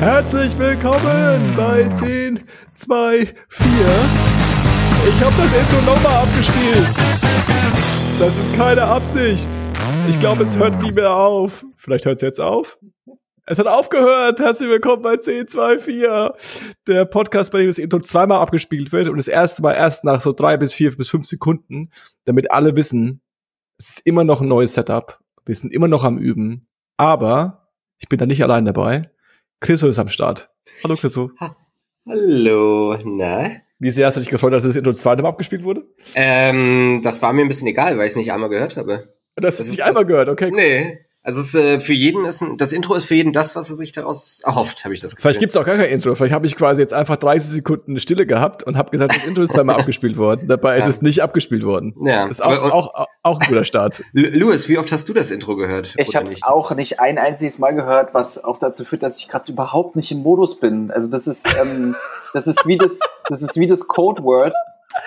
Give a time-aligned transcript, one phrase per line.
[0.00, 2.40] Herzlich willkommen bei 10,
[2.72, 3.70] 2, 4.
[5.08, 6.86] Ich habe das Intro nochmal abgespielt.
[8.20, 9.50] Das ist keine Absicht.
[10.08, 11.66] Ich glaube, es hört nie mehr auf.
[11.74, 12.78] Vielleicht hört es jetzt auf.
[13.44, 14.38] Es hat aufgehört.
[14.38, 16.34] Herzlich willkommen bei 10, 2, 4.
[16.86, 20.20] Der Podcast, bei dem das Intro zweimal abgespielt wird und das erste Mal erst nach
[20.20, 21.90] so drei bis vier bis fünf Sekunden,
[22.24, 23.20] damit alle wissen,
[23.78, 25.18] es ist immer noch ein neues Setup.
[25.44, 26.68] Wir sind immer noch am Üben.
[26.96, 29.10] Aber ich bin da nicht allein dabei.
[29.60, 30.50] Chriso ist am Start.
[30.84, 31.30] Hallo Chriso.
[31.40, 31.56] Ha
[32.06, 33.50] Hallo, na?
[33.80, 35.84] Wie sehr hast du dich gefreut, dass das Intro zweimal abgespielt wurde?
[36.14, 39.14] Ähm, das war mir ein bisschen egal, weil ich es nicht einmal gehört habe.
[39.36, 40.50] Das, das ist nicht einmal gehört, okay.
[40.52, 43.68] Nee, also es, äh, für jeden ist ein, das Intro ist für jeden das, was
[43.68, 45.24] er sich daraus erhofft, habe ich das Gefühl.
[45.24, 46.14] Vielleicht gibt's auch gar kein Intro.
[46.14, 49.42] Vielleicht habe ich quasi jetzt einfach 30 Sekunden Stille gehabt und habe gesagt, das Intro
[49.42, 50.48] ist zweimal abgespielt worden.
[50.48, 50.86] Dabei ja.
[50.86, 51.94] ist es nicht abgespielt worden.
[52.02, 52.22] Ja.
[52.22, 54.02] Das ist auch, aber, auch, auch ein guter Start.
[54.12, 55.92] Louis, wie oft hast du das Intro gehört?
[55.98, 59.28] Ich habe es auch nicht ein einziges Mal gehört, was auch dazu führt, dass ich
[59.28, 60.90] gerade überhaupt nicht im Modus bin.
[60.90, 61.94] Also das ist, ähm,
[62.32, 64.54] das ist wie das, das ist wie das Codeword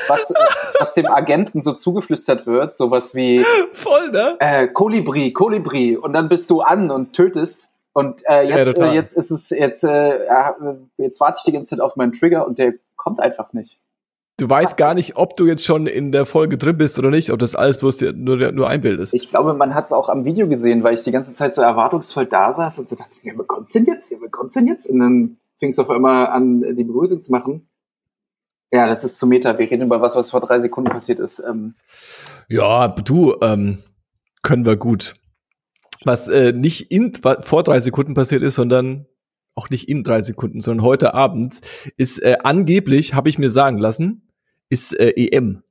[0.07, 0.33] was,
[0.79, 4.35] was dem Agenten so zugeflüstert wird, sowas wie voll, ne?
[4.39, 8.95] Äh, Kolibri, Kolibri und dann bist du an und tötest und äh, jetzt, ja, äh,
[8.95, 10.19] jetzt ist es jetzt äh,
[10.97, 13.79] jetzt warte ich die ganze Zeit auf meinen Trigger und der kommt einfach nicht.
[14.37, 17.31] Du weißt gar nicht, ob du jetzt schon in der Folge drin bist oder nicht,
[17.31, 19.13] ob das alles bloß nur, nur ein Bild ist.
[19.13, 21.61] Ich glaube, man hat es auch am Video gesehen, weil ich die ganze Zeit so
[21.61, 24.09] erwartungsvoll da saß und so dachte, ja, wo kommt's denn jetzt?
[24.09, 24.89] Ja, wo kommt's denn jetzt?
[24.89, 27.69] Und dann fing es auf einmal an, die Begrüßung zu machen.
[28.71, 29.57] Ja, das ist zu Meta.
[29.57, 31.39] Wir reden über was, was vor drei Sekunden passiert ist.
[31.39, 31.75] Ähm.
[32.47, 33.79] Ja, du, ähm,
[34.41, 35.15] können wir gut.
[36.03, 39.07] Was äh, nicht in, vor drei Sekunden passiert ist, sondern
[39.55, 41.59] auch nicht in drei Sekunden, sondern heute Abend,
[41.97, 44.29] ist äh, angeblich, habe ich mir sagen lassen,
[44.69, 45.63] ist äh, EM.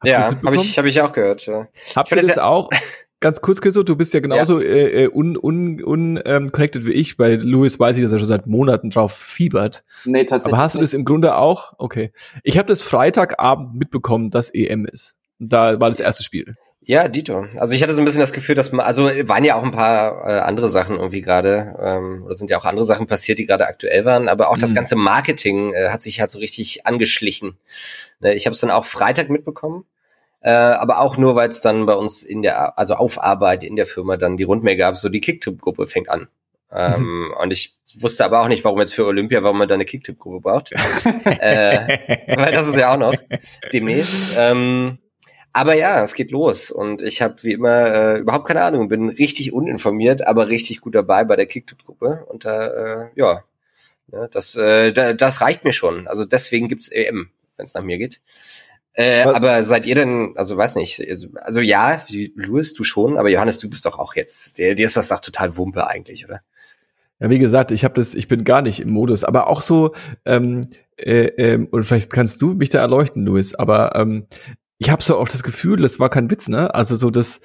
[0.00, 1.46] Habt ja, habe ich, hab ich auch gehört.
[1.46, 1.68] Ja.
[1.94, 2.70] Habt ihr das, das ja auch?
[3.20, 4.66] Ganz kurz, Chriso, du bist ja genauso ja.
[4.66, 7.18] äh, äh un, un, un ähm, connected wie ich.
[7.18, 9.84] Bei Louis weiß ich, dass er schon seit Monaten drauf fiebert.
[10.06, 10.54] Nee, tatsächlich.
[10.54, 11.74] Aber hast du das im Grunde auch?
[11.76, 12.12] Okay.
[12.42, 15.16] Ich habe das Freitagabend mitbekommen, dass EM ist.
[15.38, 16.56] Da war das erste Spiel.
[16.82, 17.46] Ja, Dito.
[17.58, 19.70] Also ich hatte so ein bisschen das Gefühl, dass man, also waren ja auch ein
[19.70, 23.46] paar äh, andere Sachen irgendwie gerade, ähm, oder sind ja auch andere Sachen passiert, die
[23.46, 24.60] gerade aktuell waren, aber auch mhm.
[24.60, 27.58] das ganze Marketing äh, hat sich halt so richtig angeschlichen.
[28.20, 29.84] Ne, ich habe es dann auch Freitag mitbekommen.
[30.42, 33.76] Äh, aber auch nur, weil es dann bei uns in der, also auf Arbeit in
[33.76, 36.28] der Firma dann die Rundmail gab, so die Kicktip-Gruppe fängt an.
[36.72, 39.84] ähm, und ich wusste aber auch nicht, warum jetzt für Olympia, warum man da eine
[39.84, 40.72] Kicktip-Gruppe braucht.
[41.24, 41.98] äh,
[42.36, 43.14] weil das ist ja auch noch
[43.72, 44.36] demnächst.
[44.38, 44.98] Ähm,
[45.52, 49.08] aber ja, es geht los und ich habe wie immer äh, überhaupt keine Ahnung, bin
[49.08, 53.42] richtig uninformiert, aber richtig gut dabei bei der Kicktip-Gruppe und da, äh, ja,
[54.12, 56.06] ja, das, äh, das reicht mir schon.
[56.06, 58.20] Also deswegen gibt's EM, wenn es nach mir geht.
[58.94, 62.02] Äh, aber seid ihr denn, also weiß nicht, also, also ja,
[62.34, 65.20] Louis, du schon, aber Johannes, du bist doch auch jetzt, dir, dir ist das doch
[65.20, 66.40] total Wumpe eigentlich, oder?
[67.20, 69.94] Ja, wie gesagt, ich habe das, ich bin gar nicht im Modus, aber auch so,
[70.24, 70.62] ähm,
[70.96, 74.26] äh, ähm, und vielleicht kannst du mich da erleuchten, Louis, aber ähm,
[74.78, 76.74] ich habe so auch das Gefühl, das war kein Witz, ne?
[76.74, 77.40] Also so das,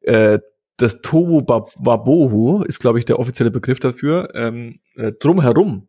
[0.00, 0.38] äh,
[0.78, 5.88] das Tohu Wabohu ist, glaube ich, der offizielle Begriff dafür, ähm, äh, drumherum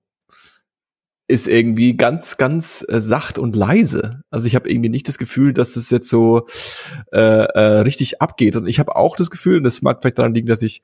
[1.30, 4.24] ist irgendwie ganz, ganz äh, sacht und leise.
[4.32, 6.48] Also ich habe irgendwie nicht das Gefühl, dass es jetzt so
[7.14, 8.56] äh, äh, richtig abgeht.
[8.56, 10.82] Und ich habe auch das Gefühl, und das mag vielleicht daran liegen, dass ich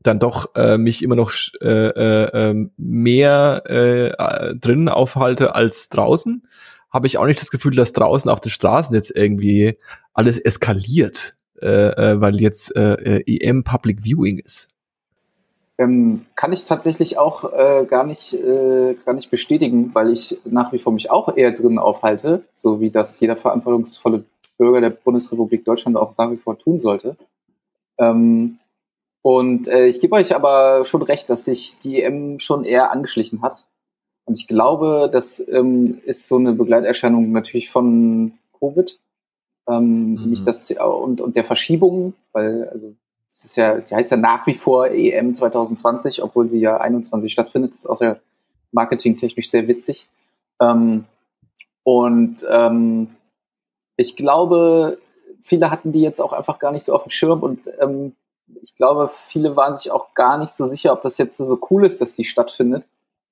[0.00, 6.42] dann doch äh, mich immer noch äh, äh, ähm, mehr äh, drinnen aufhalte als draußen,
[6.90, 9.76] habe ich auch nicht das Gefühl, dass draußen auf den Straßen jetzt irgendwie
[10.14, 14.73] alles eskaliert, äh, äh, weil jetzt äh, äh EM Public Viewing ist.
[15.76, 20.72] Ähm, kann ich tatsächlich auch äh, gar, nicht, äh, gar nicht bestätigen, weil ich nach
[20.72, 24.24] wie vor mich auch eher drin aufhalte, so wie das jeder verantwortungsvolle
[24.56, 27.16] Bürger der Bundesrepublik Deutschland auch nach wie vor tun sollte.
[27.98, 28.58] Ähm,
[29.22, 33.42] und äh, ich gebe euch aber schon recht, dass sich die EM schon eher angeschlichen
[33.42, 33.66] hat.
[34.26, 38.98] Und ich glaube, das ähm, ist so eine Begleiterscheinung natürlich von Covid.
[39.68, 40.14] Ähm, mhm.
[40.20, 42.94] Nämlich das und, und der Verschiebung, weil also
[43.44, 47.72] ist ja, die heißt ja nach wie vor EM 2020, obwohl sie ja 21 stattfindet.
[47.72, 48.20] Das ist auch sehr
[48.72, 50.08] marketingtechnisch sehr witzig.
[50.60, 51.04] Ähm,
[51.82, 53.14] und ähm,
[53.96, 54.98] ich glaube,
[55.42, 58.14] viele hatten die jetzt auch einfach gar nicht so auf dem Schirm und ähm,
[58.62, 61.86] ich glaube, viele waren sich auch gar nicht so sicher, ob das jetzt so cool
[61.86, 62.84] ist, dass die stattfindet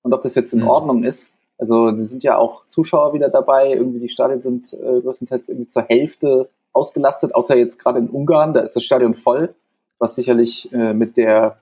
[0.03, 0.69] und ob das jetzt in mhm.
[0.69, 1.33] Ordnung ist.
[1.59, 3.73] Also, die sind ja auch Zuschauer wieder dabei.
[3.73, 8.55] Irgendwie die Stadien sind äh, größtenteils irgendwie zur Hälfte ausgelastet, außer jetzt gerade in Ungarn,
[8.55, 9.55] da ist das Stadion voll
[10.03, 11.57] was sicherlich äh, mit der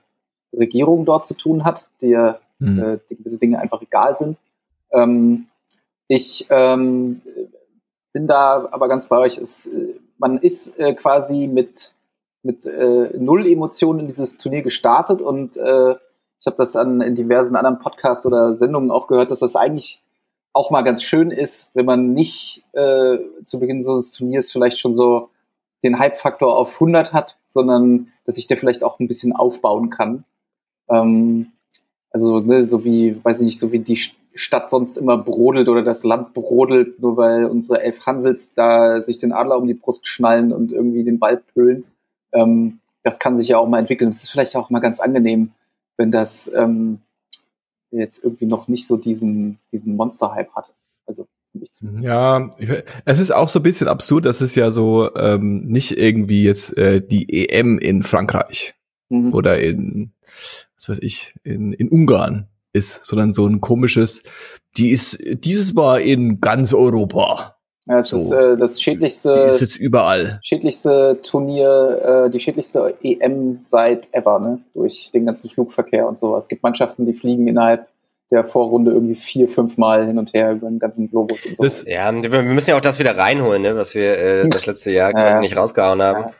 [0.51, 2.79] Regierung dort zu tun hat, die ja mhm.
[2.83, 4.37] äh, die gewisse Dinge einfach egal sind.
[4.91, 5.47] Ähm,
[6.07, 7.21] ich ähm,
[8.11, 9.37] bin da aber ganz bei euch.
[9.37, 9.69] Es,
[10.17, 11.93] man ist äh, quasi mit,
[12.43, 15.95] mit äh, null Emotionen in dieses Turnier gestartet und äh,
[16.41, 20.01] Ich habe das an, in diversen anderen Podcasts oder Sendungen auch gehört, dass das eigentlich
[20.53, 24.79] auch mal ganz schön ist, wenn man nicht äh, zu Beginn so des Turniers vielleicht
[24.79, 25.29] schon so
[25.83, 30.23] den Hype-Faktor auf 100 hat, sondern dass sich der vielleicht auch ein bisschen aufbauen kann.
[30.89, 31.51] Ähm,
[32.11, 33.99] also ne, so wie, weiß ich nicht, so wie die
[34.33, 39.17] Stadt sonst immer brodelt oder das Land brodelt, nur weil unsere elf Hansels da sich
[39.17, 41.85] den Adler um die Brust schnallen und irgendwie den Ball pölen.
[42.31, 44.09] Ähm, das kann sich ja auch mal entwickeln.
[44.09, 45.51] Es ist vielleicht auch mal ganz angenehm,
[45.97, 46.99] wenn das ähm,
[47.89, 50.71] jetzt irgendwie noch nicht so diesen, diesen Monster-Hype hat.
[51.05, 51.27] Also
[52.01, 52.55] ja,
[53.05, 56.77] es ist auch so ein bisschen absurd, dass es ja so ähm, nicht irgendwie jetzt
[56.77, 58.73] äh, die EM in Frankreich
[59.09, 59.33] mhm.
[59.33, 60.13] oder in,
[60.77, 64.23] was weiß ich, in, in Ungarn ist, sondern so ein komisches,
[64.77, 67.57] die ist dieses Mal in ganz Europa.
[67.87, 68.17] Ja, es so.
[68.17, 69.33] ist äh, das schädlichste.
[69.33, 70.39] Die ist jetzt überall.
[70.43, 74.59] Schädlichste Turnier, äh, die schädlichste EM seit ever, ne?
[74.73, 76.43] Durch den ganzen Flugverkehr und sowas.
[76.43, 77.87] Es gibt Mannschaften, die fliegen innerhalb
[78.31, 81.63] der Vorrunde irgendwie vier, fünf Mal hin und her über den ganzen Globus und so.
[81.63, 84.91] Das, ja, wir müssen ja auch das wieder reinholen, ne, was wir äh, das letzte
[84.91, 85.39] Jahr quasi ja.
[85.39, 86.21] nicht rausgehauen haben.
[86.21, 86.31] Ja.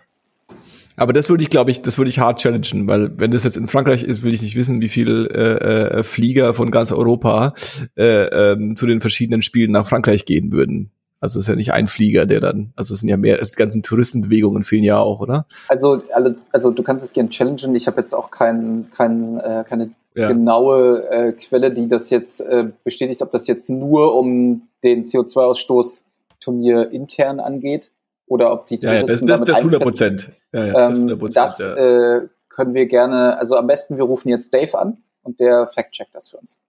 [0.95, 3.57] Aber das würde ich, glaube ich, das würde ich hart challengen, weil wenn das jetzt
[3.57, 7.53] in Frankreich ist, will ich nicht wissen, wie viel äh, äh, Flieger von ganz Europa
[7.97, 10.91] äh, ähm, zu den verschiedenen Spielen nach Frankreich gehen würden.
[11.19, 13.55] Also es ist ja nicht ein Flieger, der dann, also es sind ja mehr, die
[13.55, 15.45] ganzen Touristenbewegungen fehlen ja auch, oder?
[15.69, 17.75] Also, also, also du kannst es gerne challengen.
[17.75, 20.27] Ich habe jetzt auch kein, kein, äh, keine ja.
[20.29, 26.03] genaue äh, Quelle, die das jetzt äh, bestätigt, ob das jetzt nur um den CO2-Ausstoß
[26.39, 27.91] Turnier intern angeht
[28.25, 30.31] oder ob die Touristen ja, ja, das, das, das 100 Prozent.
[30.53, 31.75] Ja, ja, das, 100%, ähm, das ja.
[31.75, 36.13] äh, können wir gerne, also am besten wir rufen jetzt Dave an und der fact-checkt
[36.13, 36.59] das für uns.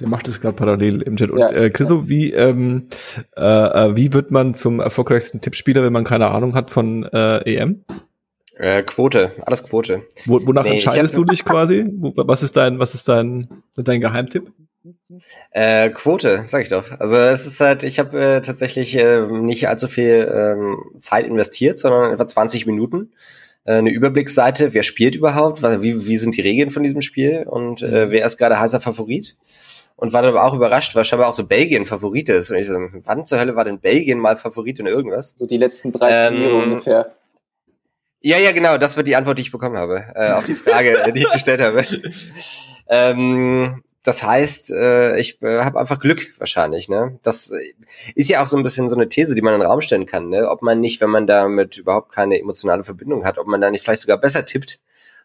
[0.00, 1.30] Der macht es gerade parallel im Chat.
[1.30, 2.88] Und ja, äh, Chriso, wie, ähm,
[3.36, 7.38] äh, äh, wie wird man zum erfolgreichsten Tippspieler, wenn man keine Ahnung hat von äh,
[7.44, 7.84] EM?
[8.56, 10.02] Äh, Quote, alles Quote.
[10.26, 11.86] Wo, wonach nee, entscheidest du dich quasi?
[11.88, 14.52] Was ist dein, was ist dein, dein Geheimtipp?
[15.50, 16.84] Äh, Quote, sag ich doch.
[16.98, 21.78] Also es ist halt, ich habe äh, tatsächlich äh, nicht allzu viel ähm, Zeit investiert,
[21.78, 23.12] sondern etwa 20 Minuten.
[23.64, 27.82] Äh, eine Überblicksseite, wer spielt überhaupt, wie, wie sind die Regeln von diesem Spiel und
[27.82, 28.10] äh, mhm.
[28.10, 29.36] wer ist gerade heißer Favorit.
[29.96, 32.50] Und war dann aber auch überrascht, weil scheinbar auch so Belgien Favorit ist.
[32.50, 35.34] Und ich so, wann zur Hölle war denn Belgien mal Favorit in irgendwas?
[35.36, 37.14] So die letzten drei Turniere ähm, ungefähr.
[38.26, 40.96] Ja, ja, genau, das wird die Antwort, die ich bekommen habe, äh, auf die Frage,
[41.14, 41.84] die ich gestellt habe.
[42.88, 46.88] Ähm, das heißt, äh, ich äh, habe einfach Glück wahrscheinlich.
[46.88, 47.18] Ne?
[47.22, 47.52] Das
[48.14, 50.06] ist ja auch so ein bisschen so eine These, die man in den Raum stellen
[50.06, 50.30] kann.
[50.30, 50.48] Ne?
[50.48, 53.84] Ob man nicht, wenn man damit überhaupt keine emotionale Verbindung hat, ob man da nicht
[53.84, 54.80] vielleicht sogar besser tippt,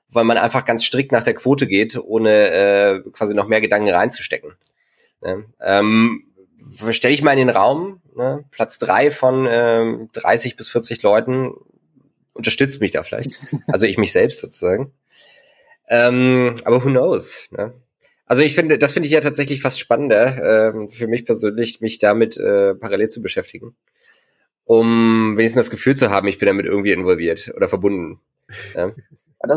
[0.09, 3.91] weil man einfach ganz strikt nach der Quote geht, ohne äh, quasi noch mehr Gedanken
[3.91, 4.55] reinzustecken.
[5.21, 5.45] Ne?
[5.61, 6.25] Ähm,
[6.91, 8.43] Stelle ich mal in den Raum, ne?
[8.51, 11.53] Platz drei von äh, 30 bis 40 Leuten
[12.39, 13.31] unterstützt mich da vielleicht.
[13.67, 14.91] Also ich mich selbst sozusagen.
[15.89, 17.47] Ähm, aber who knows?
[17.51, 17.73] Ne?
[18.25, 21.97] Also ich finde, das finde ich ja tatsächlich fast spannender, ähm, für mich persönlich, mich
[21.97, 23.75] damit äh, parallel zu beschäftigen.
[24.65, 28.19] Um wenigstens das Gefühl zu haben, ich bin damit irgendwie involviert oder verbunden.
[28.75, 28.93] Ja?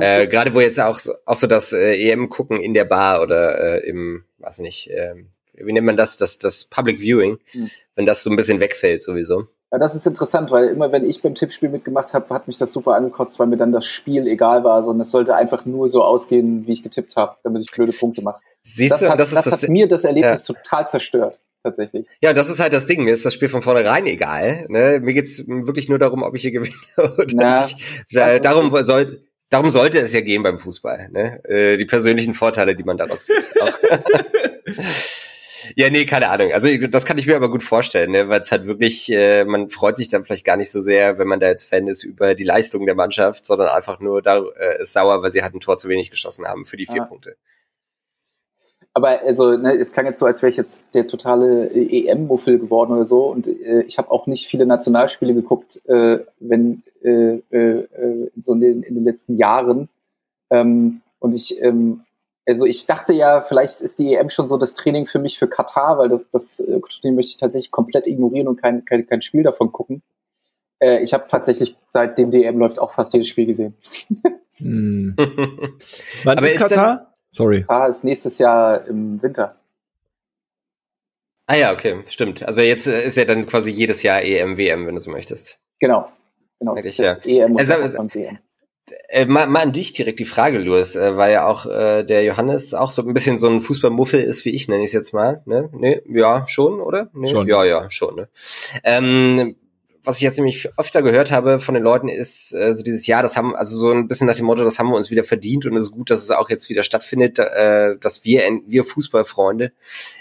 [0.00, 3.20] äh, Gerade wo jetzt auch so, auch so das äh, EM gucken in der Bar
[3.20, 5.14] oder äh, im, weiß nicht, äh,
[5.52, 7.70] wie nennt man das, das, das Public Viewing, hm.
[7.94, 9.48] wenn das so ein bisschen wegfällt sowieso.
[9.72, 12.74] Ja, das ist interessant, weil immer wenn ich beim Tippspiel mitgemacht habe, hat mich das
[12.74, 16.04] super angekotzt, weil mir dann das Spiel egal war, sondern es sollte einfach nur so
[16.04, 18.42] ausgehen, wie ich getippt habe, damit ich blöde Punkte mache.
[18.62, 20.54] Siehst das du, hat, das, das, das hat mir das Erlebnis ja.
[20.54, 21.38] total zerstört.
[21.62, 22.06] Tatsächlich.
[22.20, 23.04] Ja, das ist halt das Ding.
[23.04, 24.66] Mir ist das Spiel von vornherein egal.
[24.68, 24.98] Ne?
[25.00, 27.76] Mir geht's wirklich nur darum, ob ich hier gewinne oder Na, nicht.
[28.16, 31.08] Also, darum soll, darum sollte es ja gehen beim Fußball.
[31.12, 31.42] Ne?
[31.44, 33.52] Äh, die persönlichen Vorteile, die man daraus zieht.
[35.76, 36.52] Ja, nee, keine Ahnung.
[36.52, 38.28] Also das kann ich mir aber gut vorstellen, ne?
[38.28, 41.28] weil es halt wirklich, äh, man freut sich dann vielleicht gar nicht so sehr, wenn
[41.28, 44.80] man da jetzt Fan ist über die Leistung der Mannschaft, sondern einfach nur da äh,
[44.80, 47.04] ist sauer, weil sie halt ein Tor zu wenig geschossen haben für die vier ja.
[47.04, 47.36] Punkte.
[48.94, 52.92] Aber also, ne, es klang jetzt so, als wäre ich jetzt der totale EM-Muffel geworden
[52.92, 53.24] oder so.
[53.26, 58.60] Und äh, ich habe auch nicht viele Nationalspiele geguckt, äh, wenn äh, äh, so in
[58.60, 59.88] den, in den letzten Jahren.
[60.50, 62.02] Ähm, und ich ähm,
[62.46, 65.48] also ich dachte ja, vielleicht ist die EM schon so das Training für mich für
[65.48, 69.22] Katar, weil das, das äh, Training möchte ich tatsächlich komplett ignorieren und kein, kein, kein
[69.22, 70.02] Spiel davon gucken.
[70.80, 73.76] Äh, ich habe tatsächlich seitdem die EM läuft auch fast jedes Spiel gesehen.
[74.56, 75.14] hm.
[76.24, 76.96] Wann Aber ist Katar?
[76.96, 77.60] Denn, Sorry.
[77.62, 79.56] Katar ist nächstes Jahr im Winter.
[81.46, 82.42] Ah ja, okay, stimmt.
[82.42, 85.58] Also jetzt äh, ist ja dann quasi jedes Jahr EM, WM, wenn du so möchtest.
[85.80, 86.08] Genau.
[86.58, 86.76] Genau.
[86.76, 87.18] Ja.
[87.24, 88.38] EM und, also, und WM.
[89.08, 92.24] Äh, mal, mal an dich direkt die Frage, Louis, äh, weil ja auch äh, der
[92.24, 95.14] Johannes auch so ein bisschen so ein Fußballmuffel ist wie ich, nenne ich es jetzt
[95.14, 95.42] mal.
[95.46, 95.70] Ne?
[95.72, 97.08] Nee, ja, schon, oder?
[97.12, 97.28] Nee?
[97.28, 97.46] Schon.
[97.46, 98.16] Ja, ja, schon.
[98.16, 98.28] Ne?
[98.82, 99.54] Ähm,
[100.04, 103.22] was ich jetzt nämlich öfter gehört habe von den Leuten, ist äh, so dieses Jahr,
[103.22, 105.64] das haben, also so ein bisschen nach dem Motto, das haben wir uns wieder verdient
[105.66, 109.72] und es ist gut, dass es auch jetzt wieder stattfindet, äh, dass wir, wir Fußballfreunde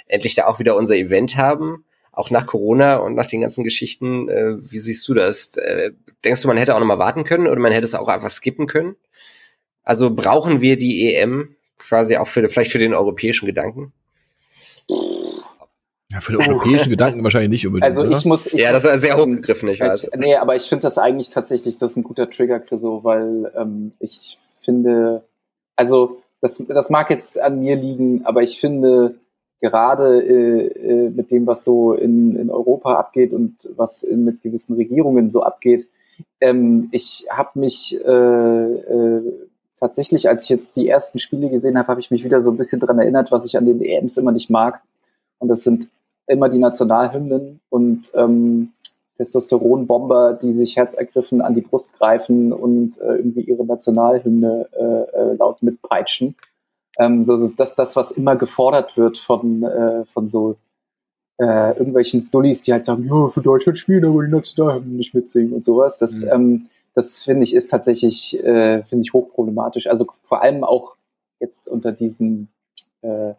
[0.05, 4.29] endlich da auch wieder unser Event haben, auch nach Corona und nach den ganzen Geschichten.
[4.29, 5.55] Äh, wie siehst du das?
[5.57, 5.91] Äh,
[6.23, 8.29] denkst du, man hätte auch noch mal warten können oder man hätte es auch einfach
[8.29, 8.95] skippen können?
[9.83, 13.93] Also brauchen wir die EM quasi auch für vielleicht für den europäischen Gedanken?
[16.11, 17.85] Ja, für den europäischen Gedanken wahrscheinlich nicht unbedingt.
[17.85, 18.27] Also ich oder?
[18.27, 18.47] muss.
[18.47, 20.09] Ich ja, das ist sehr hochgegriffen, ich weiß.
[20.13, 23.51] Ich, nee, aber ich finde das eigentlich tatsächlich, das ist ein guter Trigger, Chriso, weil
[23.55, 25.23] ähm, ich finde,
[25.75, 29.15] also das, das mag jetzt an mir liegen, aber ich finde
[29.61, 34.41] gerade äh, äh, mit dem, was so in, in Europa abgeht und was in, mit
[34.41, 35.87] gewissen Regierungen so abgeht,
[36.41, 39.21] ähm, ich habe mich äh, äh,
[39.79, 42.57] tatsächlich, als ich jetzt die ersten Spiele gesehen habe, habe ich mich wieder so ein
[42.57, 44.81] bisschen dran erinnert, was ich an den EMs immer nicht mag.
[45.39, 45.89] Und das sind
[46.27, 48.73] immer die Nationalhymnen und ähm,
[49.17, 55.35] Testosteronbomber, die sich herzergriffen an die Brust greifen und äh, irgendwie ihre Nationalhymne äh, äh,
[55.35, 56.35] laut mitpeitschen.
[56.97, 60.57] Ähm, so, das, das, was immer gefordert wird von, äh, von so
[61.37, 65.53] äh, irgendwelchen Dullis, die halt sagen, ja, für Deutschland spielen, aber die Nationalhymne nicht mitsingen
[65.53, 65.97] und sowas.
[65.97, 66.29] Das, mhm.
[66.31, 69.87] ähm, das finde ich ist tatsächlich, äh, finde ich hochproblematisch.
[69.87, 70.95] Also vor allem auch
[71.39, 72.49] jetzt unter diesen
[73.01, 73.33] äh,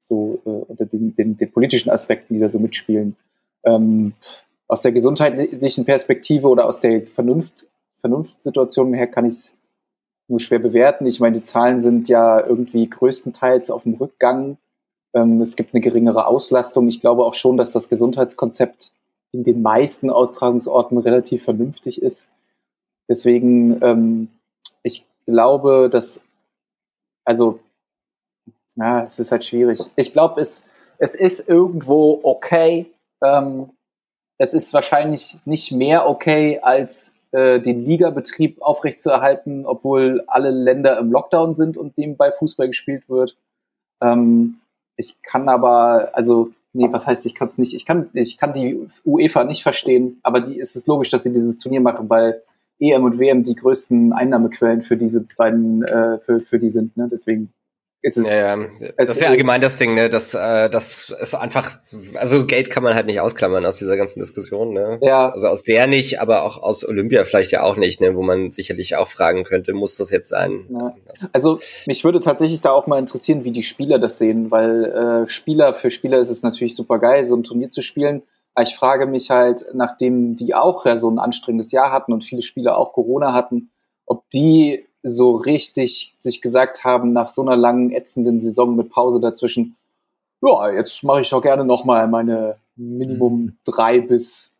[0.00, 3.16] so äh, unter den, den, den politischen Aspekten, die da so mitspielen.
[3.64, 4.14] Ähm,
[4.66, 7.66] aus der gesundheitlichen Perspektive oder aus der Vernunft,
[7.98, 9.58] Vernunftsituation her kann ich es
[10.32, 11.06] nur schwer bewerten.
[11.06, 14.56] Ich meine, die Zahlen sind ja irgendwie größtenteils auf dem Rückgang.
[15.14, 16.88] Ähm, es gibt eine geringere Auslastung.
[16.88, 18.92] Ich glaube auch schon, dass das Gesundheitskonzept
[19.32, 22.30] in den meisten Austragungsorten relativ vernünftig ist.
[23.08, 24.28] Deswegen, ähm,
[24.82, 26.24] ich glaube, dass,
[27.24, 27.60] also
[28.76, 29.80] ja, es ist halt schwierig.
[29.96, 32.86] Ich glaube, es, es ist irgendwo okay.
[33.22, 33.68] Ähm,
[34.38, 41.10] es ist wahrscheinlich nicht mehr okay, als äh, den Ligabetrieb aufrechtzuerhalten, obwohl alle Länder im
[41.10, 43.36] Lockdown sind und nebenbei Fußball gespielt wird.
[44.00, 44.60] Ähm,
[44.96, 48.52] ich kann aber, also, nee, was heißt, ich kann es nicht, ich kann, ich kann
[48.52, 52.42] die UEFA nicht verstehen, aber die ist es logisch, dass sie dieses Turnier machen, weil
[52.78, 57.08] EM und WM die größten Einnahmequellen für diese beiden, äh, für, für die sind, ne?
[57.10, 57.52] Deswegen
[58.02, 58.68] ist es, ja, ja.
[58.96, 60.10] Das ist ja allgemein das Ding, ne?
[60.10, 61.78] Das, äh, das ist einfach,
[62.16, 64.98] also Geld kann man halt nicht ausklammern aus dieser ganzen Diskussion, ne?
[65.00, 65.30] Ja.
[65.30, 68.16] Also aus der nicht, aber auch aus Olympia vielleicht ja auch nicht, ne?
[68.16, 70.66] Wo man sicherlich auch fragen könnte, muss das jetzt sein?
[70.68, 70.94] Ja.
[71.32, 75.30] Also mich würde tatsächlich da auch mal interessieren, wie die Spieler das sehen, weil äh,
[75.30, 78.22] Spieler für Spieler ist es natürlich super geil, so ein Turnier zu spielen.
[78.54, 82.24] Aber ich frage mich halt, nachdem die auch ja so ein anstrengendes Jahr hatten und
[82.24, 83.70] viele Spieler auch Corona hatten,
[84.06, 89.20] ob die so richtig sich gesagt haben, nach so einer langen, ätzenden Saison mit Pause
[89.20, 89.76] dazwischen,
[90.42, 93.56] ja, jetzt mache ich doch gerne nochmal meine Minimum mhm.
[93.64, 94.54] drei bis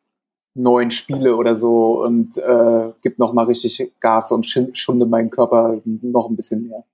[0.54, 6.28] neun Spiele oder so und äh, gib nochmal richtig Gas und schunde meinen Körper noch
[6.28, 6.84] ein bisschen mehr.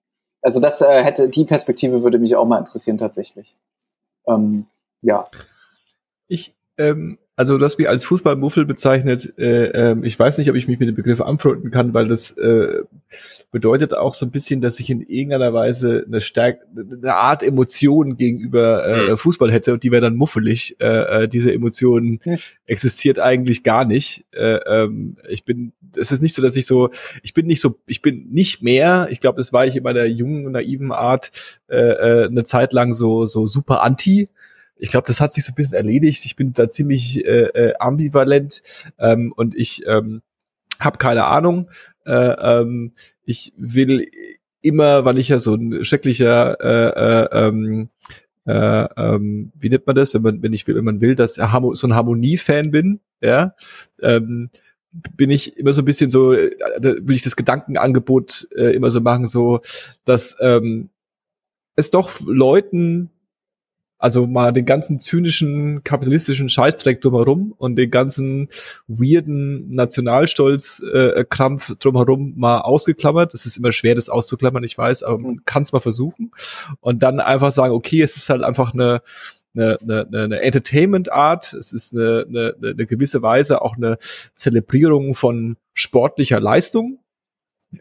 [0.40, 3.56] Also das äh, hätte, die Perspektive würde mich auch mal interessieren tatsächlich.
[4.26, 4.66] Ähm,
[5.00, 5.28] ja.
[6.28, 9.32] Ich, ähm, also du hast mich als Fußballmuffel bezeichnet.
[9.38, 12.32] Äh, äh, ich weiß nicht, ob ich mich mit dem Begriff anfreunden kann, weil das
[12.32, 12.82] äh,
[13.52, 18.16] bedeutet auch so ein bisschen, dass ich in irgendeiner Weise eine stark eine Art Emotion
[18.16, 19.18] gegenüber äh, mhm.
[19.18, 20.74] Fußball hätte und die wäre dann muffelig.
[20.80, 20.86] Äh,
[21.22, 22.38] äh, diese Emotion hm.
[22.66, 24.26] existiert eigentlich gar nicht.
[24.32, 26.90] Äh, ähm, ich bin, es ist nicht so, dass ich so,
[27.22, 29.06] ich bin nicht so, ich bin nicht mehr.
[29.12, 31.30] Ich glaube, das war ich in meiner jungen naiven Art
[31.68, 34.28] äh, äh, eine Zeit lang so so super anti
[34.78, 36.24] ich glaube, das hat sich so ein bisschen erledigt.
[36.24, 38.62] Ich bin da ziemlich äh, äh, ambivalent
[38.98, 40.22] ähm, und ich ähm,
[40.78, 41.70] habe keine Ahnung.
[42.06, 42.92] Äh, ähm,
[43.24, 44.06] ich will
[44.60, 47.88] immer, weil ich ja so ein schrecklicher äh, äh, ähm,
[48.46, 51.34] äh, ähm, wie nennt man das, wenn man, wenn ich will, wenn man will, dass
[51.34, 53.54] so ein Harmonie-Fan bin, ja,
[54.00, 54.50] ähm,
[54.90, 59.00] bin ich immer so ein bisschen so, äh, will ich das Gedankenangebot äh, immer so
[59.00, 59.60] machen, so,
[60.04, 60.88] dass ähm,
[61.76, 63.10] es doch Leuten
[63.98, 68.48] also mal den ganzen zynischen kapitalistischen Scheißdreck drumherum und den ganzen
[68.86, 73.34] weirden Nationalstolz-Krampf äh, drumherum mal ausgeklammert.
[73.34, 76.30] Es ist immer schwer, das auszuklammern, ich weiß, aber man kann es mal versuchen.
[76.80, 79.02] Und dann einfach sagen, okay, es ist halt einfach eine,
[79.56, 83.98] eine, eine, eine Entertainment-Art, es ist eine, eine, eine gewisse Weise auch eine
[84.34, 87.00] Zelebrierung von sportlicher Leistung,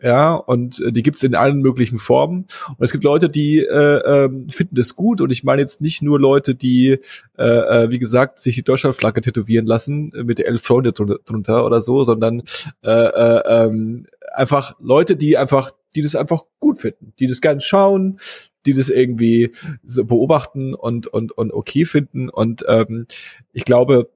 [0.01, 2.47] ja, und äh, die gibt's in allen möglichen Formen.
[2.69, 5.21] Und es gibt Leute, die äh, äh, finden das gut.
[5.21, 6.99] Und ich meine jetzt nicht nur Leute, die,
[7.37, 11.79] äh, äh, wie gesagt, sich die Deutschlandflagge tätowieren lassen äh, mit elf Freunde drunter oder
[11.79, 12.43] so, sondern
[12.83, 17.61] äh, äh, ähm, einfach Leute, die einfach, die das einfach gut finden, die das gerne
[17.61, 18.19] schauen,
[18.65, 19.51] die das irgendwie
[19.85, 22.27] so beobachten und und und okay finden.
[22.29, 23.07] Und ähm,
[23.53, 24.09] ich glaube,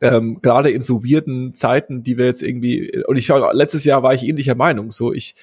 [0.00, 4.14] ähm, gerade in so weirden Zeiten, die wir jetzt irgendwie, und ich letztes Jahr war
[4.14, 5.34] ich ähnlicher Meinung, so ich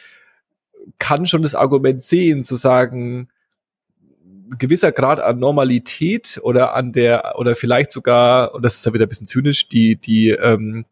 [0.99, 3.29] kann schon das Argument sehen, zu sagen,
[4.57, 9.05] gewisser Grad an Normalität oder an der oder vielleicht sogar und das ist da wieder
[9.05, 10.85] ein bisschen zynisch die die ähm,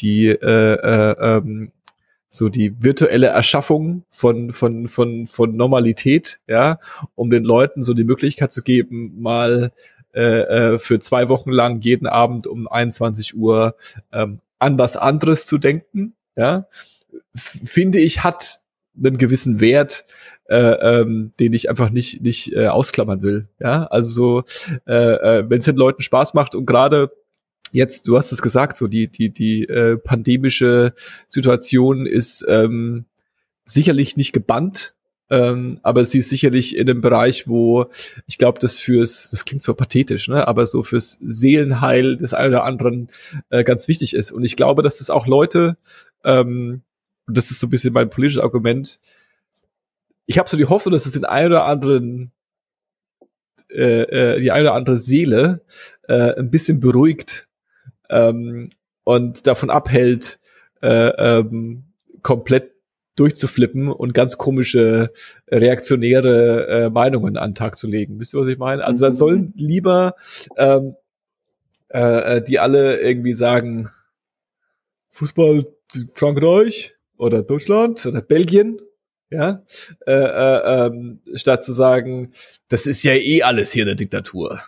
[0.00, 1.70] die äh, äh, ähm,
[2.28, 6.78] so die virtuelle Erschaffung von von von von Normalität ja
[7.14, 9.72] um den Leuten so die Möglichkeit zu geben mal
[10.16, 10.20] äh,
[10.74, 13.76] äh, für zwei Wochen lang jeden Abend um 21 Uhr
[14.12, 16.66] ähm, an was anderes zu denken, ja,
[17.34, 18.60] finde ich, hat
[18.96, 20.06] einen gewissen Wert,
[20.48, 23.48] äh, ähm, den ich einfach nicht nicht äh, ausklammern will.
[23.60, 27.10] Ja, also so, äh, äh, wenn es den Leuten Spaß macht und gerade
[27.72, 30.94] jetzt, du hast es gesagt, so die die die äh, pandemische
[31.28, 33.04] Situation ist ähm,
[33.66, 34.95] sicherlich nicht gebannt,
[35.28, 37.86] ähm, aber sie ist sicherlich in einem Bereich, wo
[38.26, 42.54] ich glaube, das fürs, das klingt zwar pathetisch, ne, aber so fürs Seelenheil des einen
[42.54, 43.08] oder anderen
[43.50, 44.30] äh, ganz wichtig ist.
[44.30, 45.76] Und ich glaube, dass das auch Leute,
[46.24, 46.82] ähm,
[47.26, 49.00] das ist so ein bisschen mein politisches Argument,
[50.26, 52.32] ich habe so die Hoffnung, dass es den einen oder anderen
[53.70, 55.62] äh, äh, die eine oder andere Seele
[56.08, 57.48] äh, ein bisschen beruhigt
[58.10, 58.70] ähm,
[59.04, 60.38] und davon abhält,
[60.82, 61.84] äh, ähm,
[62.22, 62.75] komplett
[63.16, 65.10] durchzuflippen und ganz komische
[65.48, 68.20] reaktionäre äh, Meinungen an den Tag zu legen.
[68.20, 68.84] Wisst ihr, was ich meine?
[68.84, 69.52] Also dann sollen mhm.
[69.56, 70.14] lieber
[70.56, 70.94] ähm,
[71.88, 73.88] äh, äh, die alle irgendwie sagen,
[75.10, 75.64] Fußball
[76.12, 78.80] Frankreich oder Deutschland oder Belgien,
[79.30, 79.62] ja,
[80.06, 82.32] äh, äh, ähm, statt zu sagen,
[82.68, 84.60] das ist ja eh alles hier eine Diktatur.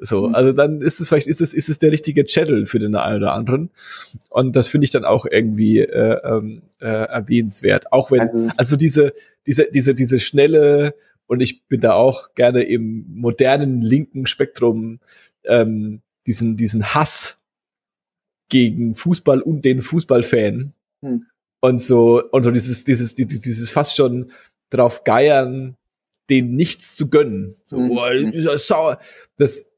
[0.00, 0.34] So, mhm.
[0.34, 3.18] also dann ist es vielleicht, ist es, ist es der richtige Channel für den einen
[3.18, 3.70] oder anderen.
[4.28, 7.92] Und das finde ich dann auch irgendwie äh, ähm, äh, erwähnenswert.
[7.92, 9.12] Auch wenn, also, also diese,
[9.46, 10.94] diese, diese, diese schnelle,
[11.26, 15.00] und ich bin da auch gerne im modernen linken Spektrum,
[15.44, 17.36] ähm, diesen, diesen Hass
[18.48, 20.72] gegen Fußball und den Fußballfan.
[21.02, 21.26] Mhm.
[21.60, 24.32] Und so, und so dieses, dieses, dieses, dieses fast schon
[24.70, 25.76] drauf geiern,
[26.30, 27.54] den nichts zu gönnen.
[27.64, 27.90] So, mhm.
[27.90, 28.98] oh, sauer.
[29.36, 29.69] Das,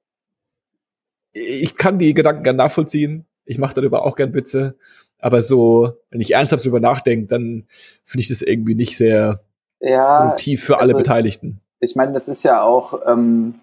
[1.32, 3.26] ich kann die Gedanken gern nachvollziehen.
[3.44, 4.76] Ich mache darüber auch gern Witze.
[5.18, 7.64] Aber so, wenn ich ernsthaft darüber nachdenke, dann
[8.04, 9.40] finde ich das irgendwie nicht sehr
[9.80, 11.60] ja, produktiv für alle also, Beteiligten.
[11.80, 13.60] Ich meine, das ist ja auch, ähm,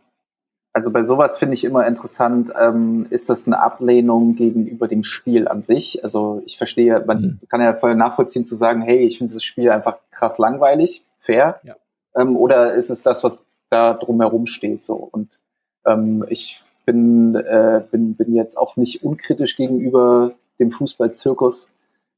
[0.74, 5.48] also bei sowas finde ich immer interessant, ähm, ist das eine Ablehnung gegenüber dem Spiel
[5.48, 6.04] an sich?
[6.04, 7.40] Also ich verstehe, man mhm.
[7.50, 11.60] kann ja voll nachvollziehen zu sagen, hey, ich finde das Spiel einfach krass langweilig, fair.
[11.64, 11.76] Ja.
[12.16, 14.96] Ähm, oder ist es das, was da drumherum steht so?
[14.96, 15.40] Und
[15.86, 21.70] ähm, ich bin, äh, bin, bin jetzt auch nicht unkritisch gegenüber dem Fußballzirkus.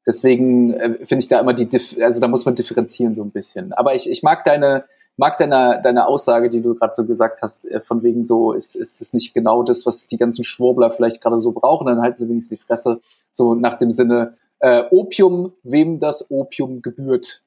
[0.08, 3.32] Deswegen äh, finde ich da immer die, Dif also da muss man differenzieren so ein
[3.32, 3.74] bisschen.
[3.74, 4.86] Aber ich, ich mag deine,
[5.18, 8.76] mag deine, deine Aussage, die du gerade so gesagt hast, äh, von wegen so, ist,
[8.76, 12.18] ist es nicht genau das, was die ganzen Schwurbler vielleicht gerade so brauchen, dann halten
[12.18, 13.02] sie wenigstens die Fresse,
[13.34, 17.44] so nach dem Sinne, äh, Opium, wem das Opium gebührt.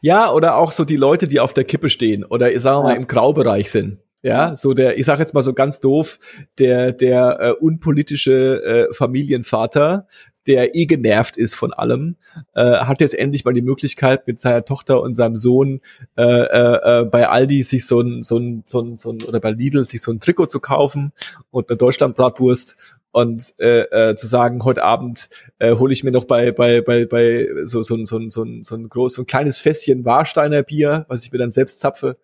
[0.00, 0.32] Ja?
[0.32, 3.06] oder auch so die Leute, die auf der Kippe stehen oder sagen wir mal im
[3.06, 3.98] Graubereich sind.
[4.20, 6.18] Ja, so der, ich sag jetzt mal so ganz doof,
[6.58, 10.08] der, der äh, unpolitische äh, Familienvater,
[10.48, 12.16] der eh genervt ist von allem,
[12.54, 15.80] äh, hat jetzt endlich mal die Möglichkeit, mit seiner Tochter und seinem Sohn
[16.16, 19.38] äh, äh, äh bei Aldi sich so ein, so ein, so ein, so ein oder
[19.38, 21.12] bei Lidl sich so ein Trikot zu kaufen
[21.50, 22.76] und eine Deutschlandbratwurst
[23.18, 25.28] und äh, äh, zu sagen, heute Abend
[25.58, 28.74] äh, hole ich mir noch bei bei bei bei so so so so so, so
[28.76, 32.16] ein groß so ein kleines Fässchen Warsteiner Bier, was ich mir dann selbst zapfe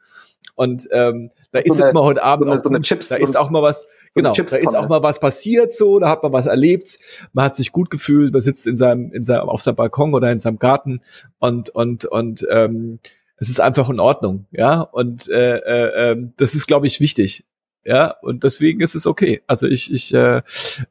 [0.54, 3.09] und ähm, da so ist eine, jetzt mal heute Abend so eine, so eine Chips,
[3.09, 6.22] da ist auch mal was, genau, da ist auch mal was passiert so, da hat
[6.22, 6.98] man was erlebt,
[7.33, 10.30] man hat sich gut gefühlt, man sitzt in seinem, in seinem, auf seinem Balkon oder
[10.30, 11.00] in seinem Garten
[11.40, 13.00] und und und ähm,
[13.37, 14.80] es ist einfach in Ordnung, ja.
[14.80, 17.44] Und äh, äh, äh, das ist, glaube ich, wichtig.
[17.85, 19.42] Ja, und deswegen ist es okay.
[19.47, 20.42] Also ich, ich, äh, äh,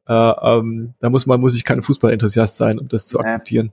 [0.07, 3.71] ähm, da muss man, muss ich kein Fußballenthusiast sein, um das zu akzeptieren.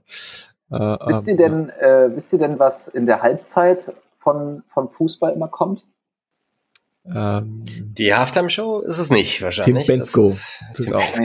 [0.71, 5.33] Äh, wisst ihr denn, äh, wisst ihr denn, was in der Halbzeit von, vom Fußball
[5.33, 5.85] immer kommt?
[7.05, 9.85] Ähm, die Halftime-Show ist es nicht wahrscheinlich.
[9.85, 10.31] Tim Bensko.
[10.75, 11.23] Tim Bensko.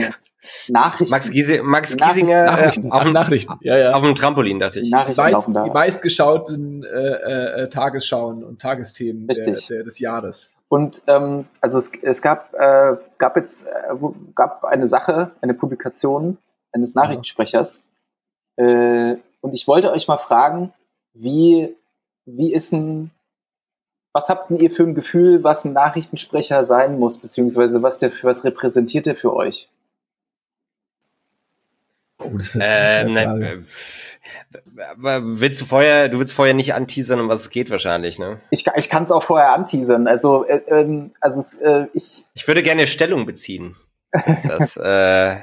[0.69, 1.11] Nachrichten.
[1.11, 2.87] Max, Giese, Max Giesinger Nachrichten.
[2.87, 3.53] Äh, auf, Ach, Nachrichten.
[3.61, 3.91] Ja, ja.
[3.93, 4.89] auf dem Trampolin, dachte ich.
[4.89, 10.51] Nachrichten Meist, die meistgeschauten äh, äh, Tagesschauen und Tagesthemen der, der, des Jahres.
[10.69, 13.95] Und ähm, also es, es gab, äh, gab jetzt äh,
[14.35, 16.37] gab eine Sache, eine Publikation
[16.73, 17.81] eines Nachrichtensprechers.
[18.57, 20.73] Äh, und ich wollte euch mal fragen,
[21.13, 21.75] wie
[22.27, 23.11] wie ist ein,
[24.13, 28.27] was habt ihr für ein Gefühl, was ein Nachrichtensprecher sein muss, beziehungsweise was der für
[28.27, 29.69] was repräsentiert der für euch?
[32.19, 37.19] Oh, das ist eine ähm, nein, äh, willst du vorher, du willst vorher nicht anteasern,
[37.19, 38.39] um was es geht wahrscheinlich, ne?
[38.49, 40.07] Ich, ich kann es auch vorher anteasern.
[40.07, 42.25] Also, äh, ähm, also äh, ich.
[42.33, 43.75] Ich würde gerne Stellung beziehen.
[44.47, 45.35] das, äh,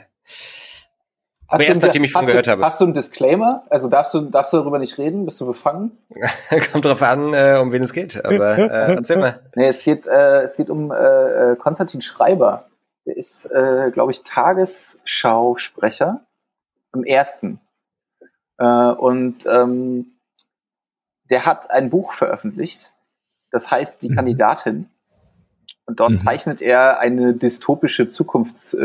[1.46, 2.64] Aber erst du, nachdem ich von gehört du, habe.
[2.64, 3.62] Hast du einen Disclaimer?
[3.70, 5.26] Also darfst du, darfst du darüber nicht reden?
[5.26, 5.92] Bist du befangen?
[6.72, 8.24] Kommt drauf an, äh, um wen es geht.
[8.24, 9.48] Aber äh, erzähl mal.
[9.54, 12.66] Nee, es geht, äh, es geht um äh, äh Konstantin Schreiber.
[13.06, 16.22] Der ist, äh, glaube ich, Tagesschausprecher
[16.94, 17.60] im ersten.
[18.58, 20.06] Äh, und ähm,
[21.30, 22.90] der hat ein Buch veröffentlicht.
[23.50, 24.16] Das heißt Die mhm.
[24.16, 24.88] Kandidatin.
[25.86, 26.18] Und dort mhm.
[26.18, 28.78] zeichnet er eine dystopische Zukunfts, äh,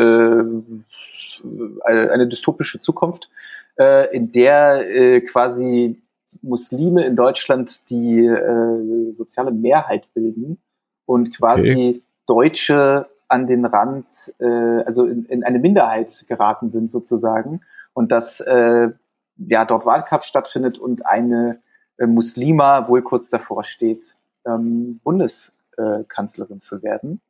[1.85, 3.29] eine, eine dystopische Zukunft,
[3.77, 6.01] äh, in der äh, quasi
[6.41, 10.59] Muslime in Deutschland die äh, soziale Mehrheit bilden
[11.05, 12.01] und quasi okay.
[12.27, 17.61] Deutsche an den Rand, äh, also in, in eine Minderheit geraten sind sozusagen
[17.93, 18.89] und dass äh,
[19.37, 21.61] ja dort Wahlkampf stattfindet und eine
[21.97, 27.21] äh, Muslima wohl kurz davor steht, ähm, Bundeskanzlerin zu werden.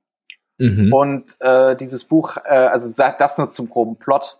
[0.59, 0.93] Mhm.
[0.93, 4.37] Und äh, dieses Buch, äh, also das nur zum groben Plot.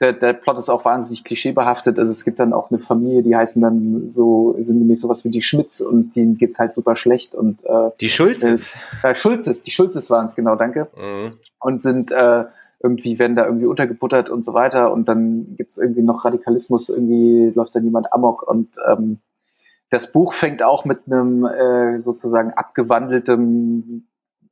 [0.00, 1.98] Der, der Plot ist auch wahnsinnig klischeebehaftet.
[1.98, 5.30] Also es gibt dann auch eine Familie, die heißen dann so, sind nämlich sowas wie
[5.30, 7.34] die Schmitz und denen geht's halt super schlecht.
[7.34, 8.74] Und äh, die Schulzes.
[9.02, 10.88] Äh, äh, Schulzes, die Schulzes waren es, genau, danke.
[10.96, 11.38] Mhm.
[11.60, 12.44] Und sind äh,
[12.84, 14.92] irgendwie, werden da irgendwie untergebuttert und so weiter.
[14.92, 19.18] Und dann gibt's irgendwie noch Radikalismus, irgendwie läuft dann jemand amok und ähm,
[19.90, 24.06] das Buch fängt auch mit einem äh, sozusagen abgewandeltem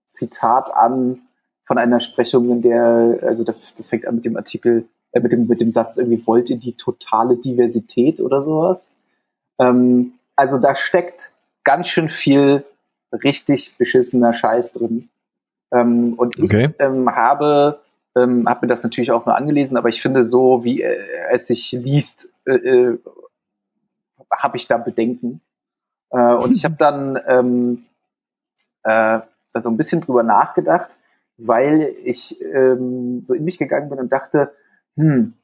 [0.07, 1.23] Zitat an
[1.65, 5.47] von einer Sprechung, in der, also das, fängt an mit dem Artikel, äh, mit, dem,
[5.47, 8.95] mit dem Satz irgendwie, wollt ihr die totale Diversität oder sowas?
[9.61, 12.65] Ähm, also da steckt ganz schön viel
[13.13, 15.09] richtig beschissener Scheiß drin.
[15.73, 16.69] Ähm, und okay.
[16.71, 17.81] ich ähm, habe,
[18.17, 20.97] ähm, habe mir das natürlich auch nur angelesen, aber ich finde so, wie äh,
[21.31, 22.99] es sich liest, äh, äh,
[24.31, 25.41] habe ich da Bedenken.
[26.11, 27.87] Äh, und ich habe dann ähm,
[28.83, 29.21] äh,
[29.55, 30.99] so ein bisschen drüber nachgedacht,
[31.37, 34.53] weil ich ähm, so in mich gegangen bin und dachte,
[34.97, 35.35] hm,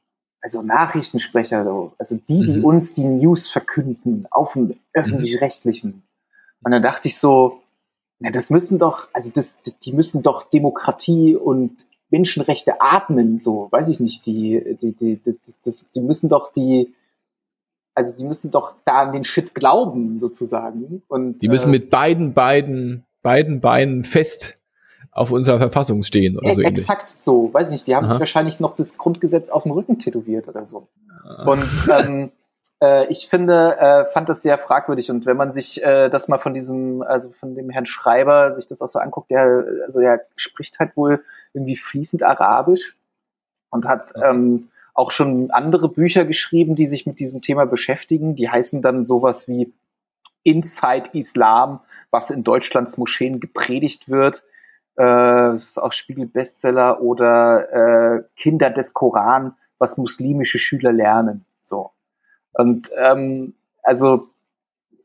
[0.41, 2.65] also Nachrichtensprecher, so, also die, die mhm.
[2.65, 5.89] uns die News verkünden auf dem öffentlich-rechtlichen.
[5.89, 6.03] Mhm.
[6.63, 7.61] Und dann dachte ich so,
[8.19, 13.87] na, das müssen doch, also das, die müssen doch Demokratie und Menschenrechte atmen, so, weiß
[13.89, 16.93] ich nicht, die, die, die, die, das, die müssen doch die,
[17.93, 21.03] also die müssen doch da an den Shit glauben, sozusagen.
[21.07, 24.57] Und, die müssen äh, mit beiden, beiden beiden Beinen fest
[25.11, 27.21] auf unserer Verfassung stehen oder so Exakt ähnlich.
[27.21, 27.87] so, weiß ich nicht.
[27.87, 28.13] Die haben Aha.
[28.13, 30.87] sich wahrscheinlich noch das Grundgesetz auf dem Rücken tätowiert oder so.
[31.23, 31.45] Ah.
[31.45, 32.31] Und ähm,
[32.81, 35.09] äh, ich finde, äh, fand das sehr fragwürdig.
[35.09, 38.67] Und wenn man sich äh, das mal von diesem, also von dem Herrn Schreiber, sich
[38.67, 42.97] das auch so anguckt, der, also er spricht halt wohl irgendwie fließend Arabisch
[43.69, 48.35] und hat ähm, auch schon andere Bücher geschrieben, die sich mit diesem Thema beschäftigen.
[48.35, 49.73] Die heißen dann sowas wie
[50.43, 51.81] Inside Islam
[52.11, 54.43] was in Deutschlands Moscheen gepredigt wird.
[54.95, 61.45] Äh, das ist auch Spiegel-Bestseller oder äh, Kinder des Koran, was muslimische Schüler lernen.
[61.63, 61.91] So.
[62.53, 64.29] Und ähm, also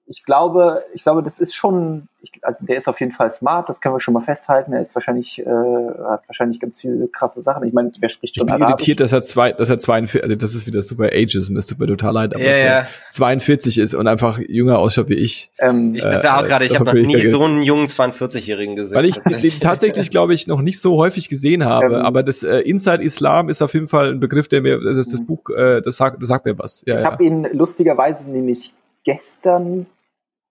[0.07, 3.71] ich glaube, ich glaube, das ist schon, ich, also der ist auf jeden Fall smart,
[3.71, 4.75] das können wir schon mal festhalten.
[4.75, 7.65] Er ist wahrscheinlich, äh, hat wahrscheinlich ganz viele krasse Sachen.
[7.65, 8.87] Ich meine, wer spricht schon Ich bin Arabisch?
[8.87, 11.79] irritiert, dass er zwei, dass er 42, also das ist wieder super Ageism, das tut
[11.79, 12.87] mir total leid, aber yeah, yeah.
[13.11, 15.51] 42 ist und einfach jünger ausschaut wie ich.
[15.59, 18.97] Ähm, ich dachte äh, auch gerade, ich habe noch nie so einen jungen 42-Jährigen gesehen.
[18.97, 22.43] Weil ich den tatsächlich, glaube ich, noch nicht so häufig gesehen habe, ähm, aber das
[22.43, 25.27] äh, Inside Islam ist auf jeden Fall ein Begriff, der mir, das, das mhm.
[25.27, 26.83] Buch, äh, das sagt, das sagt mir was.
[26.87, 27.11] Ja, ich ja.
[27.11, 29.87] habe ihn lustigerweise nämlich gestern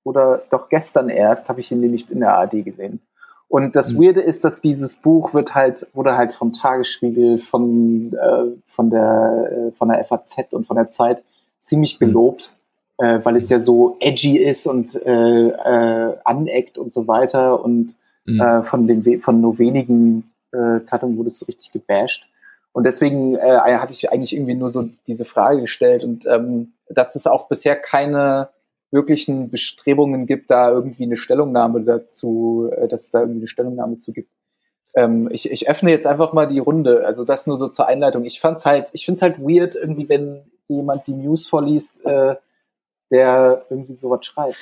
[0.03, 2.99] oder doch gestern erst habe ich ihn nämlich in der AD gesehen.
[3.47, 4.05] Und das mhm.
[4.05, 9.51] Weirde ist, dass dieses Buch wird halt, wurde halt vom Tagesspiegel, von, äh, von der,
[9.69, 11.23] äh, von der FAZ und von der Zeit
[11.61, 12.05] ziemlich mhm.
[12.05, 12.55] gelobt,
[12.99, 13.05] mhm.
[13.05, 17.63] äh, weil es ja so edgy ist und äh, äh, aneckt und so weiter.
[17.63, 18.41] Und mhm.
[18.41, 22.25] äh, von den von nur wenigen äh, Zeitungen wurde es so richtig gebasht.
[22.71, 27.15] Und deswegen äh, hatte ich eigentlich irgendwie nur so diese Frage gestellt und ähm, dass
[27.15, 28.49] es auch bisher keine
[28.93, 33.97] wirklichen Bestrebungen gibt, da irgendwie eine Stellungnahme dazu, äh, dass es da irgendwie eine Stellungnahme
[33.97, 34.29] zu gibt.
[34.95, 37.05] Ähm, ich, ich öffne jetzt einfach mal die Runde.
[37.05, 38.23] Also das nur so zur Einleitung.
[38.23, 42.35] Ich fand's halt, ich find's halt weird, irgendwie, wenn jemand die News vorliest, äh,
[43.11, 44.57] der irgendwie sowas schreibt.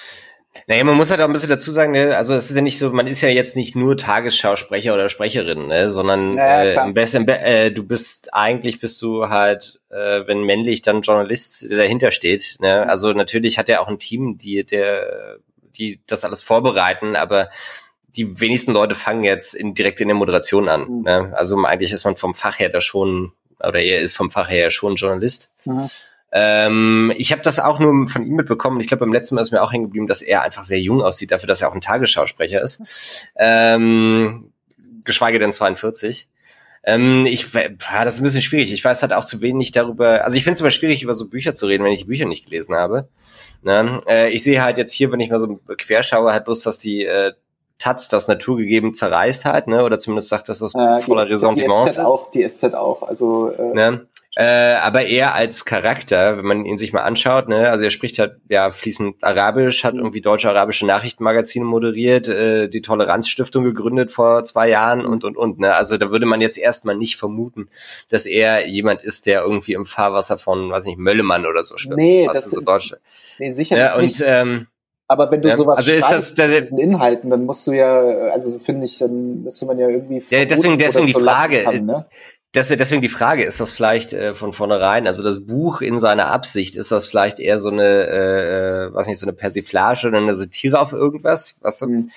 [0.67, 2.15] Naja, man muss halt auch ein bisschen dazu sagen, ne?
[2.17, 5.67] also es ist ja nicht so, man ist ja jetzt nicht nur Tagesschausprecher oder Sprecherin,
[5.67, 5.89] ne?
[5.89, 10.81] sondern ja, äh, im besten, äh, du bist eigentlich bist du halt, äh, wenn männlich,
[10.81, 12.57] dann Journalist, der dahinter steht.
[12.59, 12.87] Ne?
[12.87, 15.37] Also natürlich hat er auch ein Team, die der,
[15.77, 17.49] die das alles vorbereiten, aber
[18.15, 20.81] die wenigsten Leute fangen jetzt in, direkt in der Moderation an.
[20.81, 21.01] Mhm.
[21.03, 21.33] Ne?
[21.33, 24.69] Also eigentlich ist man vom Fach her da schon, oder er ist vom Fach her
[24.69, 25.49] schon Journalist.
[25.65, 25.89] Mhm.
[26.31, 28.79] Ähm, ich habe das auch nur von ihm mitbekommen.
[28.79, 31.01] Ich glaube, beim letzten Mal ist mir auch hängen geblieben, dass er einfach sehr jung
[31.01, 33.31] aussieht, dafür, dass er auch ein Tagesschausprecher ist.
[33.35, 34.51] Ähm,
[35.03, 36.27] geschweige denn 42.
[36.83, 38.71] Ähm, ich, ja, das ist ein bisschen schwierig.
[38.71, 40.23] Ich weiß halt auch zu wenig darüber.
[40.25, 42.25] Also ich finde es immer schwierig, über so Bücher zu reden, wenn ich die Bücher
[42.25, 43.07] nicht gelesen habe.
[43.61, 43.99] Ne?
[44.07, 47.05] Äh, ich sehe halt jetzt hier, wenn ich mal so querschaue, halt bloß, dass die
[47.05, 47.33] äh,
[47.77, 49.83] Taz das naturgegeben zerreißt hat, ne?
[49.83, 51.99] Oder zumindest sagt, dass das äh, voller Ressentiments ist.
[51.99, 53.01] Auch, die SZ auch.
[53.01, 54.07] Also äh, ne?
[54.37, 58.17] Äh, aber eher als Charakter, wenn man ihn sich mal anschaut, ne, also er spricht
[58.17, 64.69] halt ja fließend Arabisch, hat irgendwie deutsche-arabische Nachrichtenmagazine moderiert, äh, die Toleranzstiftung gegründet vor zwei
[64.69, 65.59] Jahren und und und.
[65.59, 65.75] Ne?
[65.75, 67.67] Also da würde man jetzt erstmal nicht vermuten,
[68.09, 71.97] dass er jemand ist, der irgendwie im Fahrwasser von, weiß nicht, Möllemann oder so schwimmt.
[71.97, 72.99] Nee, das sind so Deutsche.
[73.37, 74.23] Nee, sicher ja, und, nicht.
[74.25, 74.67] Ähm,
[75.09, 77.99] aber wenn du ja, sowas also ist das, das diesen Inhalten, dann musst du ja,
[78.31, 80.23] also finde ich, dann müsste man ja irgendwie.
[80.29, 81.63] Ja, deswegen, deswegen die Frage.
[81.63, 82.05] Kann, ne?
[82.53, 86.27] Das, deswegen die Frage, ist das vielleicht äh, von vornherein, also das Buch in seiner
[86.27, 90.17] Absicht, ist das vielleicht eher so eine, äh, äh was nicht, so eine Persiflage oder
[90.17, 91.55] eine Satire auf irgendwas?
[91.61, 92.09] Was, mhm.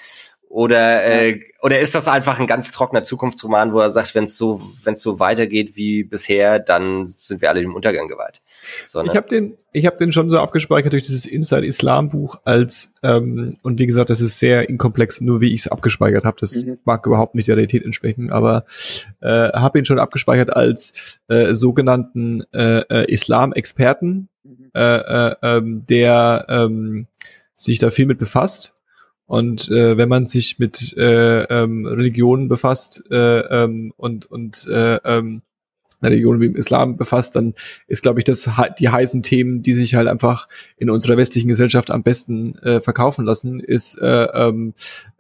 [0.55, 4.37] Oder, äh, oder ist das einfach ein ganz trockener Zukunftsroman, wo er sagt, wenn es
[4.37, 8.41] so, wenn es so weitergeht wie bisher, dann sind wir alle dem Untergang geweiht.
[8.87, 12.37] Sondern ich habe den, ich habe den schon so abgespeichert durch dieses Inside Islam Buch
[12.45, 16.37] als ähm, und wie gesagt, das ist sehr inkomplex, nur wie ich es abgespeichert habe.
[16.39, 16.79] Das mhm.
[16.85, 18.65] mag überhaupt nicht der Realität entsprechen, aber
[19.23, 20.93] äh, habe ihn schon abgespeichert als
[21.27, 24.71] äh, sogenannten äh, äh, Islam-Experten, mhm.
[24.73, 27.09] äh, äh, ähm, der ähm,
[27.57, 28.75] sich da viel mit befasst
[29.27, 34.97] und äh, wenn man sich mit äh, ähm, Religionen befasst äh, ähm, und, und äh,
[35.05, 35.43] ähm,
[36.03, 37.55] Religion wie im Islam befasst, dann
[37.87, 41.91] ist, glaube ich, das die heißen Themen, die sich halt einfach in unserer westlichen Gesellschaft
[41.91, 44.75] am besten äh, verkaufen lassen, ist äh, ähm,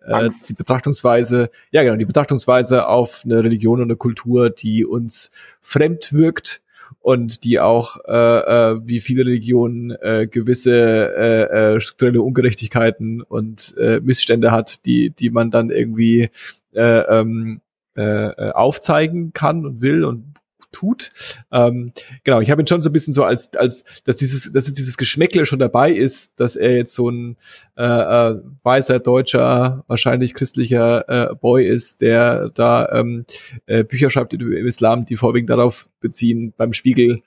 [0.06, 5.30] äh, die Betrachtungsweise, ja genau, die Betrachtungsweise auf eine Religion und eine Kultur, die uns
[5.60, 6.60] fremd wirkt,
[7.00, 13.74] und die auch, äh, äh, wie viele Religionen, äh, gewisse äh, äh, strukturelle Ungerechtigkeiten und
[13.78, 16.28] äh, Missstände hat, die, die man dann irgendwie
[16.72, 17.60] äh, ähm,
[17.96, 20.33] äh, aufzeigen kann und will und
[20.74, 21.12] tut.
[21.50, 21.92] Ähm,
[22.24, 24.96] genau, ich habe ihn schon so ein bisschen so als, als dass dieses, dass dieses
[24.96, 27.36] Geschmäckle schon dabei ist, dass er jetzt so ein
[27.76, 33.24] äh, äh, weißer, deutscher, wahrscheinlich christlicher äh, Boy ist, der da ähm,
[33.66, 37.22] äh, Bücher schreibt im Islam, die vorwiegend darauf beziehen, beim Spiegel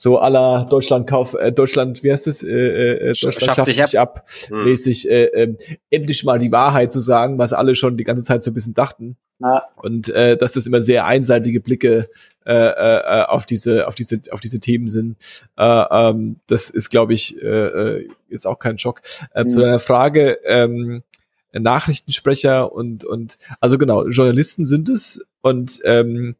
[0.00, 3.98] so aller Deutschland kauf äh, Deutschland wie heißt es äh, äh, Deutschland schafft, schafft sich
[3.98, 4.64] ab, ab hm.
[4.64, 5.54] mäßig äh, äh,
[5.90, 8.74] endlich mal die Wahrheit zu sagen was alle schon die ganze Zeit so ein bisschen
[8.74, 9.62] dachten ja.
[9.76, 12.08] Und äh, dass das immer sehr einseitige Blicke
[12.44, 15.16] äh, äh, auf diese, auf diese, auf diese Themen sind.
[15.56, 19.00] Äh, ähm, das ist, glaube ich, äh, äh, jetzt auch kein Schock.
[19.34, 19.50] Ähm, mhm.
[19.52, 21.04] Zu deiner Frage, ähm,
[21.52, 26.36] Nachrichtensprecher und, und also genau, Journalisten sind es und ähm,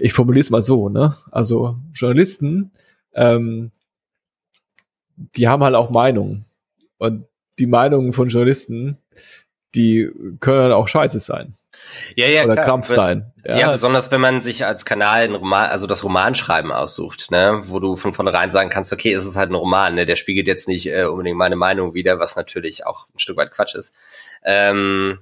[0.00, 1.16] ich formuliere es mal so, ne?
[1.30, 2.72] Also Journalisten,
[3.14, 3.72] ähm,
[5.16, 6.46] die haben halt auch Meinungen.
[6.98, 7.26] Und
[7.58, 8.98] die Meinungen von Journalisten,
[9.74, 11.56] die können auch scheiße sein
[12.16, 12.64] ja, ja, oder klar.
[12.64, 13.32] Krampf sein.
[13.44, 13.58] Ja.
[13.58, 13.72] ja.
[13.72, 17.96] besonders wenn man sich als Kanal ein Roman, also das Romanschreiben aussucht, ne, wo du
[17.96, 20.86] von vornherein sagen kannst, okay, es ist halt ein Roman, ne, der spiegelt jetzt nicht
[20.86, 23.94] äh, unbedingt meine Meinung wider, was natürlich auch ein Stück weit Quatsch ist.
[24.44, 25.20] Ähm,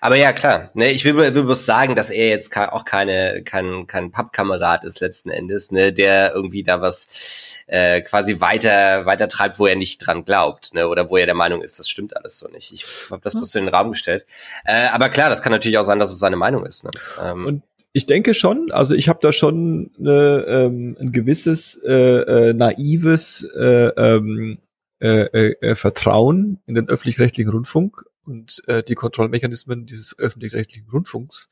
[0.00, 0.70] aber ja, klar.
[0.74, 5.00] Ne, ich will, will bloß sagen, dass er jetzt auch keine, kein, kein Pappkamerad ist
[5.00, 9.98] letzten Endes, ne, der irgendwie da was äh, quasi weiter, weiter treibt, wo er nicht
[9.98, 12.72] dran glaubt, ne, oder wo er der Meinung ist, das stimmt alles so nicht.
[12.72, 14.26] Ich habe das bloß in den Raum gestellt.
[14.64, 16.84] Äh, aber klar, das kann natürlich auch sein, dass es seine Meinung ist.
[16.84, 16.90] Ne?
[17.24, 21.92] Ähm, Und ich denke schon, also ich habe da schon ne, ähm, ein gewisses äh,
[21.92, 24.58] äh, naives äh, ähm,
[25.00, 31.48] äh, äh, äh Vertrauen in den öffentlich-rechtlichen Rundfunk und äh, die Kontrollmechanismen dieses öffentlich-rechtlichen Rundfunks,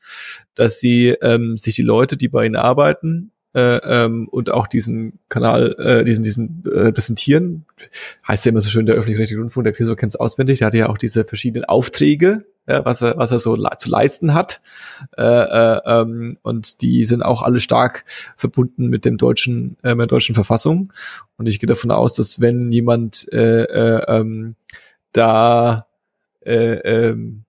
[0.55, 5.19] dass sie ähm, sich die Leute, die bei ihnen arbeiten, äh, ähm, und auch diesen
[5.27, 7.65] Kanal, äh, diesen, diesen äh, repräsentieren.
[8.27, 10.73] Heißt ja immer so schön, der öffentlich-rechtliche Rundfunk, der Chriso kennt es auswendig, der hat
[10.73, 14.61] ja auch diese verschiedenen Aufträge, ja, was er, was er so le zu leisten hat.
[15.17, 18.05] Äh, äh, ähm, und die sind auch alle stark
[18.37, 20.93] verbunden mit dem deutschen, äh, mit der deutschen Verfassung.
[21.37, 24.55] Und ich gehe davon aus, dass wenn jemand äh, äh, ähm,
[25.11, 25.87] da
[26.41, 26.75] äh,
[27.09, 27.45] ähm,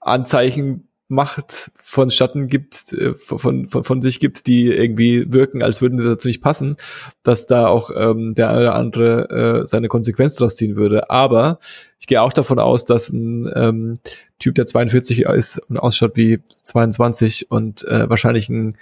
[0.00, 5.98] Anzeichen macht, vonstatten gibt, äh, von, von, von sich gibt, die irgendwie wirken, als würden
[5.98, 6.76] sie dazu nicht passen,
[7.22, 11.10] dass da auch ähm, der eine oder andere äh, seine Konsequenz draus ziehen würde.
[11.10, 11.58] Aber
[12.00, 13.98] ich gehe auch davon aus, dass ein ähm,
[14.38, 18.76] Typ, der 42 ist und ausschaut wie 22 und äh, wahrscheinlich ein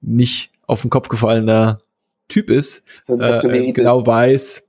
[0.00, 1.78] nicht auf den Kopf gefallener
[2.28, 4.68] Typ ist, so äh, genau weiß,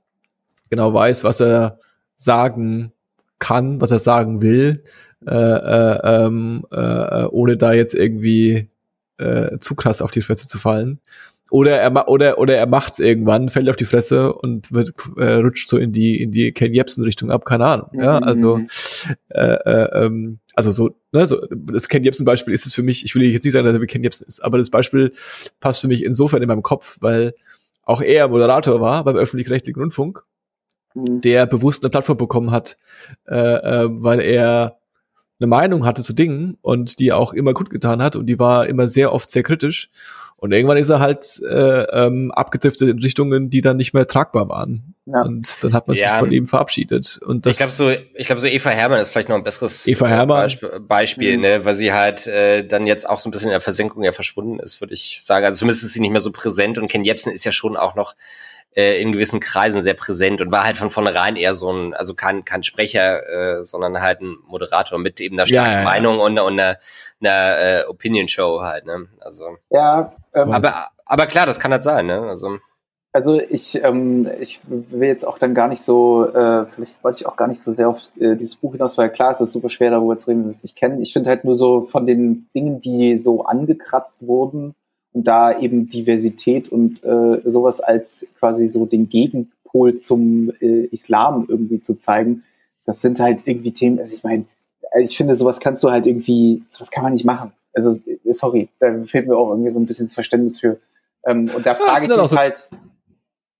[0.68, 1.80] genau weiß, was er
[2.16, 2.92] sagen
[3.38, 4.82] kann, was er sagen will,
[5.26, 8.70] äh, äh, ähm, äh, ohne da jetzt irgendwie
[9.18, 11.00] äh, zu krass auf die Fresse zu fallen.
[11.50, 15.68] oder er oder oder er macht's irgendwann, fällt auf die Fresse und wird äh, rutscht
[15.68, 17.88] so in die in die Ken Jebsen Richtung ab, keine Ahnung.
[17.92, 18.26] Ja, mhm.
[18.26, 18.60] also
[19.30, 23.04] äh, äh, ähm, also so, ne, so das Ken Jebsen Beispiel ist es für mich.
[23.04, 25.12] Ich will jetzt nicht sagen, dass er wie Ken Jebsen ist, aber das Beispiel
[25.60, 27.34] passt für mich insofern in meinem Kopf, weil
[27.82, 30.24] auch er Moderator war beim öffentlich-rechtlichen Rundfunk,
[30.96, 31.20] mhm.
[31.20, 32.76] der bewusst eine Plattform bekommen hat,
[33.28, 34.78] äh, äh, weil er
[35.38, 38.66] eine Meinung hatte zu Dingen und die auch immer gut getan hat und die war
[38.66, 39.90] immer sehr oft sehr kritisch.
[40.38, 44.50] Und irgendwann ist er halt äh, ähm, abgedriftet in Richtungen, die dann nicht mehr tragbar
[44.50, 44.94] waren.
[45.06, 45.22] Ja.
[45.22, 46.10] Und dann hat man ja.
[46.10, 47.18] sich von ihm verabschiedet.
[47.24, 49.86] Und das ich glaube so, ich glaube so Eva Hermann ist vielleicht noch ein besseres
[49.88, 50.42] Eva Hermann.
[50.42, 51.42] Beispiel, Beispiel mhm.
[51.42, 54.12] ne, weil sie halt äh, dann jetzt auch so ein bisschen in der Versenkung ja
[54.12, 55.46] verschwunden ist, würde ich sagen.
[55.46, 57.94] Also zumindest ist sie nicht mehr so präsent und Ken Jebsen ist ja schon auch
[57.94, 58.14] noch
[58.76, 62.14] äh, in gewissen Kreisen sehr präsent und war halt von vornherein eher so ein, also
[62.14, 66.20] kein, kein Sprecher, äh, sondern halt ein Moderator mit eben einer starken ja, ja, Meinung
[66.20, 66.76] und, und einer,
[67.20, 69.06] einer äh, Opinion-Show halt, ne?
[69.20, 69.56] Also.
[69.70, 72.20] Ja, ähm, aber, aber klar, das kann halt sein, ne?
[72.28, 72.58] Also.
[73.14, 77.26] Also ich, ähm, ich will jetzt auch dann gar nicht so, äh, vielleicht wollte ich
[77.26, 79.70] auch gar nicht so sehr auf äh, dieses Buch hinaus, weil klar, es ist super
[79.70, 81.00] schwer darüber zu reden, wenn wir es nicht kennen.
[81.00, 84.74] Ich finde halt nur so von den Dingen, die so angekratzt wurden,
[85.24, 91.80] da eben Diversität und äh, sowas als quasi so den Gegenpol zum äh, Islam irgendwie
[91.80, 92.44] zu zeigen,
[92.84, 94.44] das sind halt irgendwie Themen, also ich meine,
[94.98, 97.52] ich finde, sowas kannst du halt irgendwie, sowas kann man nicht machen.
[97.74, 100.78] Also, äh, sorry, da fehlt mir auch irgendwie so ein bisschen das Verständnis für.
[101.24, 102.68] Ähm, und da frage ich mich so halt,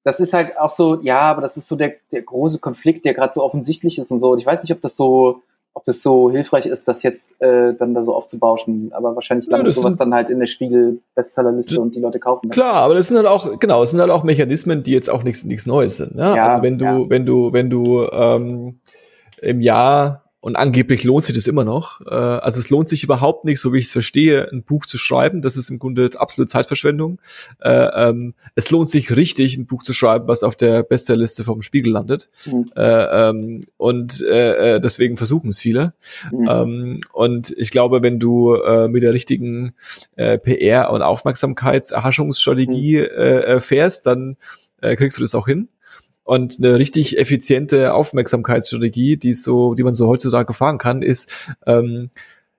[0.05, 3.15] das ist halt auch so, ja, aber das ist so der, der große Konflikt, der
[3.15, 4.31] gerade so offensichtlich ist und so.
[4.31, 5.43] Und ich weiß nicht, ob das so
[5.77, 8.93] ob das so hilfreich ist, das jetzt äh, dann da so aufzubauschen.
[8.95, 12.49] Aber wahrscheinlich landet ja, sowas sind, dann halt in der Spiegel-Bestsellerliste und die Leute kaufen.
[12.49, 12.55] Das.
[12.55, 15.23] Klar, aber das sind halt auch, genau, es sind halt auch Mechanismen, die jetzt auch
[15.23, 16.15] nichts nichts Neues sind.
[16.15, 16.33] Ne?
[16.35, 17.11] Ja, also wenn du, ja.
[17.11, 18.81] wenn du, wenn du ähm,
[19.43, 22.01] im Jahr und angeblich lohnt sich das immer noch.
[22.03, 24.97] Äh, also es lohnt sich überhaupt nicht, so wie ich es verstehe, ein Buch zu
[24.97, 25.43] schreiben.
[25.43, 27.21] Das ist im Grunde absolute Zeitverschwendung.
[27.61, 31.63] Äh, ähm, es lohnt sich richtig, ein Buch zu schreiben, was auf der Bestsellerliste vom
[31.63, 32.29] Spiegel landet.
[32.47, 32.71] Mhm.
[32.77, 32.83] Äh,
[33.29, 35.95] ähm, und äh, äh deswegen versuchen es viele.
[36.31, 36.49] Mhm.
[36.49, 39.75] Ähm, und ich glaube, wenn du äh, mit der richtigen
[40.15, 43.21] äh, PR und Aufmerksamkeitserhaschungsstrategie mhm.
[43.21, 44.37] äh, fährst, dann
[44.81, 45.71] äh, kriegst du das auch hin
[46.27, 52.11] und eine richtig effiziente Aufmerksamkeitsstrategie, die so, die man so heutzutage fahren kann, ist, ähm,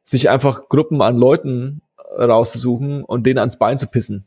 [0.03, 1.81] sich einfach Gruppen an Leuten
[2.17, 4.25] rauszusuchen und denen ans Bein zu pissen.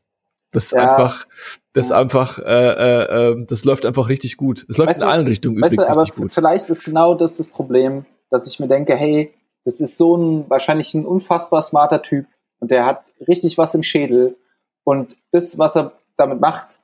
[0.53, 0.81] Das ja.
[0.81, 1.27] einfach,
[1.73, 1.97] das ja.
[1.97, 4.67] einfach, äh, äh, ähm, das läuft einfach richtig gut.
[4.69, 6.33] Es läuft weißt in allen Richtungen übrigens du, aber richtig gut.
[6.33, 9.33] Vielleicht ist genau das das Problem, dass ich mir denke, hey,
[9.65, 12.27] das ist so ein wahrscheinlich ein unfassbar smarter Typ
[12.59, 14.37] und der hat richtig was im Schädel
[14.85, 16.81] und das, was er damit macht,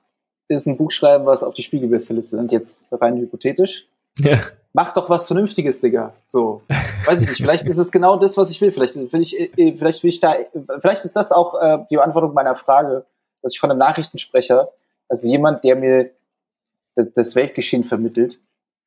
[0.48, 3.86] ist ein Buch schreiben, was auf die Spiegelbesteliste sind, jetzt rein hypothetisch.
[4.18, 4.38] Ja.
[4.72, 6.12] Mach doch was Vernünftiges, Digga.
[6.26, 6.62] So.
[7.06, 7.38] Weiß ich nicht.
[7.38, 8.70] Vielleicht ist es genau das, was ich will.
[8.70, 10.34] Vielleicht will ich, äh, vielleicht will ich da,
[10.80, 13.06] vielleicht ist das auch äh, die Beantwortung meiner Frage,
[13.42, 14.68] dass ich von einem Nachrichtensprecher,
[15.08, 16.10] also jemand, der mir
[16.94, 18.40] das Weltgeschehen vermittelt.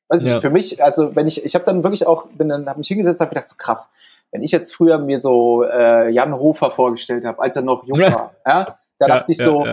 [0.09, 0.33] Weiß ich ja.
[0.33, 2.87] nicht, für mich, also wenn ich, ich habe dann wirklich auch, bin dann, habe mich
[2.87, 3.91] hingesetzt, habe gedacht, so krass,
[4.31, 7.99] wenn ich jetzt früher mir so äh, Jan Hofer vorgestellt habe, als er noch jung
[7.99, 9.65] war, ja, da ja, dachte ich so,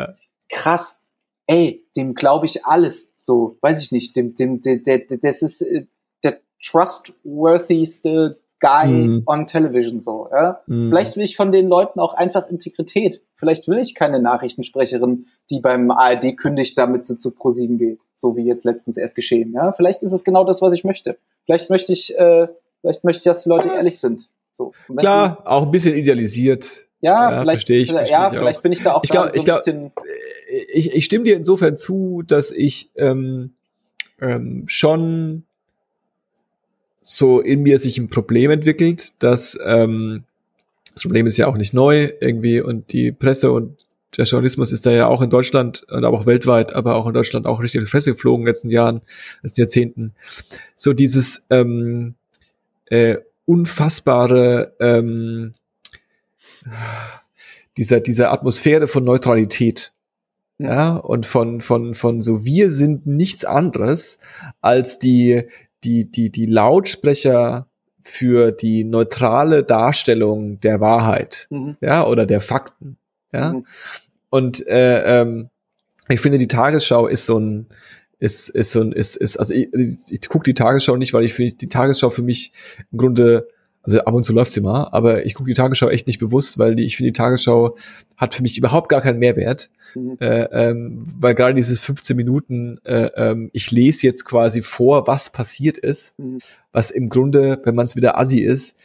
[0.48, 1.02] krass,
[1.46, 3.12] ey, dem glaube ich alles.
[3.16, 5.86] So, weiß ich nicht, dem, dem, der, der, das ist äh,
[6.24, 9.22] der trustworthyste Guy mm.
[9.26, 10.28] on Television so.
[10.32, 10.62] Ja?
[10.66, 10.88] Mm.
[10.88, 13.22] Vielleicht will ich von den Leuten auch einfach Integrität.
[13.36, 18.36] Vielleicht will ich keine Nachrichtensprecherin, die beim ARD kündigt, damit sie zu ProSieben geht, so
[18.36, 19.52] wie jetzt letztens erst geschehen.
[19.52, 19.72] Ja?
[19.72, 21.18] Vielleicht ist es genau das, was ich möchte.
[21.44, 22.48] Vielleicht möchte ich, äh,
[22.80, 24.28] vielleicht möchte ich, dass die Leute ehrlich sind.
[24.54, 24.72] So.
[24.96, 26.85] Klar, auch ein bisschen idealisiert.
[27.06, 29.62] Ja, ja vielleicht, ich, ja, vielleicht bin ich da auch ich glaub, so ich glaub,
[30.72, 33.52] ich, ich stimme dir insofern zu, dass ich ähm,
[34.20, 35.44] ähm, schon
[37.04, 40.24] so in mir sich ein Problem entwickelt, dass ähm,
[40.94, 43.76] das Problem ist ja auch nicht neu irgendwie und die Presse und
[44.16, 47.14] der Journalismus ist da ja auch in Deutschland und aber auch weltweit, aber auch in
[47.14, 49.00] Deutschland auch richtig in die Fresse geflogen in den letzten Jahren,
[49.42, 50.12] letzten Jahrzehnten.
[50.74, 52.16] So dieses ähm,
[52.86, 55.54] äh, unfassbare ähm,
[57.76, 59.92] dieser, dieser Atmosphäre von Neutralität.
[60.58, 64.18] Ja, und von, von, von so, wir sind nichts anderes
[64.62, 65.42] als die,
[65.84, 67.66] die, die, die Lautsprecher
[68.00, 71.76] für die neutrale Darstellung der Wahrheit, mhm.
[71.82, 72.96] ja, oder der Fakten,
[73.32, 73.52] ja.
[73.52, 73.66] Mhm.
[74.30, 75.50] Und äh, ähm,
[76.08, 77.66] ich finde, die Tagesschau ist so ein,
[78.18, 81.24] ist, ist so ein, ist, ist, also ich, ich, ich gucke die Tagesschau nicht, weil
[81.24, 82.52] ich finde, die Tagesschau für mich
[82.92, 83.48] im Grunde
[83.86, 86.58] also ab und zu läuft sie mal, aber ich gucke die Tagesschau echt nicht bewusst,
[86.58, 87.76] weil die, ich finde, die Tagesschau
[88.16, 89.70] hat für mich überhaupt gar keinen Mehrwert.
[89.94, 90.16] Mhm.
[90.20, 95.30] Äh, ähm, weil gerade dieses 15 Minuten, äh, ähm, ich lese jetzt quasi vor, was
[95.30, 96.38] passiert ist, mhm.
[96.72, 98.76] was im Grunde, wenn man es wieder assi ist,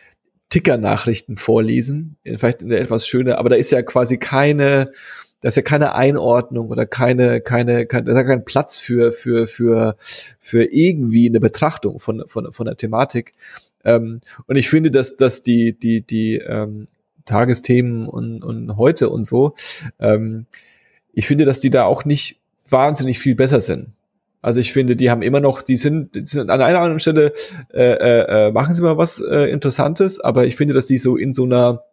[0.50, 4.92] Ticker-Nachrichten vorlesen, vielleicht eine etwas schöne, aber da ist ja quasi keine,
[5.40, 9.48] da ist ja keine Einordnung oder keine, keine, kein, da ist kein Platz für, für,
[9.48, 9.96] für,
[10.40, 13.34] für irgendwie eine Betrachtung von, von, von der Thematik.
[13.84, 16.88] Ähm, und ich finde, dass, dass die, die, die ähm,
[17.26, 19.54] Tagesthemen und, und heute und so,
[20.00, 20.46] ähm,
[21.14, 23.94] ich finde, dass die da auch nicht wahnsinnig viel besser sind.
[24.42, 27.34] Also ich finde, die haben immer noch, die sind, die sind an einer anderen Stelle
[27.74, 31.16] äh, äh, äh, machen sie mal was äh, Interessantes, aber ich finde, dass die so
[31.16, 31.84] in so einer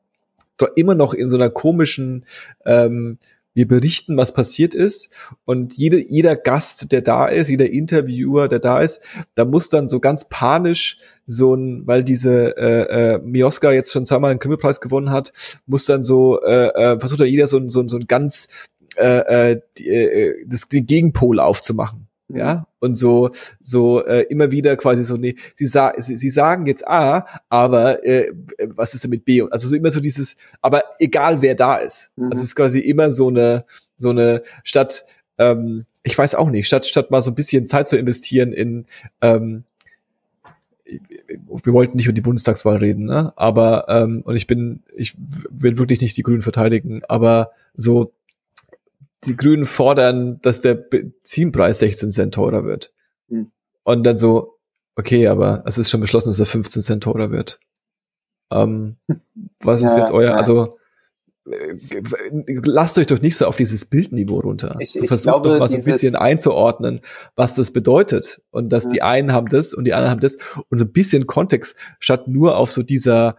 [0.57, 2.24] doch immer noch in so einer komischen
[2.64, 3.18] ähm,
[3.59, 5.11] wir berichten, was passiert ist.
[5.44, 9.00] Und jede, jeder Gast, der da ist, jeder Interviewer, der da ist,
[9.34, 14.06] da muss dann so ganz panisch so ein, weil diese äh, äh, Mioska jetzt schon
[14.06, 15.32] zweimal einen Krimmelpreis gewonnen hat,
[15.66, 18.48] muss dann so, äh, äh, versucht da jeder so, so, so ein ganz
[18.96, 22.64] äh, äh, äh, das, Gegenpol aufzumachen ja mhm.
[22.81, 26.87] und so so äh, immer wieder quasi so nee sie, sa sie, sie sagen jetzt
[26.87, 28.33] A aber äh,
[28.66, 32.12] was ist denn mit B also so immer so dieses aber egal wer da ist
[32.16, 32.26] mhm.
[32.26, 33.64] also es ist quasi immer so eine
[33.97, 35.07] so eine statt
[35.39, 38.87] ähm, ich weiß auch nicht statt statt mal so ein bisschen Zeit zu investieren in
[39.22, 39.64] ähm,
[41.64, 43.33] wir wollten nicht über die Bundestagswahl reden, ne?
[43.37, 45.14] Aber ähm, und ich bin, ich
[45.51, 48.12] will wirklich nicht die Grünen verteidigen, aber so
[49.24, 52.92] die Grünen fordern, dass der Benzinpreis 16 Cent teurer wird.
[53.28, 53.50] Hm.
[53.82, 54.58] Und dann so,
[54.96, 57.60] okay, aber es ist schon beschlossen, dass er 15 Cent teurer wird.
[58.50, 58.96] Ähm,
[59.60, 60.36] was ist ja, jetzt euer, ja.
[60.36, 60.70] also
[61.50, 61.76] äh,
[62.64, 64.76] lasst euch doch nicht so auf dieses Bildniveau runter.
[64.78, 67.00] Ich, so, versucht glaube, doch mal so ein bisschen einzuordnen,
[67.36, 68.40] was das bedeutet.
[68.50, 68.90] Und dass ja.
[68.90, 70.36] die einen haben das und die anderen haben das.
[70.68, 73.36] Und so ein bisschen Kontext, statt nur auf so dieser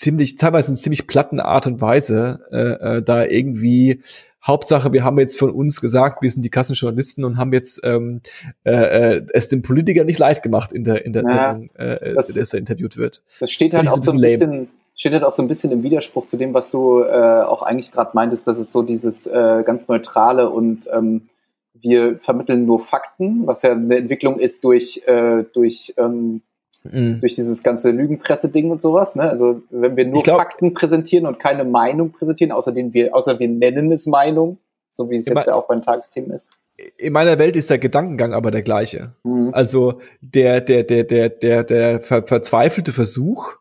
[0.00, 4.00] ziemlich, teilweise in ziemlich platten Art und Weise, äh, äh, da irgendwie
[4.42, 8.22] Hauptsache, wir haben jetzt von uns gesagt, wir sind die Kassenjournalisten und haben jetzt ähm,
[8.64, 12.14] äh, äh, es den Politikern nicht leicht gemacht in der in der ja, Sendung, äh,
[12.14, 13.22] das, dass er interviewt wird.
[13.38, 16.24] Das steht halt auch so ein bisschen, steht halt auch so ein bisschen im Widerspruch
[16.24, 19.88] zu dem, was du äh, auch eigentlich gerade meintest, dass es so dieses äh, ganz
[19.88, 21.28] neutrale und ähm,
[21.74, 26.40] wir vermitteln nur Fakten, was ja eine Entwicklung ist durch durch, äh, durch ähm,
[26.84, 27.20] mhm.
[27.20, 29.16] durch dieses ganze Lügenpresse-Ding und sowas.
[29.16, 29.22] Ne?
[29.22, 33.38] Also wenn wir nur glaub, Fakten präsentieren und keine Meinung präsentieren, außer, den wir, außer
[33.38, 34.58] wir nennen es Meinung,
[34.90, 36.50] so wie es jetzt ja auch beim Tagesthemen ist.
[36.96, 39.14] In meiner Welt ist der Gedankengang aber der gleiche.
[39.24, 39.50] Mhm.
[39.52, 43.54] Also der, der, der, der, der, der ver verzweifelte Versuch,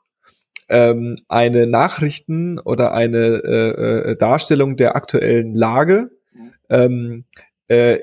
[0.69, 6.51] ähm, eine Nachrichten oder eine äh, äh, Darstellung der aktuellen Lage mhm.
[6.69, 7.23] ähm,
[7.67, 7.97] äh,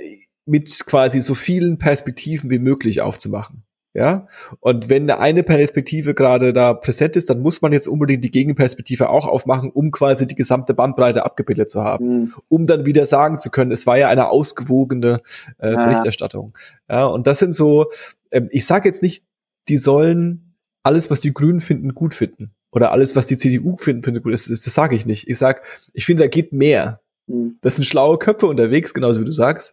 [0.44, 3.65] mit quasi so vielen Perspektiven wie möglich aufzumachen.
[3.96, 4.28] Ja,
[4.60, 9.08] und wenn eine Perspektive gerade da präsent ist, dann muss man jetzt unbedingt die Gegenperspektive
[9.08, 12.34] auch aufmachen, um quasi die gesamte Bandbreite abgebildet zu haben, mhm.
[12.48, 15.22] um dann wieder sagen zu können, es war ja eine ausgewogene
[15.56, 15.82] äh, ja.
[15.82, 16.52] Berichterstattung.
[16.90, 17.86] Ja, und das sind so,
[18.30, 19.24] ähm, ich sage jetzt nicht,
[19.70, 24.02] die sollen alles, was die Grünen finden, gut finden oder alles, was die CDU finden,
[24.02, 24.34] findet gut.
[24.34, 25.26] Das, das, das sage ich nicht.
[25.26, 25.62] Ich sag,
[25.94, 27.00] ich finde, da geht mehr.
[27.28, 27.56] Mhm.
[27.62, 29.72] Das sind schlaue Köpfe unterwegs, genauso wie du sagst.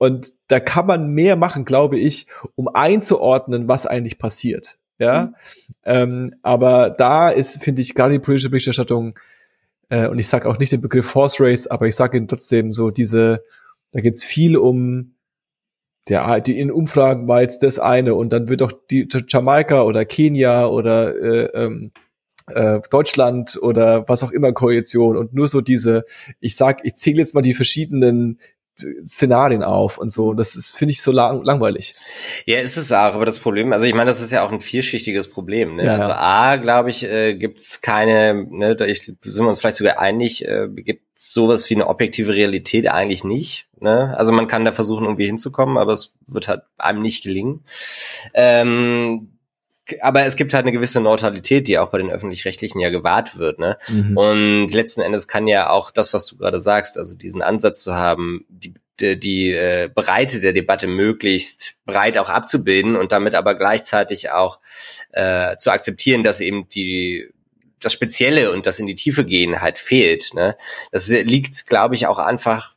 [0.00, 4.78] Und da kann man mehr machen, glaube ich, um einzuordnen, was eigentlich passiert.
[4.98, 5.34] Ja, mhm.
[5.84, 9.18] ähm, aber da ist, finde ich, gerade die politische Berichterstattung,
[9.90, 12.72] äh, und ich sage auch nicht den Begriff Horse Race, aber ich sage ihn trotzdem
[12.72, 13.44] so, diese,
[13.92, 15.16] da geht's viel um
[16.08, 20.06] der, die in Umfragen war jetzt das eine und dann wird auch die Jamaika oder
[20.06, 21.92] Kenia oder äh, ähm,
[22.46, 26.04] äh, Deutschland oder was auch immer Koalition und nur so diese,
[26.40, 28.38] ich sag, ich zähle jetzt mal die verschiedenen
[29.04, 30.34] Szenarien auf und so.
[30.34, 31.94] Das ist, finde ich, so lang, langweilig.
[32.46, 34.60] Ja, ist es auch, aber das Problem, also ich meine, das ist ja auch ein
[34.60, 35.76] vielschichtiges Problem.
[35.76, 35.84] Ne?
[35.84, 39.60] Ja, also A, glaube ich, äh, gibt es keine, ne, da ich, sind wir uns
[39.60, 43.68] vielleicht sogar einig, äh, gibt es sowas wie eine objektive Realität eigentlich nicht.
[43.80, 44.16] Ne?
[44.16, 47.64] Also man kann da versuchen, irgendwie hinzukommen, aber es wird halt einem nicht gelingen.
[48.34, 49.39] Ähm,
[50.00, 53.58] aber es gibt halt eine gewisse Neutralität, die auch bei den öffentlich-rechtlichen ja gewahrt wird.
[53.58, 53.78] Ne?
[53.88, 54.16] Mhm.
[54.16, 57.94] Und letzten Endes kann ja auch das, was du gerade sagst, also diesen Ansatz zu
[57.94, 63.54] haben, die, die, die äh, Breite der Debatte möglichst breit auch abzubilden und damit aber
[63.54, 64.60] gleichzeitig auch
[65.12, 67.28] äh, zu akzeptieren, dass eben die
[67.82, 70.34] das Spezielle und das in die Tiefe gehen halt fehlt.
[70.34, 70.54] Ne?
[70.92, 72.74] Das liegt, glaube ich, auch einfach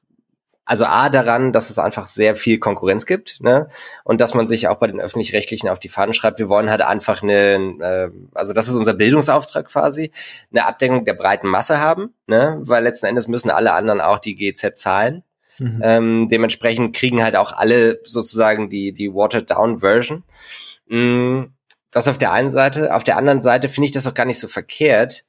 [0.66, 3.68] also A daran, dass es einfach sehr viel Konkurrenz gibt, ne?
[4.03, 6.82] Und dass man sich auch bei den öffentlich-rechtlichen auf die Fahnen schreibt, wir wollen halt
[6.82, 10.11] einfach eine, äh, also das ist unser Bildungsauftrag quasi,
[10.51, 12.59] eine Abdeckung der breiten Masse haben, ne?
[12.61, 15.24] Weil letzten Endes müssen alle anderen auch die GZ zahlen.
[15.59, 15.82] Mhm.
[15.84, 20.24] Ähm, dementsprechend kriegen halt auch alle sozusagen die, die Watered-Down-Version.
[20.88, 21.43] Mm,
[21.91, 22.95] das auf der einen Seite.
[22.95, 25.26] Auf der anderen Seite finde ich das auch gar nicht so verkehrt,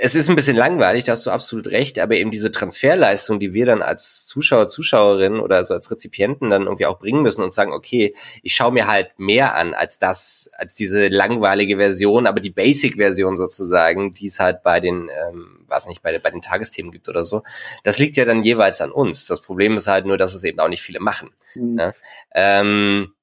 [0.00, 3.54] es ist ein bisschen langweilig, da hast du absolut recht, aber eben diese Transferleistung, die
[3.54, 7.52] wir dann als Zuschauer, Zuschauerinnen oder so als Rezipienten dann irgendwie auch bringen müssen und
[7.52, 12.40] sagen, okay, ich schaue mir halt mehr an als das, als diese langweilige Version, aber
[12.40, 16.92] die Basic-Version sozusagen, die es halt bei den, ähm, was nicht, bei, bei den Tagesthemen
[16.92, 17.42] gibt oder so.
[17.82, 19.26] Das liegt ja dann jeweils an uns.
[19.26, 21.30] Das Problem ist halt nur, dass es eben auch nicht viele machen.
[21.54, 21.74] Mhm.
[21.74, 21.94] Ne?
[22.34, 23.13] Ähm,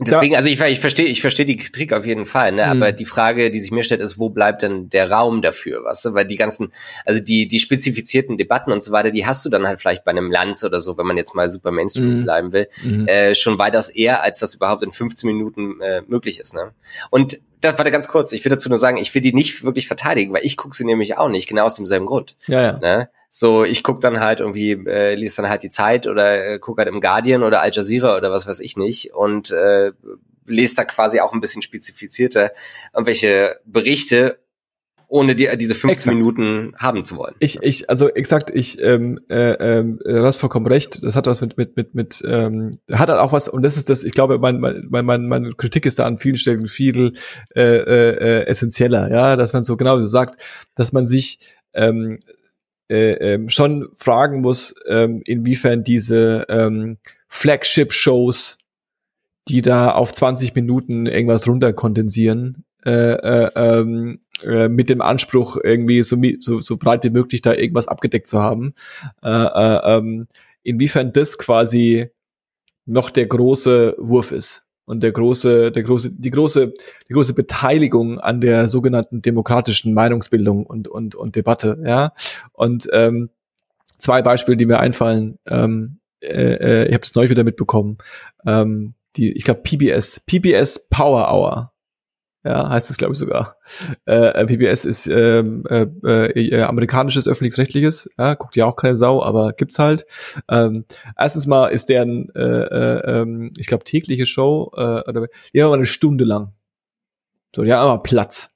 [0.00, 2.62] Deswegen, also ich, ich verstehe, ich verstehe die Kritik auf jeden Fall, ne?
[2.62, 2.70] Mhm.
[2.70, 6.04] Aber die Frage, die sich mir stellt, ist, wo bleibt denn der Raum dafür, weißt
[6.04, 6.14] du?
[6.14, 6.72] Weil die ganzen,
[7.04, 10.12] also die, die spezifizierten Debatten und so weiter, die hast du dann halt vielleicht bei
[10.12, 12.22] einem Lanz oder so, wenn man jetzt mal super Mainstream mhm.
[12.22, 13.08] bleiben will, mhm.
[13.08, 16.70] äh, schon weitaus eher, als das überhaupt in 15 Minuten äh, möglich ist, ne?
[17.10, 18.32] Und das war da ganz kurz.
[18.32, 20.84] Ich will dazu nur sagen, ich will die nicht wirklich verteidigen, weil ich gucke sie
[20.84, 22.36] nämlich auch nicht, genau aus demselben Grund.
[22.46, 22.78] Ja, ja.
[22.78, 23.10] Ne?
[23.30, 26.78] So, ich guck dann halt irgendwie, äh, liest dann halt die Zeit oder äh, guck
[26.78, 29.92] halt im Guardian oder Al Jazeera oder was weiß ich nicht und äh,
[30.46, 32.52] lese da quasi auch ein bisschen spezifizierter
[32.94, 34.38] irgendwelche Berichte,
[35.08, 36.16] ohne die, diese 15 exakt.
[36.16, 37.34] Minuten haben zu wollen.
[37.38, 41.02] Ich, ich, also exakt, ich, ähm, äh, ähm, du hast vollkommen recht.
[41.02, 43.88] Das hat was mit, mit, mit, mit, ähm, hat halt auch was, und das ist
[43.88, 47.14] das, ich glaube, mein, mein, mein, meine Kritik ist da an vielen Stellen viel
[47.56, 50.42] äh, äh, essentieller, ja, dass man so genau so sagt,
[50.74, 51.38] dass man sich
[51.72, 52.18] ähm,
[52.90, 56.98] äh, ähm, schon fragen muss, ähm, inwiefern diese ähm,
[57.28, 58.58] Flagship-Shows,
[59.48, 66.02] die da auf 20 Minuten irgendwas runterkondensieren, äh, äh, ähm, äh, mit dem Anspruch, irgendwie
[66.02, 68.74] so, so, so breit wie möglich da irgendwas abgedeckt zu haben,
[69.22, 70.28] äh, äh, ähm,
[70.62, 72.08] inwiefern das quasi
[72.86, 76.72] noch der große Wurf ist und der große, der große, die große,
[77.08, 82.12] die große Beteiligung an der sogenannten demokratischen Meinungsbildung und und und Debatte, ja.
[82.52, 83.28] Und ähm,
[83.98, 85.38] zwei Beispiele, die mir einfallen.
[85.46, 87.98] Ähm, äh, äh ich habe das neu wieder mitbekommen.
[88.46, 91.72] Ähm, die, ich glaube PBS, PBS Power Hour
[92.44, 93.56] ja, heißt es glaube ich sogar.
[94.06, 99.52] Äh, PBS ist ähm, äh, äh, amerikanisches öffentlich-rechtliches, ja, guckt ja auch keine Sau, aber
[99.52, 100.06] gibt's halt.
[100.48, 100.84] Ähm,
[101.18, 105.70] erstens mal ist deren, äh, äh, ähm, ich glaube tägliche Show, äh, oder die haben
[105.70, 106.52] mal eine Stunde lang.
[107.54, 108.50] So, die haben mal Platz.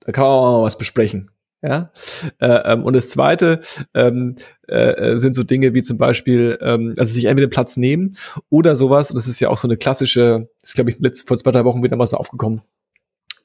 [0.00, 1.30] Da kann man auch mal was besprechen.
[1.62, 1.90] Ja,
[2.38, 3.60] äh, ähm, und das zweite
[3.94, 4.36] ähm,
[4.68, 8.16] äh, sind so Dinge wie zum Beispiel, ähm, also sich entweder Platz nehmen
[8.50, 11.26] oder sowas, und das ist ja auch so eine klassische, das ist glaube ich letzt,
[11.26, 12.60] vor zwei, drei Wochen wieder mal so aufgekommen,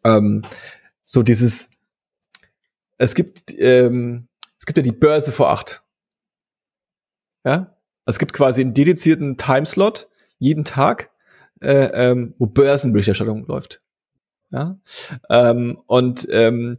[0.04, 0.44] ähm,
[1.04, 1.70] so dieses,
[2.98, 4.28] es gibt, ähm,
[4.60, 5.84] es gibt ja die Börse vor acht.
[7.44, 7.76] Ja,
[8.06, 11.12] es gibt quasi einen dedizierten Timeslot jeden Tag,
[11.62, 13.82] äh, ähm, wo Börsenberichterstattung läuft.
[14.52, 14.80] Ja,
[15.30, 16.78] ähm, und ähm,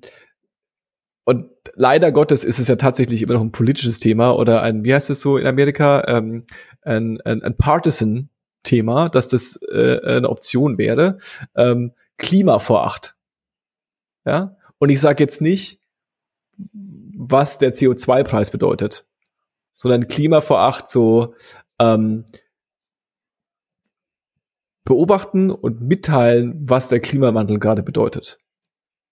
[1.25, 4.93] und leider Gottes ist es ja tatsächlich immer noch ein politisches Thema oder ein, wie
[4.93, 6.45] heißt es so in Amerika, ähm,
[6.83, 11.19] ein, ein, ein Partisan-Thema, dass das äh, eine Option wäre.
[11.57, 13.17] Ähm, Klima vor acht.
[14.25, 14.57] Ja?
[14.79, 15.81] Und ich sage jetzt nicht,
[17.17, 19.07] was der CO2-Preis bedeutet,
[19.75, 21.35] sondern Klima vor acht so
[21.79, 22.25] ähm,
[24.85, 28.39] beobachten und mitteilen, was der Klimawandel gerade bedeutet.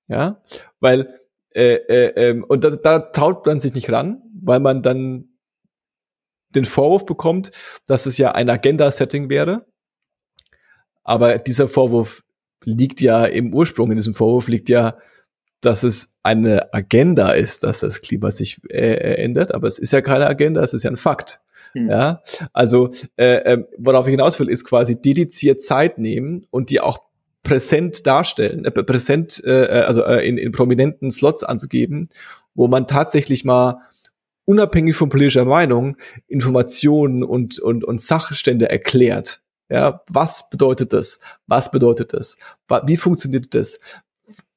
[0.09, 0.43] Ja,
[0.81, 1.15] weil
[1.55, 5.29] äh, äh, äh, und da, da taut man sich nicht ran, weil man dann
[6.51, 7.53] den Vorwurf bekommt,
[7.87, 9.67] dass es ja ein Agenda-Setting wäre.
[11.05, 12.25] Aber dieser Vorwurf
[12.65, 14.97] liegt ja im Ursprung in diesem Vorwurf liegt ja,
[15.61, 20.01] dass es eine Agenda ist, dass das Klima sich äh, ändert, aber es ist ja
[20.01, 21.41] keine Agenda, es ist ja ein Fakt.
[21.73, 21.89] Hm.
[21.89, 26.81] Ja, also äh, äh, worauf ich hinaus will, ist quasi dediziert Zeit nehmen und die
[26.81, 26.99] auch
[27.43, 32.09] präsent darstellen, äh, präsent, äh, äh, also äh, in, in prominenten Slots anzugeben,
[32.55, 33.83] wo man tatsächlich mal
[34.45, 35.97] unabhängig von politischer Meinung
[36.27, 39.41] Informationen und, und, und Sachstände erklärt.
[39.71, 41.21] Ja, was bedeutet das?
[41.47, 42.37] Was bedeutet das?
[42.87, 43.79] Wie funktioniert das?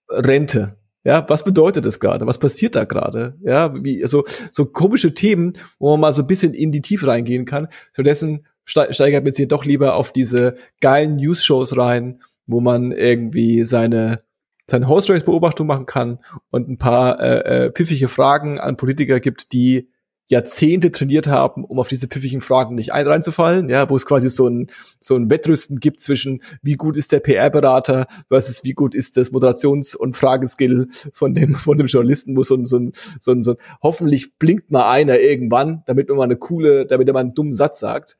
[0.10, 0.76] Rente.
[1.06, 2.26] Ja, was bedeutet das gerade?
[2.28, 3.38] Was passiert da gerade?
[3.42, 7.08] Ja, wie, so, so komische Themen, wo man mal so ein bisschen in die Tiefe
[7.08, 7.68] reingehen kann.
[7.92, 14.24] Stattdessen steigert man sich doch lieber auf diese geilen News-Shows rein, wo man irgendwie seine
[14.70, 19.20] seine Host Race Beobachtung machen kann und ein paar äh, äh, pfiffige Fragen an Politiker
[19.20, 19.90] gibt, die
[20.30, 24.30] Jahrzehnte trainiert haben, um auf diese pfiffigen Fragen nicht ein reinzufallen, ja, wo es quasi
[24.30, 24.68] so ein,
[25.00, 29.32] so ein Wettrüsten gibt zwischen wie gut ist der PR-Berater versus wie gut ist das
[29.32, 33.44] Moderations- und Frageskill von dem, von dem Journalisten, wo so ein, so ein, so ein,
[33.44, 37.22] so ein, hoffentlich blinkt mal einer irgendwann, damit man mal eine coole, damit er mal
[37.22, 38.18] einen dummen Satz sagt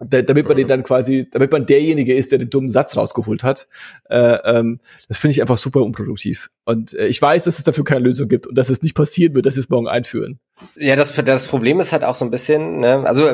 [0.00, 3.66] damit man den dann quasi, damit man derjenige ist, der den dummen Satz rausgeholt hat.
[4.08, 6.50] Äh, ähm, das finde ich einfach super unproduktiv.
[6.64, 9.34] Und äh, ich weiß, dass es dafür keine Lösung gibt und dass es nicht passieren
[9.34, 10.38] wird, dass sie es morgen einführen.
[10.76, 13.26] Ja, das, das Problem ist halt auch so ein bisschen, ne, also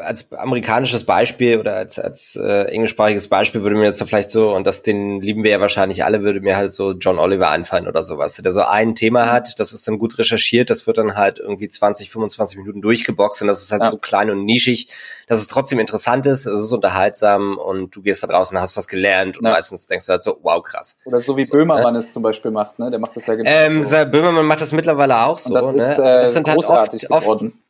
[0.00, 4.54] als amerikanisches Beispiel oder als, als äh, englischsprachiges Beispiel würde mir jetzt so vielleicht so,
[4.54, 7.86] und das den lieben wir ja wahrscheinlich alle, würde mir halt so John Oliver einfallen
[7.86, 11.16] oder sowas, der so ein Thema hat, das ist dann gut recherchiert, das wird dann
[11.16, 13.88] halt irgendwie 20, 25 Minuten durchgeboxt und das ist halt ja.
[13.88, 14.88] so klein und nischig,
[15.28, 18.76] dass es trotzdem interessant ist, es ist unterhaltsam und du gehst da draußen und hast
[18.76, 19.52] was gelernt und ja.
[19.52, 20.96] meistens denkst du halt so, wow, krass.
[21.04, 22.00] Oder so wie so, Böhmermann ne?
[22.00, 22.90] es zum Beispiel macht, ne?
[22.90, 23.48] Der macht das ja genau.
[23.48, 23.96] Ähm, so.
[24.06, 25.54] Böhmermann macht das mittlerweile auch so.
[25.54, 25.82] Und das ne?
[25.82, 27.46] ist, äh, das sind halt großartig oft, geworden.
[27.48, 27.62] Oft,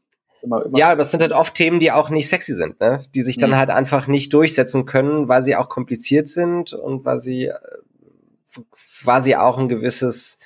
[0.43, 0.77] Immer, immer.
[0.77, 3.01] Ja, aber das sind halt oft Themen, die auch nicht sexy sind, ne?
[3.15, 3.57] Die sich dann mhm.
[3.57, 7.55] halt einfach nicht durchsetzen können, weil sie auch kompliziert sind und weil sie äh,
[9.05, 10.39] quasi auch ein gewisses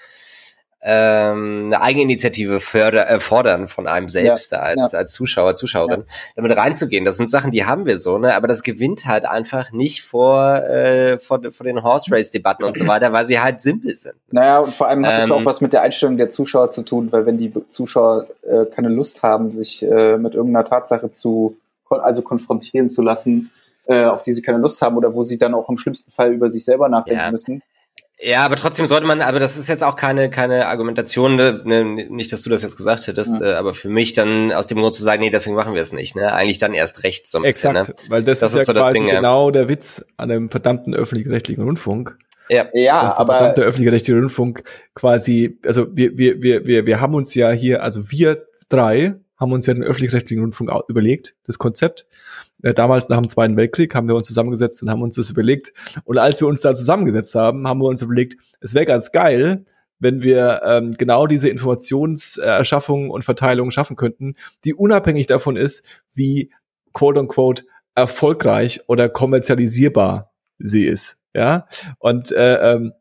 [0.89, 4.99] ähm, eine Eigeninitiative förder, äh, fordern von einem selbst ja, als, ja.
[5.01, 6.07] als Zuschauer, Zuschauerin, ja.
[6.37, 7.05] damit reinzugehen.
[7.05, 8.37] Das sind Sachen, die haben wir so, ne?
[8.37, 12.79] Aber das gewinnt halt einfach nicht vor, äh, vor, vor den Horse Race Debatten und
[12.79, 14.15] so weiter, weil sie halt simpel sind.
[14.31, 16.83] Naja, und vor allem hat ähm, das auch was mit der Einstellung der Zuschauer zu
[16.83, 21.57] tun, weil wenn die Zuschauer äh, keine Lust haben, sich äh, mit irgendeiner Tatsache zu,
[21.89, 23.51] also konfrontieren zu lassen,
[23.87, 26.33] äh, auf die sie keine Lust haben oder wo sie dann auch im schlimmsten Fall
[26.33, 27.63] über sich selber nachdenken müssen,
[28.19, 31.85] ja, aber trotzdem sollte man, aber das ist jetzt auch keine, keine Argumentation, ne, ne,
[31.85, 33.53] nicht, dass du das jetzt gesagt hättest, ja.
[33.53, 35.93] äh, aber für mich dann aus dem Grund zu sagen, nee, deswegen machen wir es
[35.93, 36.33] nicht, ne?
[36.33, 38.11] Eigentlich dann erst recht so ein Exakt, bisschen, ne?
[38.11, 40.95] weil das, das ist, ist ja so quasi Ding, genau der Witz an einem verdammten
[40.95, 42.17] öffentlich-rechtlichen Rundfunk.
[42.49, 44.63] Ja, ja dass aber der verdammte öffentlich-rechtliche Rundfunk
[44.95, 49.53] quasi, also wir, wir, wir, wir, wir haben uns ja hier, also wir drei haben
[49.53, 52.07] uns ja den öffentlich-rechtlichen Rundfunk überlegt, das Konzept
[52.67, 55.73] äh, damals nach dem Zweiten Weltkrieg haben wir uns zusammengesetzt und haben uns das überlegt.
[56.05, 59.65] Und als wir uns da zusammengesetzt haben, haben wir uns überlegt, es wäre ganz geil,
[60.01, 66.53] wenn wir ähm, genau diese Informationserschaffung und Verteilung schaffen könnten, die unabhängig davon ist, wie
[66.93, 67.65] quote unquote
[67.95, 71.19] erfolgreich oder kommerzialisierbar sie ist.
[71.35, 71.69] Ja.
[71.99, 72.93] Und äh, ähm,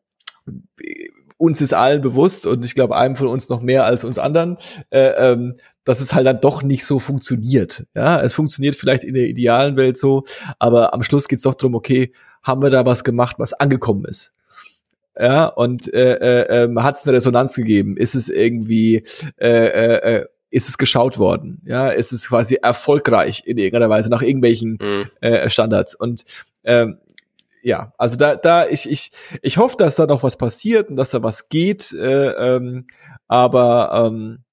[1.37, 4.57] uns ist allen bewusst und ich glaube einem von uns noch mehr als uns anderen,
[4.91, 5.55] äh, ähm,
[5.85, 7.85] dass es halt dann doch nicht so funktioniert.
[7.95, 10.25] Ja, es funktioniert vielleicht in der idealen Welt so,
[10.59, 12.11] aber am Schluss geht's doch drum, okay,
[12.43, 14.33] haben wir da was gemacht, was angekommen ist?
[15.17, 17.95] Ja, und äh, äh, äh, hat es eine Resonanz gegeben?
[17.95, 19.03] Ist es irgendwie,
[19.37, 21.61] äh, äh, äh, ist es geschaut worden?
[21.65, 25.09] Ja, ist es quasi erfolgreich in irgendeiner Weise nach irgendwelchen mhm.
[25.21, 25.95] äh, Standards?
[25.95, 26.25] Und
[26.65, 26.97] ähm,
[27.63, 29.11] ja, also da, da, ich, ich,
[29.41, 32.85] ich hoffe, dass da noch was passiert und dass da was geht, äh, ähm,
[33.27, 34.44] aber ähm,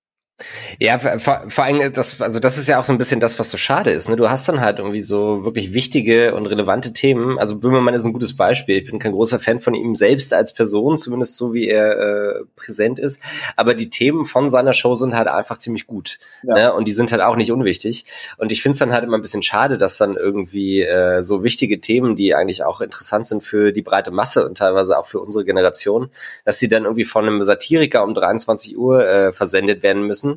[0.79, 3.51] ja, vor, vor allem, das, also das ist ja auch so ein bisschen das, was
[3.51, 4.09] so schade ist.
[4.09, 4.17] Ne?
[4.17, 7.39] Du hast dann halt irgendwie so wirklich wichtige und relevante Themen.
[7.39, 8.79] Also Böhmermann ist ein gutes Beispiel.
[8.79, 12.45] Ich bin kein großer Fan von ihm selbst als Person, zumindest so wie er äh,
[12.57, 13.21] präsent ist.
[13.57, 16.19] Aber die Themen von seiner Show sind halt einfach ziemlich gut.
[16.43, 16.55] Ja.
[16.55, 16.73] Ne?
[16.73, 18.05] Und die sind halt auch nicht unwichtig.
[18.39, 21.45] Und ich finde es dann halt immer ein bisschen schade, dass dann irgendwie äh, so
[21.45, 25.21] wichtige Themen, die eigentlich auch interessant sind für die breite Masse und teilweise auch für
[25.21, 26.11] unsere Generation,
[26.45, 30.32] dass sie dann irgendwie von einem Satiriker um 23 Uhr äh, versendet werden müssen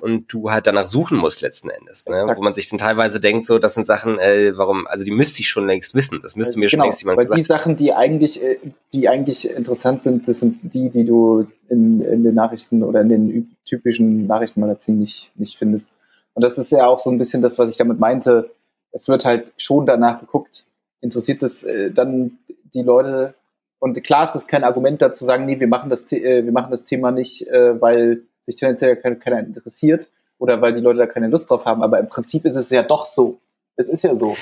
[0.00, 2.24] und du halt danach suchen musst letzten Endes, ne?
[2.34, 5.40] wo man sich dann teilweise denkt, so das sind Sachen, äh, warum, also die müsste
[5.40, 7.40] ich schon längst wissen, das müsste mir genau, schon längst jemand weil gesagt.
[7.40, 8.58] Die Sachen, die eigentlich, äh,
[8.92, 13.08] die eigentlich interessant sind, das sind die, die du in, in den Nachrichten oder in
[13.08, 15.92] den typischen Nachrichtenmagazinen nicht, nicht findest.
[16.34, 18.50] Und das ist ja auch so ein bisschen das, was ich damit meinte.
[18.92, 20.66] Es wird halt schon danach geguckt,
[21.00, 22.38] interessiert das äh, dann
[22.74, 23.34] die Leute?
[23.78, 26.70] Und klar ist es kein Argument dazu sagen, nee, wir machen das, äh, wir machen
[26.70, 31.06] das Thema nicht, äh, weil sich tendenziell keiner, keiner interessiert oder weil die Leute da
[31.06, 31.82] keine Lust drauf haben.
[31.82, 33.40] Aber im Prinzip ist es ja doch so.
[33.76, 34.36] Es ist ja so.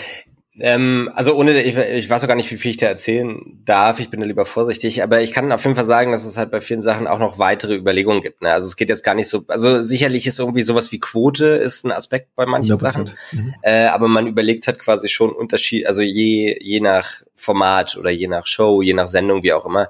[0.61, 4.01] Ähm, also ohne, ich, ich weiß auch gar nicht, wie viel ich da erzählen darf.
[4.01, 5.03] Ich bin da lieber vorsichtig.
[5.03, 7.39] Aber ich kann auf jeden Fall sagen, dass es halt bei vielen Sachen auch noch
[7.39, 8.43] weitere Überlegungen gibt.
[8.43, 8.53] Ne?
[8.53, 9.45] Also es geht jetzt gar nicht so.
[9.49, 12.79] Also sicherlich ist irgendwie sowas wie Quote ist ein Aspekt bei manchen 100%.
[12.79, 13.11] Sachen.
[13.33, 13.55] Mhm.
[13.63, 15.87] Äh, aber man überlegt halt quasi schon Unterschied.
[15.87, 19.89] Also je je nach Format oder je nach Show, je nach Sendung, wie auch immer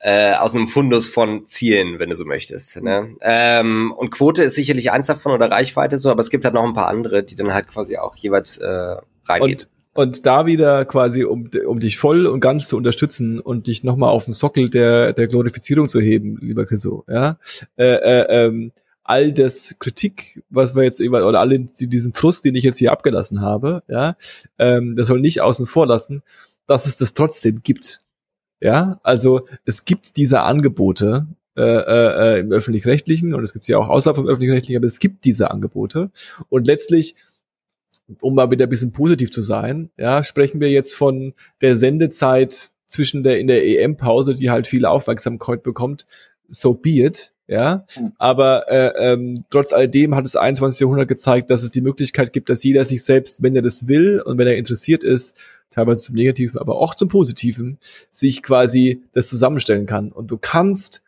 [0.00, 2.80] äh, aus einem Fundus von Zielen, wenn du so möchtest.
[2.80, 3.16] Ne?
[3.20, 6.64] Ähm, und Quote ist sicherlich eins davon oder Reichweite so, aber es gibt halt noch
[6.64, 8.96] ein paar andere, die dann halt quasi auch jeweils äh,
[9.26, 9.68] reingeht.
[9.94, 13.82] Und, und da wieder quasi, um, um dich voll und ganz zu unterstützen und dich
[13.82, 17.38] nochmal auf den Sockel der, der Glorifizierung zu heben, lieber Chriso, ja,
[17.76, 18.72] äh, äh, ähm,
[19.02, 22.92] all das Kritik, was wir jetzt über, oder alle diesen Frust, den ich jetzt hier
[22.92, 24.16] abgelassen habe, ja,
[24.58, 26.22] ähm, das soll nicht außen vor lassen,
[26.66, 28.02] dass es das trotzdem gibt.
[28.60, 33.88] Ja, also es gibt diese Angebote äh, äh, im öffentlich-rechtlichen und es gibt sie auch
[33.88, 36.10] außerhalb vom öffentlich-rechtlichen, aber es gibt diese Angebote
[36.48, 37.14] und letztlich
[38.20, 42.70] um mal wieder ein bisschen positiv zu sein, ja, sprechen wir jetzt von der Sendezeit
[42.86, 46.06] zwischen der in der EM-Pause, die halt viel Aufmerksamkeit bekommt,
[46.48, 47.86] so be it, ja.
[47.98, 48.12] Mhm.
[48.18, 50.80] Aber äh, ähm, trotz alledem hat das 21.
[50.80, 54.22] Jahrhundert gezeigt, dass es die Möglichkeit gibt, dass jeder sich selbst, wenn er das will
[54.24, 55.36] und wenn er interessiert ist,
[55.70, 57.78] teilweise zum Negativen, aber auch zum Positiven,
[58.10, 60.12] sich quasi das zusammenstellen kann.
[60.12, 61.02] Und du kannst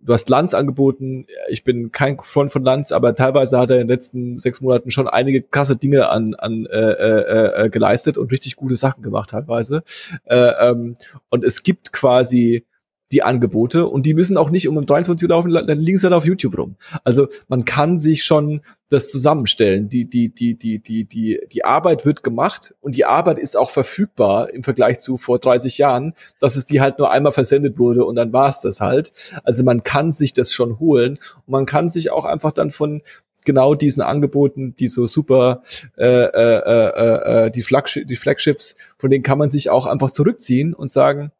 [0.00, 1.26] du hast Lanz angeboten.
[1.48, 4.90] Ich bin kein Freund von Lanz, aber teilweise hat er in den letzten sechs Monaten
[4.90, 9.30] schon einige krasse Dinge an, an äh, äh, äh, geleistet und richtig gute Sachen gemacht
[9.30, 9.82] teilweise.
[10.24, 10.94] Äh, ähm,
[11.28, 12.64] und es gibt quasi
[13.12, 16.12] die Angebote und die müssen auch nicht um 23 Uhr laufen, dann liegen sie dann
[16.12, 16.76] auf YouTube rum.
[17.04, 19.88] Also man kann sich schon das zusammenstellen.
[19.88, 23.70] Die, die, die, die, die, die, die Arbeit wird gemacht und die Arbeit ist auch
[23.70, 28.04] verfügbar im Vergleich zu vor 30 Jahren, dass es die halt nur einmal versendet wurde
[28.04, 29.12] und dann war es das halt.
[29.44, 33.02] Also man kann sich das schon holen und man kann sich auch einfach dann von
[33.44, 35.62] genau diesen Angeboten, die so super
[35.96, 40.10] äh, äh, äh, äh, die, Flagship, die Flagships, von denen kann man sich auch einfach
[40.10, 41.30] zurückziehen und sagen,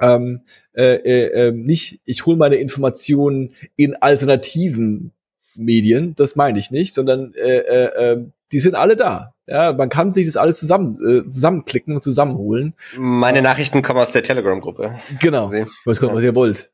[0.00, 0.42] ähm,
[0.74, 5.12] äh, äh, ähm, nicht, ich hole meine Informationen in alternativen
[5.56, 9.34] Medien, das meine ich nicht, sondern äh, äh, ähm, die sind alle da.
[9.46, 12.74] Ja, man kann sich das alles zusammen äh, zusammenklicken und zusammenholen.
[12.98, 14.98] Meine Nachrichten kommen aus der Telegram-Gruppe.
[15.20, 15.52] Genau.
[15.84, 16.70] Was, was ihr wollt.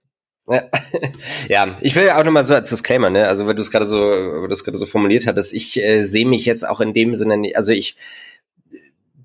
[0.49, 0.63] Ja.
[1.49, 3.27] ja, ich will auch nochmal so als Disclaimer, ne?
[3.27, 6.05] Also, wenn du es gerade so, wenn du es gerade so formuliert hattest, ich äh,
[6.05, 7.97] sehe mich jetzt auch in dem Sinne nicht, also ich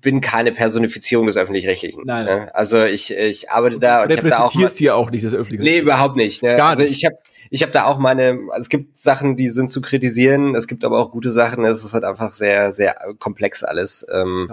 [0.00, 2.02] bin keine Personifizierung des Öffentlich-Rechtlichen.
[2.04, 2.38] Nein, nein.
[2.38, 2.54] Ne?
[2.54, 4.52] Also ich, ich arbeite da und ich habe da auch.
[4.52, 5.62] Du hier auch nicht das Öffentliche.
[5.62, 6.42] Nee, überhaupt nicht.
[6.42, 6.56] Ne?
[6.56, 6.92] Gar also nicht.
[6.92, 7.16] ich habe
[7.52, 10.84] ich habe da auch meine, also es gibt Sachen, die sind zu kritisieren, es gibt
[10.84, 14.06] aber auch gute Sachen, es ist halt einfach sehr, sehr komplex alles.
[14.12, 14.48] Ähm,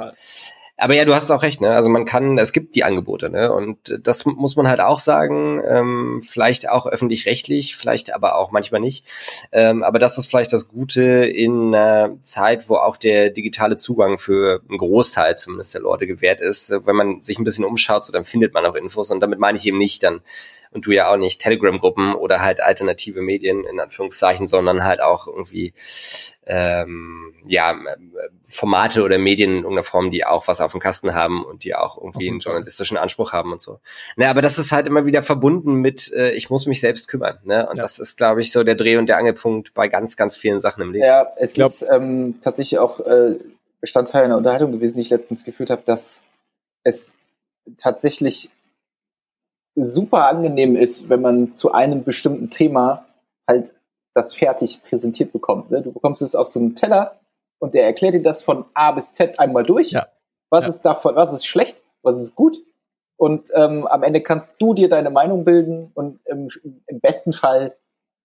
[0.80, 1.72] aber ja, du hast auch recht, ne?
[1.72, 3.52] Also man kann, es gibt die Angebote, ne?
[3.52, 8.80] Und das muss man halt auch sagen, ähm, vielleicht auch öffentlich-rechtlich, vielleicht aber auch manchmal
[8.80, 9.04] nicht.
[9.52, 14.20] Ähm, aber das ist vielleicht das Gute in einer Zeit, wo auch der digitale Zugang
[14.20, 16.72] für einen Großteil zumindest der Leute gewährt ist.
[16.72, 19.10] Wenn man sich ein bisschen umschaut, so dann findet man auch Infos.
[19.10, 20.22] Und damit meine ich eben nicht dann,
[20.78, 25.26] und du ja auch nicht, Telegram-Gruppen oder halt alternative Medien in Anführungszeichen, sondern halt auch
[25.26, 25.74] irgendwie
[26.46, 27.76] ähm, ja,
[28.48, 31.74] Formate oder Medien in irgendeiner Form, die auch was auf dem Kasten haben und die
[31.74, 33.80] auch irgendwie einen journalistischen Anspruch haben und so.
[34.18, 37.40] Ne, aber das ist halt immer wieder verbunden mit, äh, ich muss mich selbst kümmern.
[37.44, 37.68] Ne?
[37.68, 37.82] Und ja.
[37.82, 40.84] das ist, glaube ich, so der Dreh- und der Angelpunkt bei ganz, ganz vielen Sachen
[40.84, 41.06] im Leben.
[41.06, 43.40] Ja, es glaub, ist ähm, tatsächlich auch äh,
[43.82, 46.22] Bestandteil einer Unterhaltung gewesen, die ich letztens geführt habe, dass
[46.84, 47.16] es
[47.78, 48.52] tatsächlich
[49.78, 53.06] super angenehm ist, wenn man zu einem bestimmten Thema
[53.48, 53.74] halt
[54.14, 55.70] das fertig präsentiert bekommt.
[55.70, 55.82] Ne?
[55.82, 57.20] Du bekommst es auf so einem Teller
[57.60, 59.92] und der erklärt dir das von A bis Z einmal durch.
[59.92, 60.08] Ja.
[60.50, 60.70] Was ja.
[60.70, 62.58] ist davon, was ist schlecht, was ist gut.
[63.18, 66.48] Und ähm, am Ende kannst du dir deine Meinung bilden und im,
[66.86, 67.76] im, besten Fall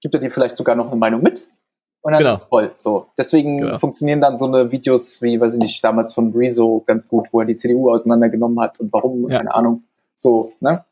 [0.01, 1.49] gibt er dir vielleicht sogar noch eine Meinung mit.
[2.03, 2.33] Und dann genau.
[2.33, 2.73] ist toll.
[2.75, 3.07] So.
[3.17, 3.79] Deswegen genau.
[3.79, 7.41] funktionieren dann so eine Videos wie, weiß ich nicht, damals von Rezo ganz gut, wo
[7.41, 9.39] er die CDU auseinandergenommen hat und warum, ja.
[9.39, 9.85] keine Ahnung.
[10.19, 10.85] So, ne?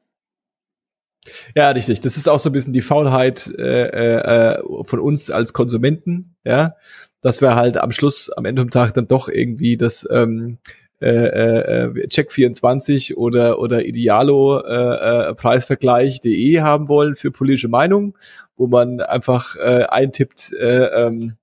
[1.55, 2.01] Ja, richtig.
[2.01, 6.77] Das ist auch so ein bisschen die Faulheit äh, äh, von uns als Konsumenten, ja,
[7.21, 10.59] dass wir halt am Schluss, am Ende vom Tag dann doch irgendwie das ähm,
[11.01, 18.17] äh, äh, Check24 oder oder Idealo äh, äh, Preisvergleich.de haben wollen für politische Meinung,
[18.57, 21.37] wo man einfach äh, eintippt äh, ähm,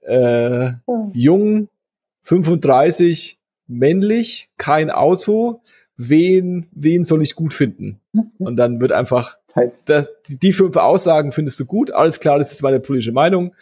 [0.00, 0.72] äh,
[1.12, 1.68] jung,
[2.22, 3.38] 35,
[3.68, 5.62] männlich, kein Auto,
[5.98, 8.00] wen, wen soll ich gut finden?
[8.12, 8.30] Mhm.
[8.38, 9.36] Und dann wird einfach,
[9.84, 13.54] das, die fünf Aussagen findest du gut, alles klar, das ist meine politische Meinung.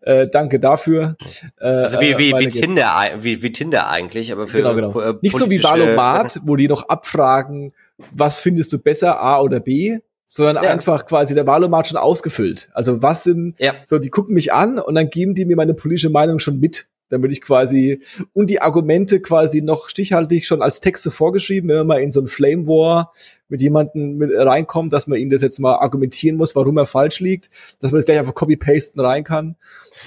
[0.00, 1.16] Äh, danke dafür.
[1.60, 5.00] Äh, also wie, wie, wie, Tinder, wie, wie Tinder eigentlich, aber für genau, genau.
[5.00, 7.72] Äh, Nicht so wie Valomat, wo die noch abfragen,
[8.10, 10.70] was findest du besser, A oder B, sondern ja.
[10.70, 12.68] einfach quasi der Valomat schon ausgefüllt.
[12.72, 13.74] Also was sind, ja.
[13.84, 16.88] so die gucken mich an und dann geben die mir meine politische Meinung schon mit
[17.08, 18.00] damit ich quasi
[18.32, 22.20] und die Argumente quasi noch stichhaltig schon als Texte vorgeschrieben, wenn man mal in so
[22.20, 23.12] ein Flame War
[23.48, 27.20] mit jemandem mit reinkommt, dass man ihm das jetzt mal argumentieren muss, warum er falsch
[27.20, 27.50] liegt,
[27.80, 29.56] dass man das gleich einfach copy-pasten rein kann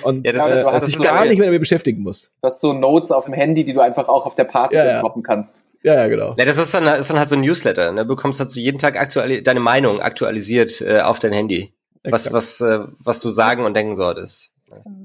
[0.04, 2.32] und ja, das, äh, dass sich gar nicht mehr damit beschäftigen muss.
[2.42, 4.86] Du hast so Notes auf dem Handy, die du einfach auch auf der Party ja,
[4.86, 5.02] ja.
[5.02, 5.64] droppen kannst.
[5.84, 6.36] Ja, ja, genau.
[6.38, 7.92] Ja, das ist dann, ist dann halt so ein Newsletter.
[7.92, 8.02] Ne?
[8.02, 11.72] Du bekommst halt so jeden Tag aktuell deine Meinung aktualisiert äh, auf dein Handy.
[12.04, 14.50] Was, was, äh, was du sagen und denken solltest.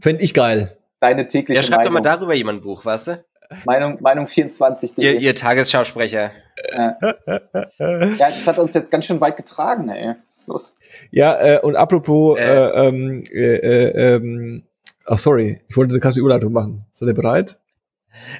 [0.01, 1.95] Fände ich geil deine tägliche Ja, schreib Meinung.
[1.97, 3.25] doch mal darüber jemand ein Buch, weißt du?
[3.67, 4.97] Meinung, Meinung 24.
[4.97, 6.31] Ihr, ihr Tagesschausprecher.
[6.75, 6.97] Ja.
[7.29, 7.41] ja,
[8.19, 10.15] das hat uns jetzt ganz schön weit getragen, ey.
[10.31, 10.75] Was ist los?
[11.11, 12.43] Ja, äh, und apropos, äh.
[12.43, 14.63] Äh, ähm, äh, äh, ähm,
[15.05, 16.87] ach sorry, ich wollte eine krasse Überleitung machen.
[16.93, 17.59] Seid ihr bereit?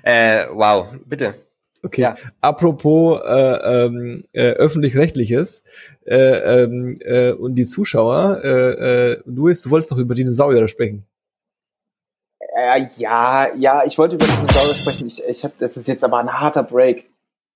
[0.03, 1.35] Äh, wow, bitte.
[1.83, 2.03] Okay.
[2.03, 2.15] Ja.
[2.41, 5.65] Apropos äh, ähm, äh, öffentlich-rechtliches
[6.07, 11.05] äh, ähm, äh, und die Zuschauer, äh, äh, Luis, du wolltest doch über Dinosaurier sprechen.
[12.57, 15.07] Äh, ja, ja, ich wollte über Dinosaurier sprechen.
[15.07, 17.09] Ich, ich hab, das ist jetzt aber ein harter Break.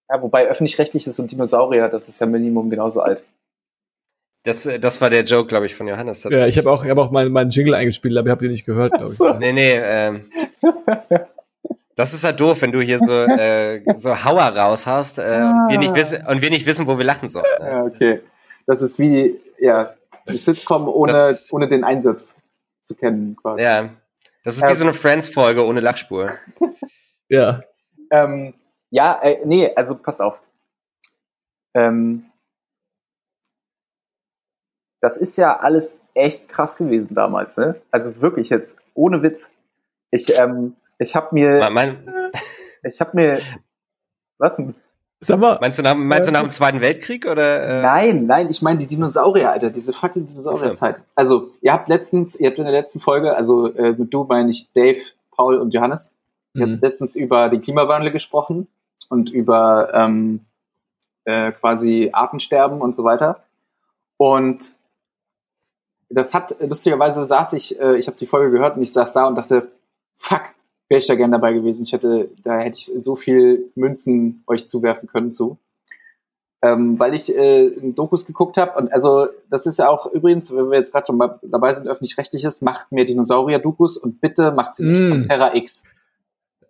[0.08, 3.24] Ja, wobei öffentlich-rechtliches und Dinosaurier, das ist ja Minimum genauso alt.
[4.44, 6.22] Das, äh, das war der Joke, glaube ich, von Johannes.
[6.24, 8.52] Ja, ich habe auch, ich hab auch meinen, meinen Jingle eingespielt, aber ihr habt ihn
[8.52, 9.18] nicht gehört, glaube ich.
[9.18, 9.32] So.
[9.34, 10.30] Nee, nee, ähm,
[11.96, 15.64] das ist halt doof, wenn du hier so, äh, so Hauer raushaust äh, ah.
[15.64, 17.44] und, wir nicht wissen, und wir nicht wissen, wo wir lachen sollen.
[17.60, 17.66] Ne?
[17.68, 18.20] Ja, okay.
[18.66, 19.94] Das ist wie, ja,
[20.26, 22.36] Eine Sitcom ohne, Das- ohne den Einsatz
[22.82, 23.62] zu kennen, quasi.
[23.62, 23.90] Ja.
[24.46, 24.70] Das ist Ähm.
[24.70, 26.30] wie so eine Friends-Folge ohne Lachspur.
[27.28, 27.62] Ja.
[28.12, 28.54] Ähm,
[28.90, 30.40] ja, äh, nee, also pass auf.
[31.74, 32.30] Ähm,
[35.00, 37.82] das ist ja alles echt krass gewesen damals, ne?
[37.90, 39.50] Also wirklich jetzt, ohne Witz.
[40.12, 42.32] Ich, ähm, ich habe mir, Mein, mein,
[42.84, 43.40] ich habe mir,
[44.38, 44.76] was denn?
[45.20, 47.80] Sag mal, meinst, du nach, meinst du nach dem Zweiten Weltkrieg oder?
[47.80, 47.82] Äh?
[47.82, 51.00] Nein, nein, ich meine die Dinosaurier, Alter, diese fucking Dinosaurierzeit.
[51.14, 54.50] Also, ihr habt letztens, ihr habt in der letzten Folge, also äh, mit du meine
[54.50, 55.00] ich Dave,
[55.30, 56.12] Paul und Johannes,
[56.54, 56.72] ihr Mhm.
[56.72, 58.68] habt letztens über den Klimawandel gesprochen
[59.08, 60.44] und über ähm,
[61.24, 63.42] äh, quasi Artensterben und so weiter.
[64.18, 64.74] Und
[66.08, 69.26] das hat, lustigerweise saß ich, äh, ich habe die Folge gehört und ich saß da
[69.26, 69.68] und dachte,
[70.14, 70.42] fuck,
[70.88, 71.82] wäre ich da gern dabei gewesen.
[71.82, 75.58] Ich hätte, da hätte ich so viel Münzen euch zuwerfen können zu.
[76.62, 80.70] Ähm, weil ich äh, Dokus geguckt habe und also das ist ja auch übrigens, wenn
[80.70, 84.84] wir jetzt gerade schon mal dabei sind, öffentlich-rechtliches, macht mir Dinosaurier-Dokus und bitte macht sie
[84.86, 85.12] nicht Mm.
[85.12, 85.84] von Terra X.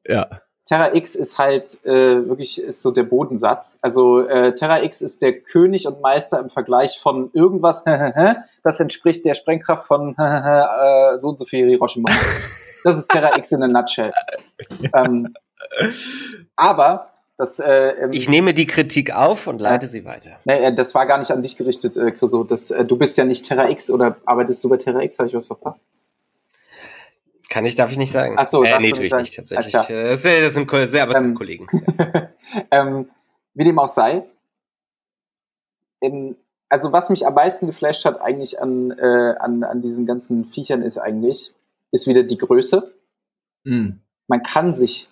[0.06, 0.26] ja.
[0.68, 3.78] Terra X ist halt äh, wirklich ist so der Bodensatz.
[3.82, 7.84] Also äh, Terra X ist der König und Meister im Vergleich von irgendwas,
[8.64, 12.10] das entspricht der Sprengkraft von äh, so und so viel Hiroshima.
[12.87, 14.12] Das ist Terra X in a nutshell.
[14.95, 15.34] Ähm,
[16.55, 20.39] aber das, äh, ähm, Ich nehme die Kritik auf und leite sie weiter.
[20.45, 22.45] nee, äh, das war gar nicht an dich gerichtet, äh, Chriso.
[22.45, 25.18] Das, äh, du bist ja nicht Terra X oder arbeitest du bei Terra X?
[25.18, 25.84] Habe ich was verpasst?
[27.51, 28.37] Kann ich, darf ich nicht sagen.
[28.39, 29.22] Ach so, äh, nee, tue nicht ich sagen.
[29.22, 29.74] nicht tatsächlich.
[29.76, 29.99] Alles klar.
[29.99, 31.66] Äh, Das sind, das sind, aber es sind Ähm, Kollegen.
[32.70, 33.09] ähm,
[33.55, 34.22] wie dem auch sei.
[36.01, 36.37] In,
[36.68, 40.82] also was mich am meisten geflasht hat eigentlich an, äh, an, an diesen ganzen Viechern
[40.82, 41.53] ist eigentlich,
[41.93, 42.93] ist wieder die Größe.
[43.64, 44.01] Mhm.
[44.28, 45.09] Man kann sich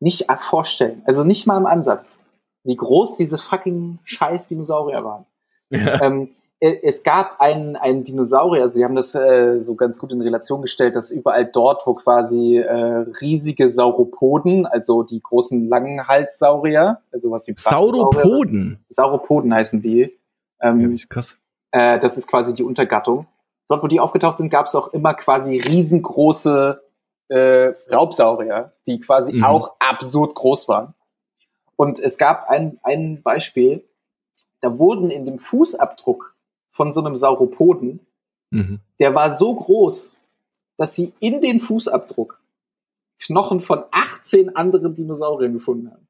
[0.00, 2.20] nicht vorstellen, also nicht mal im Ansatz,
[2.64, 5.26] wie groß diese fucking scheiß Dinosaurier waren.
[5.70, 6.02] Ja.
[6.02, 10.12] Ähm, äh, es gab einen, einen Dinosaurier, also sie haben das äh, so ganz gut
[10.12, 16.06] in Relation gestellt, dass überall dort, wo quasi äh, riesige Sauropoden, also die großen langen
[16.06, 18.84] Halssaurier, also was wie Sauropoden.
[18.88, 20.12] Sauropoden heißen die.
[20.62, 21.36] Ja, Ähm, krass.
[21.72, 23.26] äh, das ist quasi die Untergattung.
[23.68, 26.82] Dort, wo die aufgetaucht sind, gab es auch immer quasi riesengroße
[27.28, 29.44] äh, Raubsaurier, die quasi Mhm.
[29.44, 30.94] auch absurd groß waren.
[31.76, 33.82] Und es gab ein, ein Beispiel,
[34.60, 36.34] da wurden in dem Fußabdruck
[36.70, 38.00] von so einem Sauropoden,
[38.50, 38.80] Mhm.
[39.00, 40.14] der war so groß,
[40.76, 42.38] dass sie in den Fußabdruck
[43.18, 46.06] Knochen von 18 anderen Dinosauriern gefunden haben.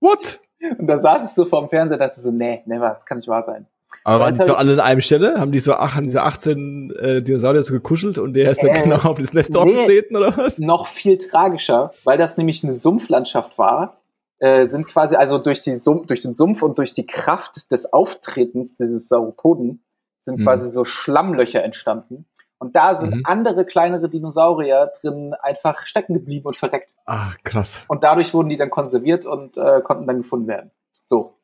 [0.00, 0.40] What?
[0.78, 3.28] Und da saß ich so vorm Fernseher und dachte so, nee, never, das kann nicht
[3.28, 3.66] wahr sein.
[4.04, 5.38] Aber waren die Weiter- so alle an einem Stelle?
[5.38, 8.70] Haben die so, ach, haben diese 18 äh, Dinosaurier so gekuschelt und der ist dann
[8.70, 9.74] Äh, genau auf das Nest drauf nee.
[9.86, 10.58] getreten oder was?
[10.58, 13.98] noch viel tragischer, weil das nämlich eine Sumpflandschaft war,
[14.38, 17.92] äh, sind quasi also durch, die Sum durch den Sumpf und durch die Kraft des
[17.92, 19.84] Auftretens dieses Sauropoden
[20.20, 20.44] sind Mhm.
[20.44, 22.26] quasi so Schlammlöcher entstanden.
[22.58, 23.22] Und da sind Mhm.
[23.24, 26.94] andere kleinere Dinosaurier drin einfach stecken geblieben und verreckt.
[27.06, 27.84] Ach, krass.
[27.88, 30.70] Und dadurch wurden die dann konserviert und äh, konnten dann gefunden werden.
[31.04, 31.34] So.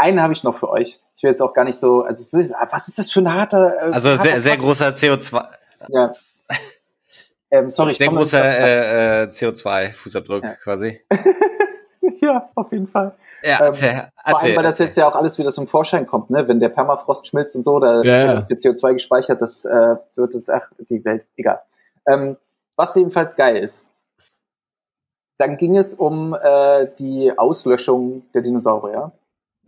[0.00, 1.00] Einen habe ich noch für euch.
[1.14, 2.38] Ich will jetzt auch gar nicht so, also
[2.70, 5.46] was ist das für ein harter, äh, Also harter sehr, sehr großer CO2,
[5.88, 6.12] Ja.
[7.52, 10.54] Ähm, sorry, ich sehr komme- großer äh, äh, CO2-Fußabdruck Ja.
[10.54, 11.00] quasi.
[12.22, 13.14] ja, auf jeden Fall.
[13.42, 16.30] Ja, Ähm, erzähl, Vor allem, weil das jetzt ja auch alles wieder zum Vorschein kommt,
[16.30, 16.46] ne?
[16.46, 18.48] Wenn der Permafrost schmilzt und so, da Ja, ja.
[18.48, 21.60] wird CO2 gespeichert, das äh, wird es, ach, die Welt, egal.
[22.06, 22.36] Ähm,
[22.76, 23.84] was jedenfalls geil ist,
[25.38, 29.10] dann ging es um äh, die Auslöschung der Dinosaurier.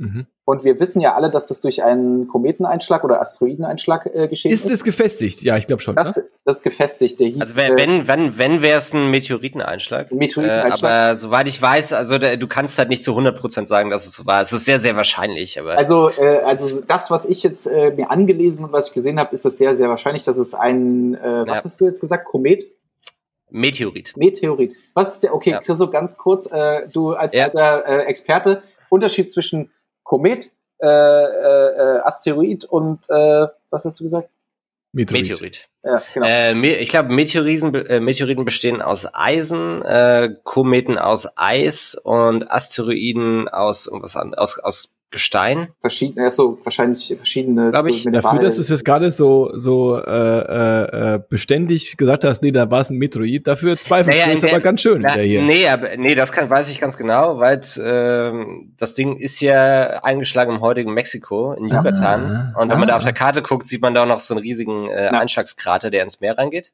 [0.03, 0.27] Mhm.
[0.45, 4.65] Und wir wissen ja alle, dass das durch einen Kometeneinschlag oder Asteroideneinschlag äh, geschehen ist.
[4.65, 5.41] Ist es gefestigt?
[5.43, 5.95] Ja, ich glaube schon.
[5.95, 6.25] das, ne?
[6.45, 7.21] das ist gefestigt.
[7.21, 10.11] Der hieß, Also wenn, äh, wenn, wenn, wenn wäre es ein Meteoriteneinschlag.
[10.11, 10.91] ein Meteoriteneinschlag.
[10.91, 14.05] Äh, aber soweit ich weiß, also der, du kannst halt nicht zu 100% sagen, dass
[14.07, 14.41] es so war.
[14.41, 18.11] Es ist sehr, sehr wahrscheinlich, aber Also, äh, also das, was ich jetzt äh, mir
[18.11, 21.45] angelesen und was ich gesehen habe, ist es sehr, sehr wahrscheinlich, dass es ein, äh,
[21.47, 21.65] was Ja.
[21.65, 22.65] hast du jetzt gesagt, Komet?
[23.51, 24.15] Meteorit.
[24.17, 24.75] Meteorit.
[24.95, 25.61] Was ist der, okay, Ja.
[25.61, 27.45] Chriso, ganz kurz, äh, du als Ja.
[27.45, 29.71] alter äh, Experte, Unterschied zwischen
[30.13, 34.29] Komet, äh, äh, äh, Asteroid und, äh, was hast du gesagt?
[34.93, 35.31] Meteorit.
[35.31, 35.69] Meteorit.
[35.83, 36.27] Ja, genau.
[36.27, 43.49] Äh, ich glaube, Meteoriten, äh, Meteoriten bestehen aus Eisen, äh, Kometen aus Eis und Asteroiden
[43.49, 45.69] aus irgendwas anderes, aus, aus Gestein.
[45.81, 49.51] Verschiedene, so wahrscheinlich verschiedene Glaub ich, so Dafür, Minerale- dass du es jetzt gerade so,
[49.53, 54.19] so äh, äh, äh, beständig gesagt hast, nee, da war es ein Meteorit, dafür zweifelst
[54.19, 55.43] Naja, du in ist aber ganz schön Na, wieder hier.
[55.43, 60.03] nee, aber, nee, das kann, weiß ich ganz genau, weil ähm, das Ding ist ja
[60.03, 62.53] eingeschlagen im heutigen Mexiko, in Yucatan.
[62.57, 62.93] Ah, und wenn man ah.
[62.93, 65.11] da auf der Karte guckt, sieht man da auch noch so einen riesigen äh.
[65.13, 66.73] Einschlagskrater, der ins Meer reingeht.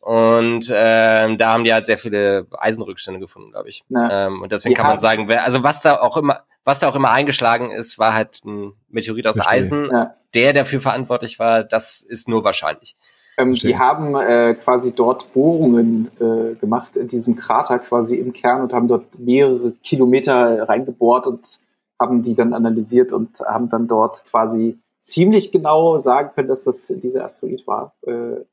[0.00, 3.84] Und ähm, da haben die halt sehr viele Eisenrückstände gefunden, glaube ich.
[3.88, 4.26] Ja.
[4.26, 6.88] Ähm, und deswegen die kann man sagen, wer, also was da auch immer, was da
[6.88, 9.58] auch immer eingeschlagen ist, war halt ein Meteorit aus Verstehe.
[9.58, 9.88] Eisen.
[9.90, 10.14] Ja.
[10.34, 12.96] Der dafür verantwortlich war, das ist nur wahrscheinlich.
[13.38, 18.62] Ähm, die haben äh, quasi dort Bohrungen äh, gemacht in diesem Krater quasi im Kern
[18.62, 21.60] und haben dort mehrere Kilometer reingebohrt und
[22.00, 26.88] haben die dann analysiert und haben dann dort quasi ziemlich genau sagen können, dass das
[26.88, 27.94] dieser Asteroid war.
[28.06, 28.44] Äh,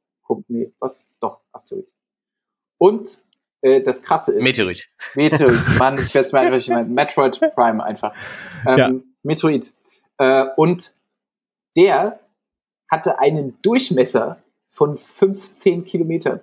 [0.48, 1.08] nee, was?
[1.20, 1.88] Doch, Asteroid.
[2.78, 3.24] Und
[3.62, 4.44] äh, das Krasse ist.
[4.44, 4.90] Meteorit.
[5.16, 8.16] Meteorit, Mann, ich werde es mir einfach nicht Metroid Prime einfach.
[8.66, 8.92] Ähm, ja.
[9.24, 9.74] Meteorit.
[10.18, 10.96] Äh, und
[11.76, 12.20] der
[12.92, 16.42] hatte einen Durchmesser von 15 Kilometern.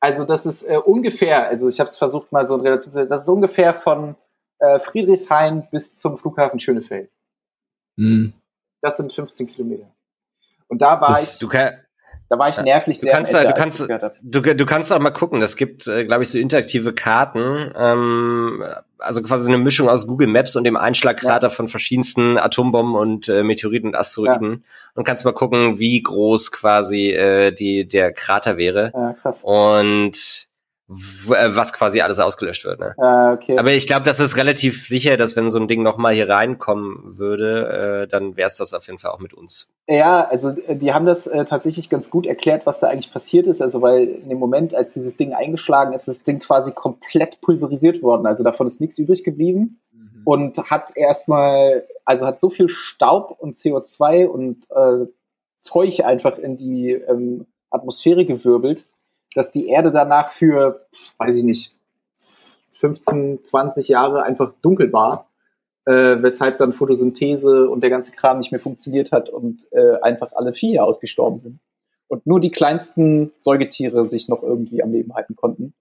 [0.00, 3.06] Also das ist äh, ungefähr, also ich habe es versucht mal so in Relation zu
[3.06, 4.16] das ist ungefähr von
[4.60, 7.10] äh, Friedrichshain bis zum Flughafen Schönefeld.
[7.96, 8.32] Mhm.
[8.80, 9.92] Das sind 15 Kilometer.
[10.68, 11.40] Und da war das, ich.
[11.40, 11.80] Du kann,
[12.28, 13.10] da war ich nervlich sehr.
[13.10, 13.80] Du kannst, älter, du, kannst
[14.20, 15.40] du, du, kannst auch mal gucken.
[15.40, 17.72] Es gibt, äh, glaube ich, so interaktive Karten.
[17.74, 18.62] Ähm,
[18.98, 21.50] also quasi eine Mischung aus Google Maps und dem Einschlagkrater ja.
[21.50, 24.52] von verschiedensten Atombomben und äh, Meteoriten und Asteroiden.
[24.52, 24.90] Ja.
[24.94, 28.92] Und kannst mal gucken, wie groß quasi äh, die der Krater wäre.
[28.94, 29.40] Ja, krass.
[29.42, 30.48] Und
[30.88, 32.80] äh, was quasi alles ausgelöscht wird.
[32.80, 32.94] Ne?
[32.98, 33.58] Ah, okay.
[33.58, 37.18] Aber ich glaube, das ist relativ sicher, dass wenn so ein Ding nochmal hier reinkommen
[37.18, 39.68] würde, äh, dann wäre es das auf jeden Fall auch mit uns.
[39.90, 43.46] Ja, also äh, die haben das äh, tatsächlich ganz gut erklärt, was da eigentlich passiert
[43.46, 43.62] ist.
[43.62, 47.40] Also weil in dem Moment, als dieses Ding eingeschlagen ist, ist das Ding quasi komplett
[47.40, 48.26] pulverisiert worden.
[48.26, 50.22] Also davon ist nichts übrig geblieben mhm.
[50.24, 55.10] und hat erstmal, also hat so viel Staub und CO2 und äh,
[55.58, 58.86] Zeug einfach in die ähm, Atmosphäre gewirbelt,
[59.34, 60.86] dass die Erde danach für,
[61.16, 61.74] weiß ich nicht,
[62.72, 65.27] 15, 20 Jahre einfach dunkel war,
[65.88, 70.32] äh, weshalb dann Photosynthese und der ganze Kram nicht mehr funktioniert hat und äh, einfach
[70.34, 71.60] alle Viecher ausgestorben sind.
[72.08, 75.72] Und nur die kleinsten Säugetiere sich noch irgendwie am Leben halten konnten.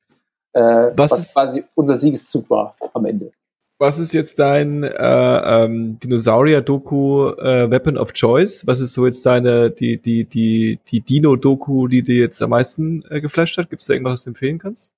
[0.54, 3.32] Äh, was, was quasi unser Siegeszug war am Ende.
[3.80, 8.66] Was ist jetzt dein äh, ähm, Dinosaurier-Doku äh, Weapon of Choice?
[8.66, 13.04] Was ist so jetzt deine, die, die, die, die Dino-Doku, die dir jetzt am meisten
[13.10, 13.70] äh, geflasht hat?
[13.70, 14.90] Gibt es da irgendwas, was du empfehlen kannst?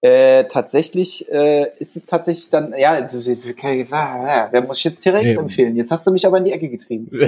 [0.00, 5.34] Äh, tatsächlich äh, ist es tatsächlich dann, ja, du, wer muss ich jetzt T-Rex nee.
[5.34, 5.74] empfehlen?
[5.74, 7.08] Jetzt hast du mich aber in die Ecke getrieben.
[7.18, 7.26] ja.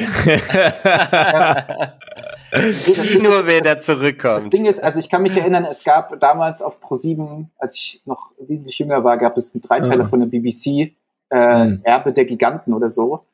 [3.21, 4.37] Nur wer da zurückkommt.
[4.37, 8.03] Das Ding ist, also ich kann mich erinnern, es gab damals auf Pro7, als ich
[8.05, 10.09] noch wesentlich jünger war, gab es einen Dreiteiler oh.
[10.09, 10.93] von der BBC,
[11.31, 11.81] äh, mhm.
[11.83, 13.25] Erbe der Giganten oder so.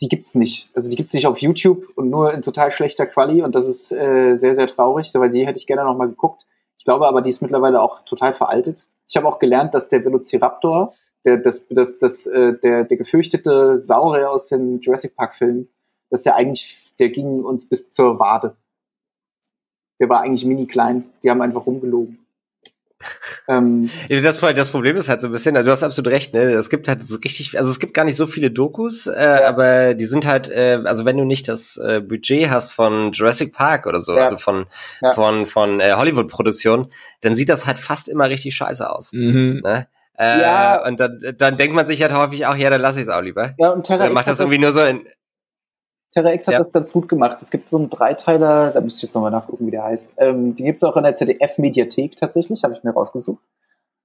[0.00, 0.70] Die gibt's nicht.
[0.74, 3.92] Also die gibt's nicht auf YouTube und nur in total schlechter Quali und das ist
[3.92, 6.46] äh, sehr, sehr traurig, weil die hätte ich gerne noch mal geguckt
[6.86, 8.86] glaube aber, die ist mittlerweile auch total veraltet.
[9.08, 13.78] Ich habe auch gelernt, dass der Velociraptor, der, das, das, das, äh, der, der gefürchtete
[13.78, 15.68] Saurier aus den Jurassic Park-Filmen,
[16.08, 18.56] dass der eigentlich, der ging uns bis zur Wade.
[20.00, 21.10] Der war eigentlich mini klein.
[21.22, 22.25] Die haben einfach rumgelogen.
[23.48, 26.42] Ähm, das, das, Problem ist halt so ein bisschen, also du hast absolut recht, ne?
[26.52, 29.46] Es gibt halt so richtig, also es gibt gar nicht so viele Dokus, äh, ja.
[29.46, 33.52] aber die sind halt, äh, also wenn du nicht das äh, Budget hast von Jurassic
[33.52, 34.24] Park oder so, ja.
[34.24, 34.66] also von
[35.02, 35.12] ja.
[35.12, 36.88] von von äh, Hollywood-Produktion,
[37.20, 39.12] dann sieht das halt fast immer richtig scheiße aus.
[39.12, 39.60] Mhm.
[39.62, 39.86] Ne?
[40.18, 40.86] Äh, ja.
[40.86, 43.20] Und dann, dann denkt man sich halt häufig auch, ja, dann lass ich es auch
[43.20, 43.54] lieber.
[43.58, 45.06] Ja, und Terra dann macht das irgendwie nur so in,
[46.12, 46.58] Terra X hat ja.
[46.58, 47.38] das ganz gut gemacht.
[47.42, 50.14] Es gibt so einen Dreiteiler, da müsste ich jetzt nochmal nachgucken, wie der heißt.
[50.18, 53.42] Ähm, die gibt es auch in der ZDF-Mediathek tatsächlich, habe ich mir rausgesucht.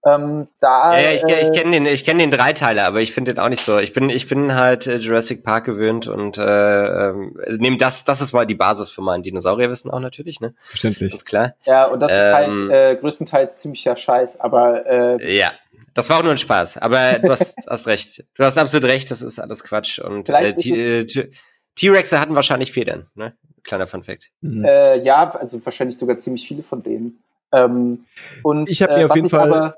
[0.04, 3.14] Ähm, da, ja, ja, ich, äh, ich kenne den, ich kenne den Dreiteiler, aber ich
[3.14, 3.78] finde den auch nicht so.
[3.78, 8.20] Ich bin, ich bin halt äh, Jurassic Park gewöhnt und äh, ähm, nehme das, das
[8.20, 10.56] ist mal die Basis für mein Dinosaurierwissen auch natürlich, ne?
[10.58, 11.12] Verständlich.
[11.12, 11.54] Ganz klar.
[11.66, 15.52] Ja, und das ähm, ist halt ähm, äh, größtenteils ziemlicher Scheiß, aber äh, ja.
[15.94, 18.24] Das war auch nur ein Spaß, aber du hast, hast recht.
[18.36, 20.00] Du hast absolut recht, das ist alles Quatsch.
[20.00, 21.30] Und äh, die, äh,
[21.76, 23.34] T-Rexe hatten wahrscheinlich Federn, ne?
[23.64, 24.32] Kleiner Fun Fact.
[24.42, 24.66] Mhm.
[24.66, 27.20] Äh, ja, also wahrscheinlich sogar ziemlich viele von denen.
[27.52, 28.06] Ähm,
[28.44, 29.76] und ich habe mir äh, auf jeden Fall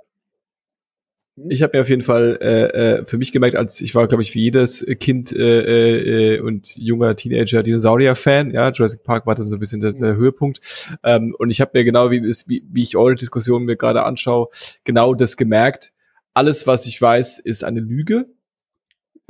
[1.49, 4.21] ich habe mir auf jeden Fall äh, äh, für mich gemerkt, als ich war, glaube
[4.21, 8.51] ich, wie jedes Kind äh, äh, und junger Teenager Dinosaurier-Fan.
[8.51, 10.59] Ja, Jurassic Park war dann so ein bisschen der, der Höhepunkt.
[11.03, 14.03] Ähm, und ich habe mir genau, wie, das, wie, wie ich eure Diskussion mir gerade
[14.03, 14.49] anschaue,
[14.83, 15.91] genau das gemerkt.
[16.35, 18.27] Alles, was ich weiß, ist eine Lüge.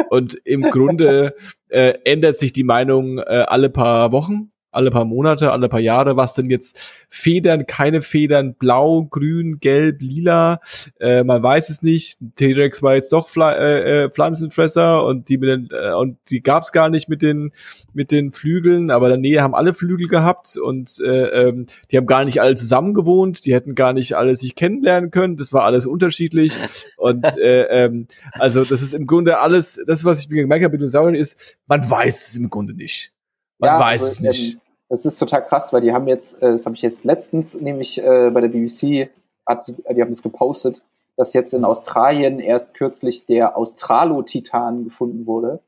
[0.09, 1.35] Und im Grunde
[1.69, 6.17] äh, ändert sich die Meinung äh, alle paar Wochen alle paar Monate, alle paar Jahre,
[6.17, 10.59] was denn jetzt Federn, keine Federn, blau, grün, gelb, lila,
[10.99, 12.17] äh, man weiß es nicht.
[12.35, 16.41] T-Rex war jetzt doch Pfl äh, äh, Pflanzenfresser und die mit den, äh, und die
[16.41, 17.51] gab's gar nicht mit den
[17.93, 21.97] mit den Flügeln, aber in der Nähe haben alle Flügel gehabt und äh, ähm, die
[21.97, 25.53] haben gar nicht alle zusammen gewohnt, die hätten gar nicht alle sich kennenlernen können, das
[25.53, 26.53] war alles unterschiedlich
[26.97, 30.73] und äh, ähm, also das ist im Grunde alles, das was ich mir gemerkt habe
[30.73, 33.13] mit Dinosauriern ist, man weiß es im Grunde nicht.
[33.59, 34.57] Man ja, weiß also, es nicht.
[34.89, 38.01] Das ist total krass, weil die haben jetzt, äh, das habe ich jetzt letztens nämlich
[38.03, 39.09] äh, bei der BBC,
[39.45, 40.83] hat, die haben es gepostet,
[41.17, 45.59] dass jetzt in Australien erst kürzlich der Australotitan gefunden wurde.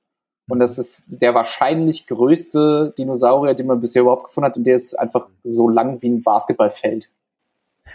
[0.47, 4.57] Und das ist der wahrscheinlich größte Dinosaurier, den man bisher überhaupt gefunden hat.
[4.57, 7.09] Und der ist einfach so lang wie ein Basketballfeld.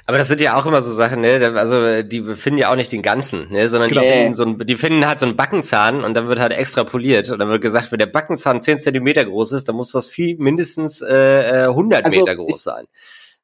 [0.06, 1.52] Aber das sind ja auch immer so Sachen, ne?
[1.56, 3.68] Also die finden ja auch nicht den ganzen, ne?
[3.68, 4.02] Sondern genau.
[4.02, 7.30] die, finden so ein, die finden halt so einen Backenzahn und dann wird halt extrapoliert.
[7.30, 10.36] Und dann wird gesagt, wenn der Backenzahn 10 Zentimeter groß ist, dann muss das viel
[10.38, 12.86] mindestens äh, 100 also Meter groß ich, sein.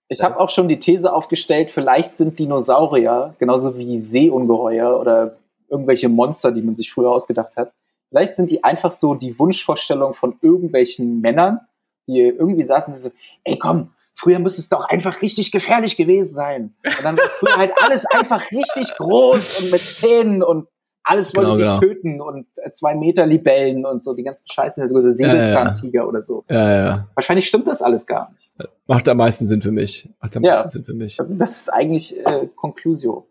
[0.09, 5.37] Ich habe auch schon die These aufgestellt, vielleicht sind Dinosaurier, genauso wie Seeungeheuer oder
[5.69, 7.73] irgendwelche Monster, die man sich früher ausgedacht hat,
[8.09, 11.61] vielleicht sind die einfach so die Wunschvorstellung von irgendwelchen Männern,
[12.07, 13.11] die irgendwie saßen und so,
[13.43, 16.75] ey komm, früher müsste es doch einfach richtig gefährlich gewesen sein.
[16.85, 20.67] Und dann war früher halt alles einfach richtig groß und mit Zähnen und
[21.05, 21.95] alles wollte genau, dich genau.
[21.95, 26.09] töten und äh, zwei Meter Libellen und so, die ganzen Scheiße, oder Säbelzahntiger ja, ja.
[26.09, 26.45] oder so.
[26.51, 27.09] Ja, ja.
[27.15, 28.51] Wahrscheinlich stimmt das alles gar nicht.
[28.89, 30.09] Macht am meisten Sinn für mich.
[30.21, 30.63] Macht am ja.
[30.63, 31.21] meisten Sinn für mich.
[31.21, 33.29] Also das ist eigentlich äh, Conclusio.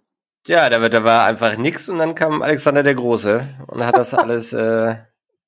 [0.48, 4.14] Ja, da, da war einfach nix und dann kam Alexander der Große und hat das
[4.14, 4.96] alles äh,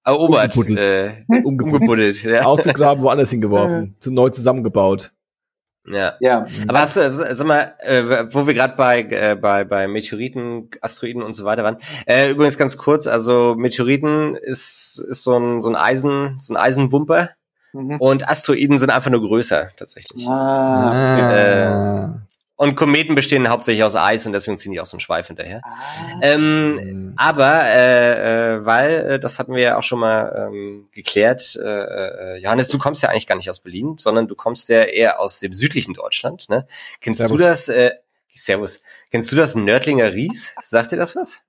[0.04, 0.58] erobert.
[0.58, 0.82] Umgebuddelt.
[1.30, 2.42] Äh, umgebuddelt ja.
[2.42, 3.96] Ausgegraben, woanders hingeworfen.
[4.00, 5.14] zu neu zusammengebaut.
[5.90, 6.16] Ja.
[6.20, 6.46] ja.
[6.68, 11.22] Aber hast du, sag mal, äh, wo wir gerade bei, äh, bei, bei Meteoriten, Asteroiden
[11.22, 11.78] und so weiter waren.
[12.06, 16.58] Äh, übrigens ganz kurz, also Meteoriten ist, ist so ein, so ein Eisen, so ein
[16.58, 17.30] Eisenwumper.
[17.74, 17.98] Mhm.
[18.00, 20.28] Und Asteroiden sind einfach nur größer, tatsächlich.
[20.28, 22.22] Ah.
[22.58, 25.28] Äh, und Kometen bestehen hauptsächlich aus Eis und deswegen ziehen die auch so einen Schweif
[25.28, 25.62] hinterher.
[25.64, 26.20] Ah.
[26.22, 27.14] Ähm, mhm.
[27.16, 31.64] aber äh, äh, weil, äh, das hatten wir ja auch schon mal ähm, geklärt, äh,
[31.64, 35.20] äh, Johannes, du kommst ja eigentlich gar nicht aus Berlin, sondern du kommst ja eher
[35.20, 36.50] aus dem südlichen Deutschland.
[36.50, 36.68] Ne?
[37.02, 37.38] Kennst Servus.
[37.38, 37.70] du das?
[37.70, 37.92] Äh,
[38.34, 38.82] Servus.
[39.12, 40.56] Kennst du das Nördlinger Ries?
[40.60, 41.42] Sagt dir das was?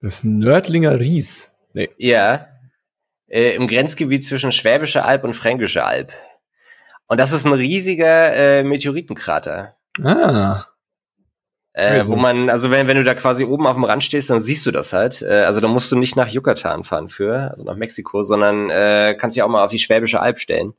[0.00, 1.50] Das Nördlinger Ries?
[1.72, 1.90] Nee.
[1.98, 2.46] Ja.
[3.26, 6.12] Äh, Im Grenzgebiet zwischen Schwäbische Alb und Fränkische Alb.
[7.08, 9.77] Und das ist ein riesiger äh, Meteoritenkrater.
[10.02, 10.64] Ah.
[11.72, 14.40] Äh, wo man, also wenn, wenn du da quasi oben auf dem Rand stehst, dann
[14.40, 15.22] siehst du das halt.
[15.22, 19.16] Äh, also da musst du nicht nach Yucatan fahren für, also nach Mexiko, sondern äh,
[19.18, 20.74] kannst dich auch mal auf die Schwäbische Alb stellen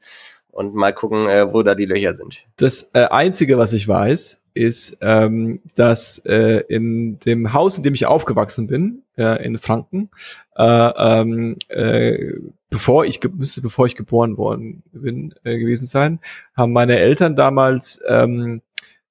[0.52, 2.48] und mal gucken, äh, wo da die Löcher sind.
[2.58, 7.94] Das äh, Einzige, was ich weiß, ist, ähm, dass äh, in dem Haus, in dem
[7.94, 10.10] ich aufgewachsen bin, äh, in Franken,
[10.58, 12.34] äh, ähm, äh,
[12.70, 16.20] bevor ich müsste bevor ich geboren worden bin äh, gewesen sein,
[16.56, 18.62] haben meine Eltern damals ähm,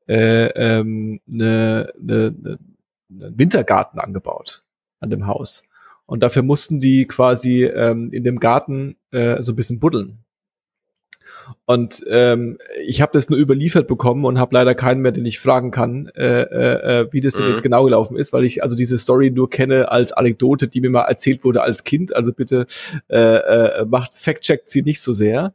[0.09, 2.59] äh, ähm, ne, ne, ne,
[3.11, 4.65] einen Wintergarten angebaut
[5.01, 5.63] an dem Haus.
[6.07, 10.25] Und dafür mussten die quasi ähm, in dem Garten äh, so ein bisschen buddeln.
[11.66, 15.38] Und ähm, ich habe das nur überliefert bekommen und habe leider keinen mehr, den ich
[15.38, 17.51] fragen kann, äh, äh, äh wie das denn mhm.
[17.51, 20.90] jetzt genau gelaufen ist, weil ich also diese Story nur kenne als Anekdote, die mir
[20.90, 22.14] mal erzählt wurde als Kind.
[22.14, 22.66] Also bitte
[23.09, 25.53] äh, äh, macht Fact-checkt sie nicht so sehr.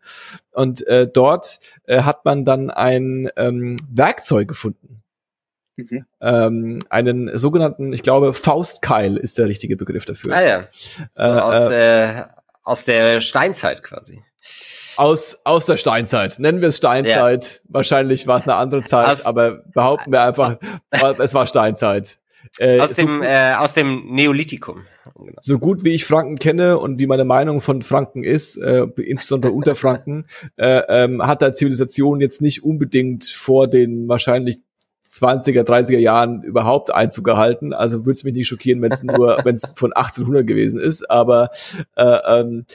[0.52, 5.04] Und äh, dort äh, hat man dann ein ähm, Werkzeug gefunden.
[5.76, 6.06] Mhm.
[6.22, 10.36] Ähm, einen sogenannten, ich glaube, Faustkeil ist der richtige Begriff dafür.
[10.36, 10.68] Ah ja.
[11.16, 12.24] So äh, aus, äh,
[12.64, 14.24] aus der Steinzeit quasi.
[14.98, 16.40] Aus, aus der Steinzeit.
[16.40, 17.46] Nennen wir es Steinzeit.
[17.46, 17.70] Ja.
[17.70, 20.58] Wahrscheinlich war es eine andere Zeit, aus, aber behaupten wir einfach,
[20.92, 22.20] es war Steinzeit.
[22.60, 24.82] Äh, aus, dem, so, äh, aus dem Neolithikum.
[25.16, 25.38] Genau.
[25.40, 29.52] So gut wie ich Franken kenne und wie meine Meinung von Franken ist, äh, insbesondere
[29.54, 30.26] unter Franken,
[30.58, 34.58] äh, ähm, hat da Zivilisation jetzt nicht unbedingt vor den wahrscheinlich
[35.06, 37.74] 20er, 30er Jahren überhaupt Einzug gehalten.
[37.74, 41.10] Also würde es mich nicht schockieren, wenn es nur, wenn es von 1800 gewesen ist.
[41.10, 41.50] Aber
[41.96, 42.66] äh, ähm,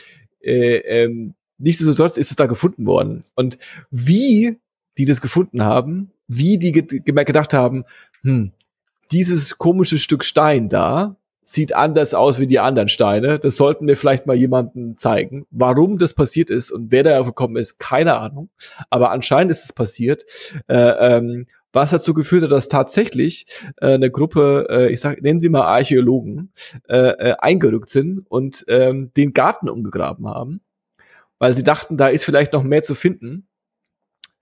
[0.41, 3.25] äh, ähm, nichtsdestotrotz ist es da gefunden worden.
[3.35, 3.59] Und
[3.91, 4.59] wie
[4.97, 7.85] die das gefunden haben, wie die gedacht haben,
[8.23, 8.53] hm,
[9.13, 13.39] dieses komische Stück Stein da sieht anders aus wie die anderen Steine.
[13.39, 15.47] Das sollten wir vielleicht mal jemandem zeigen.
[15.51, 18.51] Warum das passiert ist und wer da gekommen ist, keine Ahnung.
[18.91, 20.25] Aber anscheinend ist es passiert.
[20.69, 23.47] Äh, ähm, was dazu geführt hat, dass tatsächlich
[23.81, 26.53] äh, eine Gruppe, äh, ich sag, nennen Sie mal Archäologen,
[26.87, 30.61] äh, äh, eingerückt sind und ähm, den Garten umgegraben haben
[31.39, 33.49] weil sie dachten, da ist vielleicht noch mehr zu finden.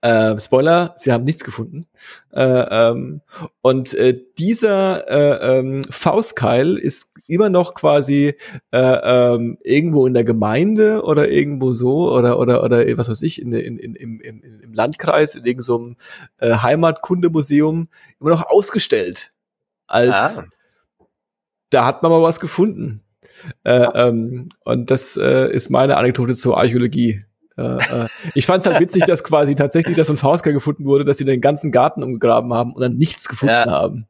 [0.01, 1.87] Äh, Spoiler, sie haben nichts gefunden.
[2.31, 3.21] Äh, ähm,
[3.61, 8.35] und äh, dieser äh, ähm, Faustkeil ist immer noch quasi
[8.71, 13.41] äh, ähm, irgendwo in der Gemeinde oder irgendwo so oder oder oder was weiß ich
[13.41, 15.95] in, in, in, im, im, Landkreis in irgendeinem
[16.39, 17.89] so äh, Heimatkundemuseum
[18.19, 19.33] immer noch ausgestellt
[19.87, 20.45] als ah.
[21.69, 23.01] da hat man mal was gefunden.
[23.63, 27.23] Äh, ähm, und das äh, ist meine Anekdote zur Archäologie.
[27.57, 30.85] Äh, äh, ich fand es halt witzig, dass quasi tatsächlich das so ein Faustkeil gefunden
[30.85, 33.71] wurde, dass sie den ganzen Garten umgegraben haben und dann nichts gefunden ja.
[33.71, 34.07] haben.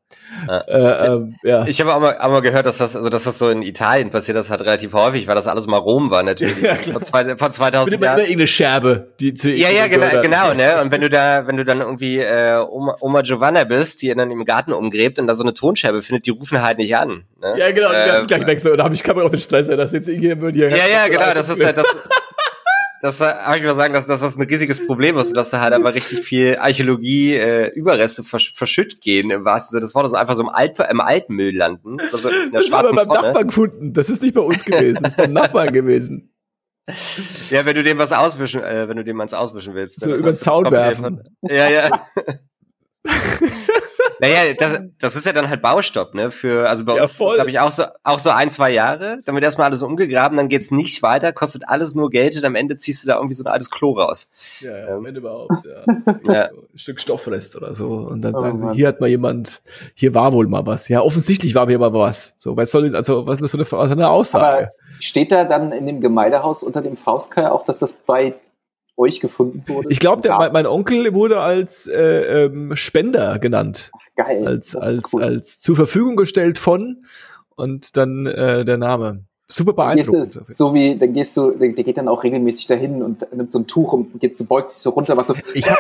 [0.48, 0.58] Ja.
[0.58, 1.68] Äh, äh, ja.
[1.68, 4.10] Ich habe auch mal, auch mal gehört, dass das, also dass das so in Italien
[4.10, 6.58] passiert, das halt relativ häufig, weil das alles mal Rom war natürlich.
[6.62, 8.04] ja, vor, zwei, vor 2000 Jahren.
[8.04, 10.82] Immer irgendeine Scherbe, die zu Ja, ja, genau, genau, ne?
[10.82, 14.30] Und wenn du da, wenn du dann irgendwie äh, Oma, Oma Giovanna bist, die dann
[14.30, 17.24] im Garten umgräbt und da so eine Tonscherbe findet, die rufen halt nicht an.
[17.42, 17.56] Ne?
[17.58, 19.92] Ja, genau, die äh, gleich weg so, da habe ich Kamera auf den Stress, das
[19.94, 20.70] jetzt irgendwie hier.
[20.70, 21.86] Ja, ja, genau, das ist halt das
[23.02, 25.74] das habe ich mal sagen, dass, dass das ein riesiges Problem ist, dass da halt
[25.74, 30.36] aber richtig viel Archäologie äh, Überreste versch verschütt gehen im wahrsten Sinne des Wortes, einfach
[30.36, 31.98] so im, Alt im Altmüll landen.
[32.12, 33.94] Also in der das schwarzen haben wir beim Nachbarn gefunden.
[33.94, 36.34] Das ist nicht bei uns gewesen, das ist beim Nachbarn gewesen.
[37.50, 40.00] Ja, wenn du dem was auswischen, äh, wenn du dem was auswischen willst.
[40.00, 41.22] So über den Zaun werfen.
[41.42, 42.02] Ja, ja.
[44.20, 46.32] Naja, das, das ist ja dann halt Baustopp, ne?
[46.32, 49.20] Für, also bei ja, uns, glaube ich, auch so, auch so ein, zwei Jahre.
[49.26, 52.56] Dann wird erstmal alles umgegraben, dann geht's nicht weiter, kostet alles nur Geld und am
[52.56, 54.28] Ende ziehst du da irgendwie so ein altes Klo raus.
[54.62, 55.04] Ja, ja ähm.
[55.04, 56.14] wenn überhaupt, ja.
[56.34, 56.50] ja.
[56.50, 57.88] So ein Stück Stoffrest oder so.
[57.88, 59.62] Und dann oh, sagen sie, hier hat mal jemand,
[59.94, 60.88] hier war wohl mal was.
[60.90, 62.36] Ja, offensichtlich war hier mal was.
[62.38, 64.46] So, was soll, also, was ist das für eine, was eine Aussage?
[64.46, 68.36] Aber steht da dann in dem Gemeindehaus unter dem Faustkeil auch, dass das bei
[68.98, 69.88] euch gefunden wurde?
[69.92, 73.92] Ich glaube, mein, mein Onkel wurde als äh, ähm, Spender genannt.
[74.18, 74.48] Geil.
[74.48, 75.24] Als, als, cool.
[75.24, 77.04] als zur Verfügung gestellt von
[77.56, 79.26] und dann äh, der Name.
[79.48, 80.36] Super beeindruckend.
[80.36, 83.60] Du, so wie, dann gehst du, der geht dann auch regelmäßig dahin und nimmt so
[83.60, 85.36] ein Tuch und geht so, beugt sich so runter, was so.
[85.54, 85.78] Ich hab,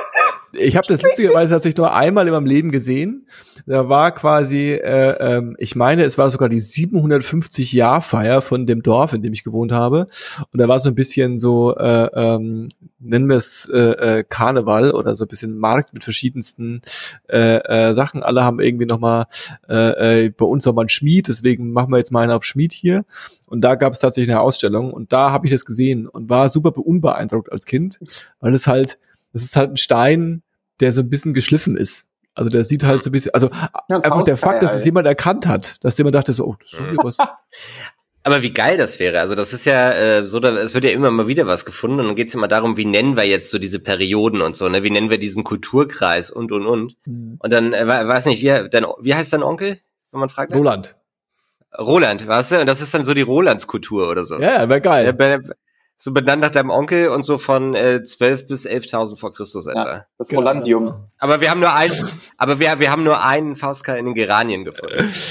[0.57, 3.27] ich habe das lustigerweise tatsächlich nur einmal in meinem Leben gesehen.
[3.65, 8.65] Da war quasi, äh, ähm, ich meine, es war sogar die 750 Jahr Feier von
[8.65, 10.07] dem Dorf, in dem ich gewohnt habe.
[10.51, 12.69] Und da war so ein bisschen so, äh, ähm,
[12.99, 16.81] nennen wir es äh, äh, Karneval oder so ein bisschen Markt mit verschiedensten
[17.29, 18.23] äh, äh, Sachen.
[18.23, 19.25] Alle haben irgendwie nochmal,
[19.69, 22.73] äh, äh, bei uns nochmal ein Schmied, deswegen machen wir jetzt mal einen auf Schmied
[22.73, 23.05] hier.
[23.47, 26.49] Und da gab es tatsächlich eine Ausstellung und da habe ich das gesehen und war
[26.49, 27.99] super unbeeindruckt als Kind,
[28.39, 28.99] weil es halt,
[29.33, 30.43] es ist halt ein Stein,
[30.79, 32.05] der so ein bisschen geschliffen ist.
[32.35, 33.49] Also der sieht halt so ein bisschen, also
[33.89, 36.73] ja, einfach der Fakt, dass es jemand erkannt hat, dass jemand dachte so, oh, das
[36.73, 37.17] ist irgendwie was.
[38.23, 39.21] Aber wie geil das wäre.
[39.21, 42.01] Also das ist ja äh, so, da, es wird ja immer mal wieder was gefunden
[42.01, 44.83] und dann geht's immer darum, wie nennen wir jetzt so diese Perioden und so, ne?
[44.83, 46.97] Wie nennen wir diesen Kulturkreis und und und.
[47.05, 47.37] Mhm.
[47.39, 49.79] Und dann, äh, weiß nicht, wie, dein, wie heißt dein Onkel,
[50.11, 50.53] wenn man fragt?
[50.53, 50.97] Roland.
[51.79, 52.59] Roland, weißt du?
[52.59, 54.39] Und das ist dann so die Rolandskultur oder so.
[54.39, 55.47] Ja, wäre geil.
[55.99, 59.85] So benannt nach deinem Onkel und so von äh, 12 bis 11.000 vor Christus etwa.
[59.85, 60.41] Ja, das genau.
[60.41, 60.93] Rolandium.
[61.17, 61.91] Aber wir haben nur ein,
[62.37, 65.09] aber wir, wir haben nur einen Faustkeil in den Geranien gefunden.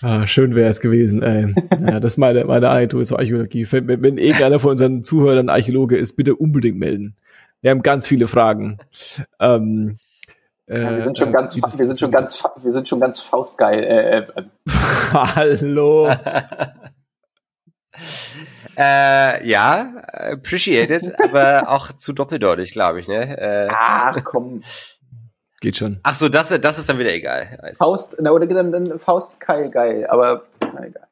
[0.00, 1.52] Ah, schön wäre es gewesen, ey.
[1.80, 3.66] Ja, das ist meine, meine Agentur zur Archäologie.
[3.72, 7.16] Wenn, wenn irgendeiner von unseren Zuhörern Archäologe ist, bitte unbedingt melden.
[7.62, 8.78] Wir haben ganz viele Fragen.
[9.40, 9.96] Ähm,
[10.68, 13.82] ja, wir sind schon äh, ganz, wir sind schon ganz, wir sind schon ganz faustgeil.
[13.82, 14.42] Äh, äh.
[15.12, 16.12] Hallo.
[18.78, 23.36] Äh, ja, appreciated, aber auch zu doppeldeutig, glaube ich, ne?
[23.36, 24.60] Äh, Ach komm.
[25.60, 25.98] Geht schon.
[26.04, 27.72] Ach so, das, das ist dann wieder egal.
[27.76, 31.08] Faust, na, oder dann, dann Faust Keil geil, aber na, egal.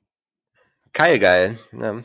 [0.93, 1.97] Keil geil, ja.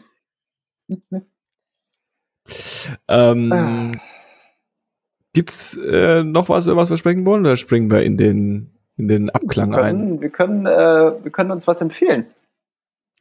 [3.08, 3.92] ähm, ah.
[5.34, 9.30] Gibt's äh, noch was, was wir sprechen wollen, oder springen wir in den, in den
[9.30, 10.22] Abklang wir können, ein?
[10.22, 12.26] Wir können, äh, wir können uns was empfehlen.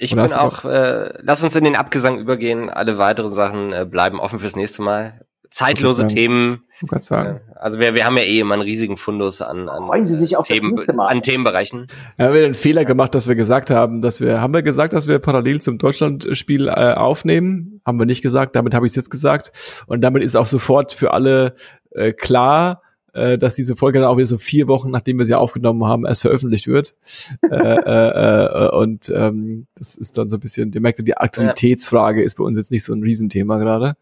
[0.02, 2.70] Ich bin auch, äh, lass uns in den Abgesang übergehen.
[2.70, 5.26] Alle weiteren Sachen äh, bleiben offen fürs nächste Mal.
[5.50, 6.62] Zeitlose Themen.
[7.00, 7.36] Sagen.
[7.36, 10.14] Äh, also wir, wir haben ja eh immer einen riesigen Fundus an, an, Freuen Sie
[10.14, 11.08] sich auf Themen, das nächste Mal.
[11.08, 11.88] an Themenbereichen.
[12.16, 14.94] Ja, haben wir den Fehler gemacht, dass wir gesagt haben, dass wir, haben wir gesagt,
[14.94, 17.82] dass wir parallel zum Deutschlandspiel äh, aufnehmen?
[17.84, 19.52] Haben wir nicht gesagt, damit habe ich es jetzt gesagt.
[19.86, 21.54] Und damit ist auch sofort für alle
[21.90, 22.80] äh, klar,
[23.12, 26.06] äh, dass diese Folge dann auch wieder so vier Wochen, nachdem wir sie aufgenommen haben,
[26.06, 26.94] erst veröffentlicht wird.
[27.42, 32.22] äh, äh, äh, und ähm, das ist dann so ein bisschen, ihr merkt, die Aktualitätsfrage
[32.22, 33.96] ist bei uns jetzt nicht so ein Riesenthema gerade.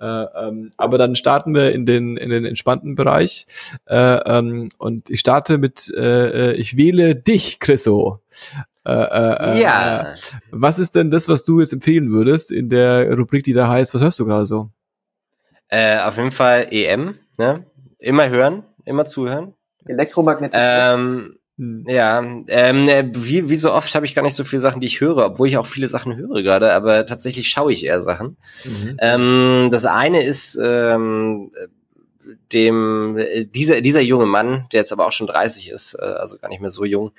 [0.00, 3.46] Äh, ähm, aber dann starten wir in den in den entspannten Bereich
[3.86, 8.20] äh, ähm, und ich starte mit äh, äh ich wähle dich, Chriso.
[8.84, 10.14] Äh, äh, äh, ja.
[10.50, 13.94] Was ist denn das, was du jetzt empfehlen würdest in der Rubrik, die da heißt?
[13.94, 14.70] Was hörst du gerade so?
[15.68, 17.18] Äh, auf jeden Fall EM.
[17.38, 17.64] Ne?
[18.02, 19.54] Immer hören, immer zuhören.
[19.86, 20.64] Elektromagnetismus.
[20.66, 21.84] Ähm, hm.
[21.86, 25.00] Ja, ähm, wie, wie so oft habe ich gar nicht so viele Sachen, die ich
[25.00, 28.36] höre, obwohl ich auch viele Sachen höre gerade, aber tatsächlich schaue ich eher Sachen.
[28.64, 28.96] Mhm.
[28.98, 31.52] Ähm, das eine ist ähm,
[32.52, 33.18] dem
[33.54, 36.60] dieser dieser junge Mann, der jetzt aber auch schon 30 ist, äh, also gar nicht
[36.60, 37.12] mehr so jung,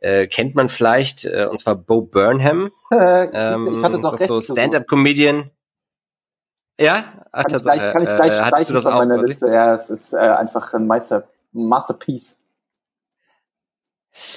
[0.00, 2.70] äh, kennt man vielleicht, äh, und zwar Bo Burnham.
[2.92, 5.50] ähm, ich hatte doch das recht so Stand-up-Comedian.
[6.80, 9.48] Ja, Ach, kann, ich gleich, kann ich gleich äh, streichen von meiner Liste.
[9.48, 12.38] Ja, es ist äh, einfach ein Meister, Masterpiece.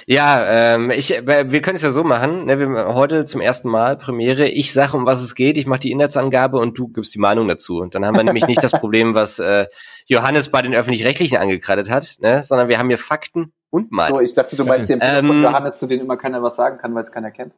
[0.06, 2.44] Ja, ähm, ich, äh, wir können es ja so machen.
[2.44, 4.46] Ne, wir heute zum ersten Mal Premiere.
[4.46, 5.56] Ich sage, um was es geht.
[5.56, 7.80] Ich mache die Inhaltsangabe und du gibst die Meinung dazu.
[7.80, 9.66] Und dann haben wir nämlich nicht das Problem, was äh,
[10.06, 14.18] Johannes bei den öffentlich-rechtlichen angekreidet hat, ne, sondern wir haben hier Fakten und Meinung.
[14.18, 16.56] So, ich dachte, du meinst die Empfehlung ähm, von Johannes, zu denen immer keiner was
[16.56, 17.54] sagen kann, weil es keiner kennt.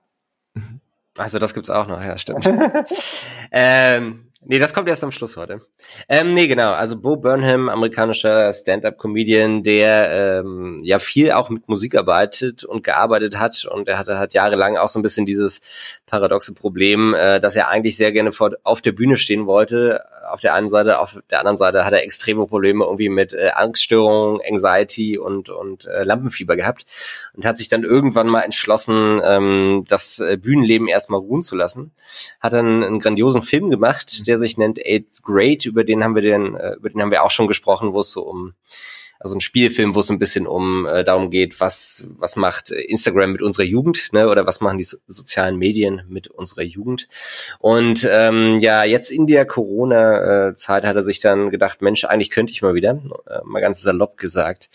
[1.18, 2.48] Also das gibt's auch noch, ja, stimmt.
[3.50, 5.58] ähm, Nee, das kommt erst am Schluss heute.
[6.08, 6.70] Ähm, nee, genau.
[6.72, 13.40] Also Bo Burnham, amerikanischer Stand-up-Comedian, der ähm, ja viel auch mit Musik arbeitet und gearbeitet
[13.40, 13.64] hat.
[13.64, 17.66] Und er hatte halt jahrelang auch so ein bisschen dieses paradoxe Problem, äh, dass er
[17.66, 20.04] eigentlich sehr gerne vor, auf der Bühne stehen wollte.
[20.30, 23.50] Auf der einen Seite, auf der anderen Seite hat er extreme Probleme irgendwie mit äh,
[23.52, 26.84] Angststörungen, Anxiety und, und äh, Lampenfieber gehabt.
[27.34, 31.90] Und hat sich dann irgendwann mal entschlossen, ähm, das äh, Bühnenleben erstmal ruhen zu lassen.
[32.38, 36.14] Hat dann einen grandiosen Film gemacht, der der sich nennt Eighth Grade, über den haben
[36.14, 38.54] wir den, äh, über den haben wir auch schon gesprochen, wo es so um
[39.18, 43.32] also ein Spielfilm, wo es ein bisschen um äh, darum geht, was was macht Instagram
[43.32, 47.08] mit unserer Jugend, ne, oder was machen die so sozialen Medien mit unserer Jugend.
[47.58, 52.52] Und ähm, ja, jetzt in der Corona-Zeit hat er sich dann gedacht, Mensch, eigentlich könnte
[52.52, 54.68] ich mal wieder, äh, mal ganz salopp gesagt,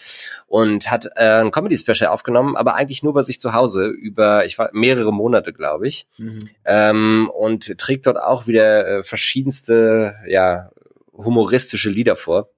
[0.47, 4.57] und hat äh, ein Comedy-Special aufgenommen, aber eigentlich nur bei sich zu Hause über, ich
[4.57, 6.49] war mehrere Monate, glaube ich, mhm.
[6.65, 10.72] ähm, und trägt dort auch wieder äh, verschiedenste, ja
[11.13, 12.49] humoristische Lieder vor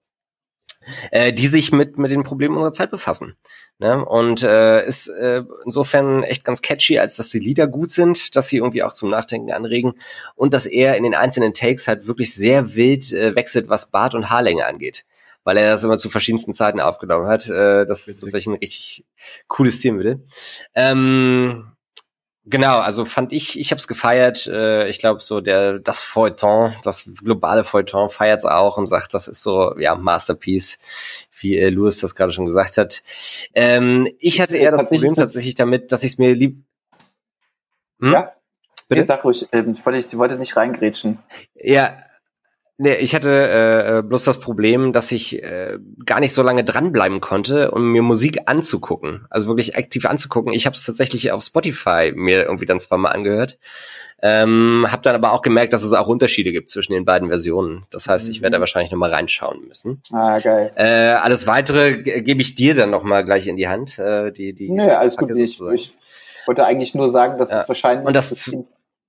[1.11, 3.35] äh, die sich mit, mit den Problemen unserer Zeit befassen.
[3.79, 4.03] Ne?
[4.03, 8.47] Und äh, ist äh, insofern echt ganz catchy, als dass die Lieder gut sind, dass
[8.47, 9.93] sie irgendwie auch zum Nachdenken anregen
[10.35, 14.15] und dass er in den einzelnen Takes halt wirklich sehr wild äh, wechselt, was Bart
[14.15, 15.05] und Haarlänge angeht
[15.45, 17.49] weil er das immer zu verschiedensten Zeiten aufgenommen hat.
[17.49, 19.05] Äh, das ist tatsächlich ein richtig
[19.47, 20.23] cooles Stilmittel.
[20.73, 21.72] Ähm,
[22.45, 24.47] Genau, also fand ich, ich habe es gefeiert.
[24.47, 29.13] Äh, ich glaube, so der das Feuilleton, das globale Feuilleton feiert es auch und sagt,
[29.13, 30.77] das ist so ja Masterpiece,
[31.39, 33.01] wie äh, Louis das gerade schon gesagt hat.
[33.53, 36.61] Ähm, ich hatte eher das Problem tatsächlich damit, dass ich es mir lieb.
[38.01, 38.11] Hm?
[38.11, 38.33] Ja.
[38.89, 39.01] Bitte?
[39.01, 41.19] Nee, sag ruhig, ähm, ich wollte, ich wollte nicht reingrätschen.
[41.55, 41.97] Ja,
[42.83, 47.21] Nee, ich hatte äh, bloß das Problem, dass ich äh, gar nicht so lange dranbleiben
[47.21, 49.25] konnte, um mir Musik anzugucken.
[49.29, 50.51] Also wirklich aktiv anzugucken.
[50.51, 53.57] Ich habe es tatsächlich auf Spotify mir irgendwie dann zwar mal angehört.
[54.21, 57.85] Ähm, habe dann aber auch gemerkt, dass es auch Unterschiede gibt zwischen den beiden Versionen.
[57.89, 58.63] Das heißt, ich werde da mhm.
[58.63, 60.01] wahrscheinlich noch mal reinschauen müssen.
[60.11, 60.73] Ah, geil.
[60.75, 63.97] Äh, alles Weitere gebe ich dir dann noch mal gleich in die Hand.
[63.97, 65.31] Äh, die, die Nö, alles gut.
[65.37, 65.93] Ich, ich,
[66.45, 67.61] wollte eigentlich nur sagen, dass ja.
[67.61, 68.51] es wahrscheinlich Und das, das,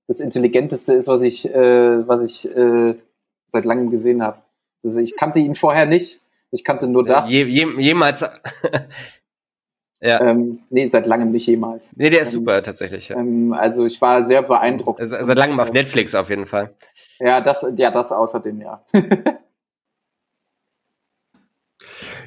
[0.07, 2.95] das Intelligenteste ist, was ich, äh, was ich äh,
[3.47, 4.41] seit langem gesehen habe.
[4.83, 6.21] Also ich kannte ihn vorher nicht.
[6.51, 7.29] Ich kannte nur das.
[7.29, 8.21] Je, je, jemals.
[10.01, 10.21] ja.
[10.21, 11.91] Ähm, nee, seit langem nicht jemals.
[11.95, 13.09] Nee, der ist ähm, super tatsächlich.
[13.09, 13.17] Ja.
[13.17, 14.99] Ähm, also ich war sehr beeindruckt.
[14.99, 16.73] Also, seit langem auf Netflix auf jeden Fall.
[17.19, 18.85] Ja, das, ja, das außerdem, ja.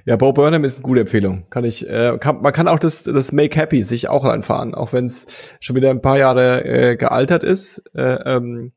[0.04, 1.44] Ja, Bo Burnham ist eine gute Empfehlung.
[1.50, 4.94] Kann ich, äh, kann, man kann auch das, das Make Happy sich auch reinfahren, auch
[4.94, 7.82] wenn es schon wieder ein paar Jahre äh, gealtert ist.
[7.94, 8.72] Äh, ähm,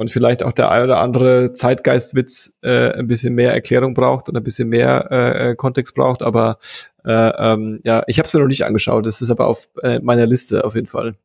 [0.00, 4.36] und vielleicht auch der ein oder andere Zeitgeistwitz äh, ein bisschen mehr Erklärung braucht und
[4.36, 6.22] ein bisschen mehr äh, äh Kontext braucht.
[6.22, 6.56] Aber
[7.04, 9.04] äh, ähm, ja, ich habe es mir noch nicht angeschaut.
[9.04, 11.16] Das ist aber auf äh, meiner Liste auf jeden Fall.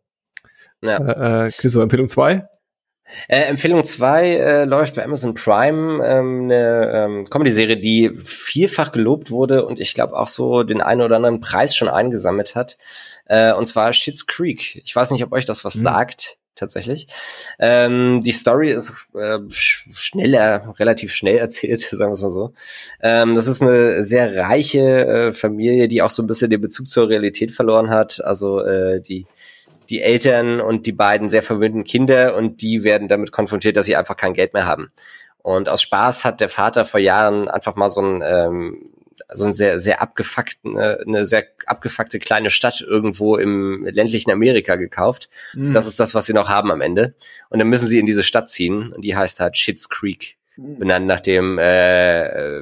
[0.82, 0.98] Ja.
[0.98, 2.50] Äh, äh, Chriso, Empfehlung zwei
[3.30, 9.30] äh, Empfehlung 2 äh, läuft bei Amazon Prime, ähm, eine ähm, Comedy-Serie, die vielfach gelobt
[9.30, 12.78] wurde und ich glaube auch so den einen oder anderen Preis schon eingesammelt hat.
[13.28, 14.82] Äh, und zwar Schitt's Creek.
[14.84, 15.84] Ich weiß nicht, ob euch das was mhm.
[15.84, 17.08] sagt tatsächlich.
[17.60, 22.54] Ähm, die Story ist äh, schneller, relativ schnell erzählt, sagen wir es mal so.
[23.02, 26.88] Ähm, das ist eine sehr reiche äh, Familie, die auch so ein bisschen den Bezug
[26.88, 28.24] zur Realität verloren hat.
[28.24, 29.26] Also äh, die
[29.90, 33.96] die Eltern und die beiden sehr verwöhnten Kinder und die werden damit konfrontiert, dass sie
[33.96, 34.92] einfach kein Geld mehr haben.
[35.42, 38.90] Und aus Spaß hat der Vater vor Jahren einfach mal so ein ähm,
[39.34, 44.76] so ein sehr, sehr abgefuckten, äh, eine sehr abgefuckte kleine Stadt irgendwo im ländlichen Amerika
[44.76, 45.30] gekauft.
[45.54, 45.74] Mhm.
[45.74, 47.16] Das ist das, was sie noch haben am Ende.
[47.50, 50.38] Und dann müssen sie in diese Stadt ziehen und die heißt halt Shits Creek.
[50.58, 50.80] Mhm.
[50.80, 52.60] Benannt nach dem, äh,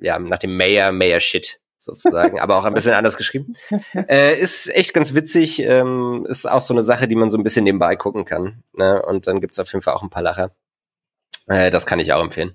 [0.00, 3.54] ja, nach dem Mayor, Mayor Shit sozusagen, aber auch ein bisschen anders geschrieben.
[4.08, 7.42] Äh, ist echt ganz witzig, ähm, ist auch so eine Sache, die man so ein
[7.42, 8.62] bisschen nebenbei gucken kann.
[8.72, 9.02] Ne?
[9.02, 10.52] Und dann gibt's auf jeden Fall auch ein paar Lacher.
[11.50, 12.52] Äh, das kann ich auch empfehlen.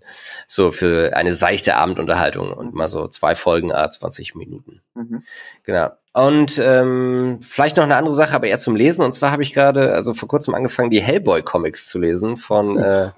[0.47, 4.81] So für eine seichte Abendunterhaltung und mal so zwei Folgen, ah, 20 Minuten.
[4.93, 5.21] Mhm.
[5.63, 5.89] Genau.
[6.13, 9.03] Und ähm, vielleicht noch eine andere Sache, aber eher zum Lesen.
[9.03, 13.11] Und zwar habe ich gerade, also vor kurzem angefangen, die Hellboy-Comics zu lesen von äh,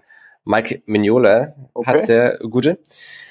[0.46, 1.92] Mike Mignola, okay.
[1.92, 2.80] heißt der gute.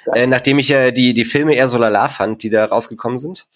[0.06, 0.12] Ja.
[0.12, 3.48] Äh, nachdem ich ja die, die Filme eher so lala fand, die da rausgekommen sind.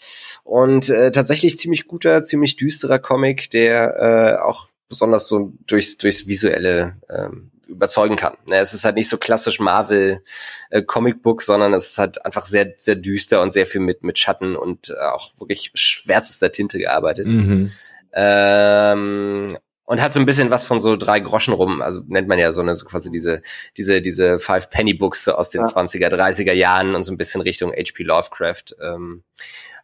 [0.43, 6.27] Und äh, tatsächlich ziemlich guter, ziemlich düsterer Comic, der äh, auch besonders so durchs, durchs
[6.27, 8.37] visuelle ähm, überzeugen kann.
[8.51, 10.23] Es ist halt nicht so klassisch Marvel
[10.71, 14.19] äh, Comicbook, sondern es ist halt einfach sehr, sehr düster und sehr viel mit, mit
[14.19, 17.29] Schatten und äh, auch wirklich schwärzester Tinte gearbeitet.
[17.31, 17.71] Mhm.
[18.13, 22.39] Ähm, und hat so ein bisschen was von so drei Groschen rum, also nennt man
[22.39, 23.43] ja so eine so quasi diese
[23.77, 25.67] diese diese Five Penny Books aus den ja.
[25.67, 28.77] 20er 30er Jahren und so ein bisschen Richtung HP Lovecraft.
[28.81, 29.25] Ähm,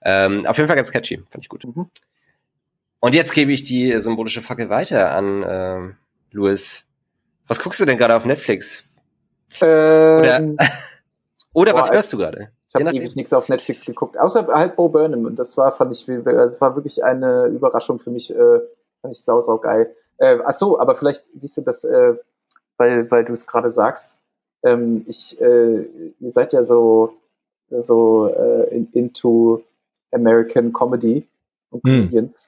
[0.02, 1.64] ähm, auf jeden Fall ganz catchy, fand ich gut.
[1.64, 1.90] Mhm.
[3.00, 5.94] Und jetzt gebe ich die symbolische Fackel weiter an äh,
[6.30, 6.85] Louis.
[7.48, 8.84] Was guckst du denn gerade auf Netflix?
[9.60, 10.56] Ähm,
[11.52, 12.50] oder oder boah, was hörst du gerade?
[12.68, 15.24] Ich habe ewig nichts auf Netflix geguckt, außer halt Bo Burnham.
[15.24, 18.34] Und das war, fand ich, das war wirklich eine Überraschung für mich.
[18.34, 18.60] Äh,
[19.06, 19.94] Fand ich sau, sau geil.
[20.18, 22.14] Äh, ach so, aber vielleicht siehst du das, äh,
[22.76, 24.16] weil, weil du es gerade sagst.
[24.64, 25.82] Ähm, ich, äh,
[26.18, 27.12] ihr seid ja so,
[27.70, 29.62] so äh, in, into
[30.10, 31.26] American Comedy
[31.70, 31.92] und hm.
[31.92, 32.34] Comedians.
[32.34, 32.40] Hm.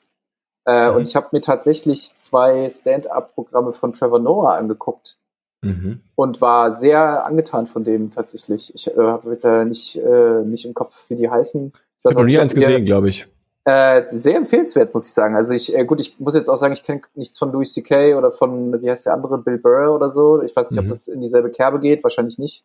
[0.68, 0.96] Äh, mhm.
[0.96, 5.16] Und ich habe mir tatsächlich zwei Stand-up-Programme von Trevor Noah angeguckt.
[5.62, 6.02] Mhm.
[6.14, 8.72] Und war sehr angetan von dem tatsächlich.
[8.74, 11.72] Ich äh, habe jetzt ja nicht, äh, nicht im Kopf, wie die heißen.
[11.72, 13.26] Ich habe noch nie eins gesehen, glaube ich.
[13.64, 15.34] Äh, sehr empfehlenswert, muss ich sagen.
[15.34, 18.14] Also ich, äh, gut, ich muss jetzt auch sagen, ich kenne nichts von Louis C.K.
[18.14, 20.42] oder von, wie heißt der andere, Bill Burr oder so.
[20.42, 20.86] Ich weiß nicht, mhm.
[20.86, 22.64] ob das in dieselbe Kerbe geht, wahrscheinlich nicht.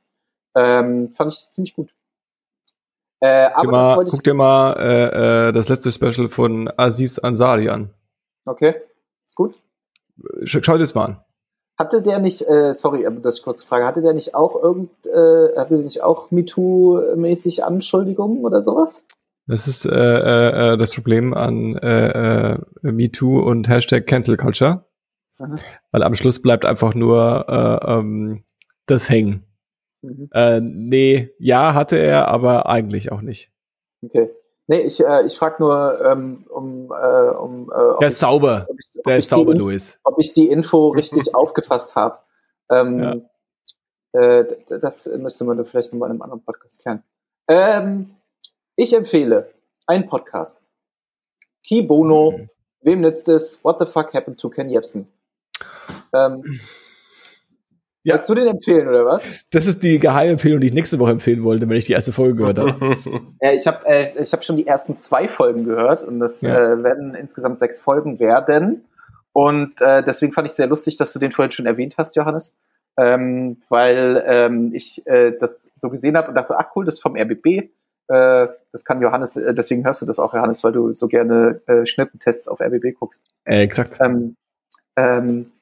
[0.56, 1.94] Ähm, fand ich ziemlich gut.
[3.24, 7.90] Äh, aber mal, guck dir mal äh, äh, das letzte Special von Aziz Ansari an.
[8.44, 8.76] Okay,
[9.26, 9.56] ist gut.
[10.44, 11.24] Sch schau dir das mal an.
[11.80, 14.90] Hatte der nicht, äh, sorry, aber das ist kurze Frage, hatte der nicht auch irgend,
[15.06, 19.06] äh, hatte der nicht auch MeToo-mäßig Anschuldigungen oder sowas?
[19.48, 24.84] Das ist äh, äh, äh, das Problem an äh, äh, MeToo und Hashtag Cancel Culture.
[25.40, 25.56] Aha.
[25.92, 28.44] Weil am Schluss bleibt einfach nur äh, ähm,
[28.86, 29.46] das hängen.
[30.04, 30.30] Mhm.
[30.34, 33.52] Äh, nee, ja, hatte er, aber eigentlich auch nicht.
[34.04, 34.30] Okay.
[34.68, 38.68] Nee, ich, äh, ich frage nur, ähm, um, äh, um äh, Der ist ich, sauber.
[38.78, 40.00] Ich, Der ist sauber, Luis.
[40.04, 42.20] Ob ich die Info richtig aufgefasst habe.
[42.70, 43.00] Ähm,
[44.14, 44.40] ja.
[44.40, 44.46] äh,
[44.82, 47.04] das müsste man vielleicht nochmal in einem anderen Podcast klären.
[47.48, 48.16] Ähm,
[48.76, 49.52] ich empfehle
[49.86, 50.64] einen Podcast.
[51.66, 52.50] Key Bono, mhm.
[52.82, 53.64] wem nützt es?
[53.64, 55.08] What the fuck happened to Ken Jebsen?
[56.14, 56.60] Ähm,
[58.04, 58.16] ja.
[58.16, 59.46] Willst du den empfehlen, oder was?
[59.52, 62.36] Das ist die Geheimempfehlung, die ich nächste Woche empfehlen wollte, wenn ich die erste Folge
[62.36, 62.98] gehört habe.
[63.42, 66.74] ja, ich habe äh, ich hab schon die ersten zwei Folgen gehört und das ja.
[66.74, 68.86] äh, werden insgesamt sechs Folgen werden.
[69.32, 72.54] Und äh, deswegen fand ich sehr lustig, dass du den vorhin schon erwähnt hast, Johannes.
[72.96, 77.02] Ähm, weil ähm, ich äh, das so gesehen habe und dachte, ach cool, das ist
[77.02, 77.72] vom RBB.
[78.10, 81.62] Äh, das kann Johannes, äh, deswegen hörst du das auch, Johannes, weil du so gerne
[81.68, 83.24] äh, Schnittentests auf RBB guckst.
[83.46, 83.98] Äh, exakt.
[84.00, 84.36] Ähm,
[84.96, 85.53] ähm,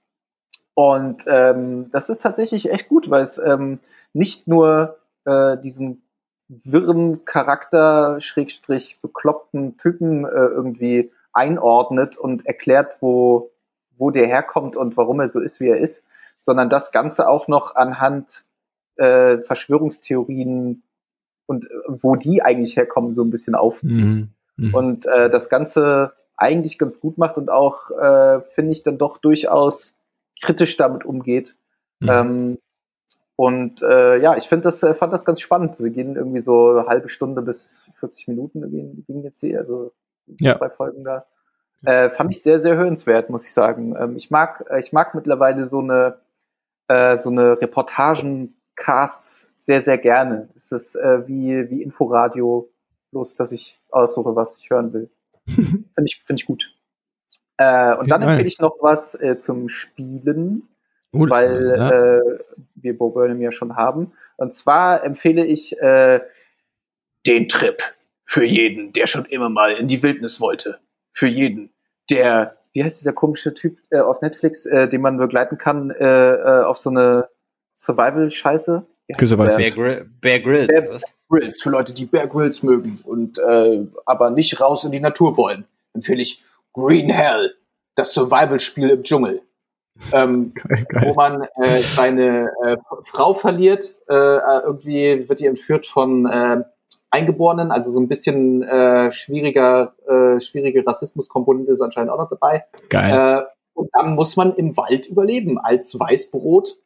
[0.73, 3.79] und ähm, das ist tatsächlich echt gut, weil es ähm,
[4.13, 6.03] nicht nur äh, diesen
[6.47, 13.51] wirren Charakter, Schrägstrich, bekloppten Typen äh, irgendwie einordnet und erklärt, wo,
[13.97, 16.05] wo der herkommt und warum er so ist, wie er ist,
[16.39, 18.43] sondern das Ganze auch noch anhand
[18.97, 20.83] äh, Verschwörungstheorien
[21.45, 24.33] und äh, wo die eigentlich herkommen, so ein bisschen aufziehen.
[24.57, 24.67] Mhm.
[24.67, 24.73] Mhm.
[24.75, 29.19] Und äh, das Ganze eigentlich ganz gut macht und auch, äh, finde ich, dann doch
[29.19, 29.95] durchaus
[30.41, 31.55] kritisch damit umgeht.
[31.99, 32.09] Mhm.
[32.09, 32.57] Ähm,
[33.35, 35.75] und äh, ja, ich finde das, äh, fand das ganz spannend.
[35.75, 39.93] Sie gehen irgendwie so eine halbe Stunde bis 40 Minuten gehen, gehen jetzt hier, also
[40.39, 40.57] ja.
[40.57, 41.25] zwei Folgen da.
[41.83, 43.95] Äh, fand ich sehr, sehr hörenswert, muss ich sagen.
[43.97, 46.19] Ähm, ich mag, ich mag mittlerweile so eine,
[46.87, 50.49] äh, so eine Reportagen-Casts sehr, sehr gerne.
[50.55, 52.69] Es ist äh, wie, wie Inforadio,
[53.11, 55.09] bloß dass ich aussuche, was ich hören will.
[55.47, 56.70] Finde ich, find ich gut.
[57.57, 60.69] Äh, und dann empfehle ich noch was äh, zum Spielen,
[61.13, 61.89] uh, weil ja.
[61.89, 62.39] äh,
[62.75, 64.13] wir Bo Burnham ja schon haben.
[64.37, 66.21] Und zwar empfehle ich äh,
[67.27, 67.81] den Trip
[68.23, 70.79] für jeden, der schon immer mal in die Wildnis wollte.
[71.13, 71.71] Für jeden,
[72.09, 76.33] der, wie heißt dieser komische Typ äh, auf Netflix, äh, den man begleiten kann äh,
[76.33, 77.27] äh, auf so eine
[77.75, 78.85] Survival-Scheiße?
[79.17, 80.67] Grüße, Bear, Bear, Bear Grylls.
[80.67, 80.99] Bear
[81.29, 85.35] Grylls, für Leute, die Bear Grylls mögen und äh, aber nicht raus in die Natur
[85.35, 86.43] wollen, empfehle ich
[86.73, 87.53] Green Hell,
[87.95, 89.41] das Survival-Spiel im Dschungel.
[90.13, 91.03] Ähm, geil, geil.
[91.05, 94.13] wo man äh, seine äh, Frau verliert, äh,
[94.63, 96.63] irgendwie wird die entführt von äh,
[97.11, 102.65] Eingeborenen, also so ein bisschen äh, schwieriger, äh, schwierige Rassismuskomponente ist anscheinend auch noch dabei.
[102.89, 103.43] Geil.
[103.43, 103.43] Äh,
[103.73, 106.77] und dann muss man im Wald überleben als Weißbrot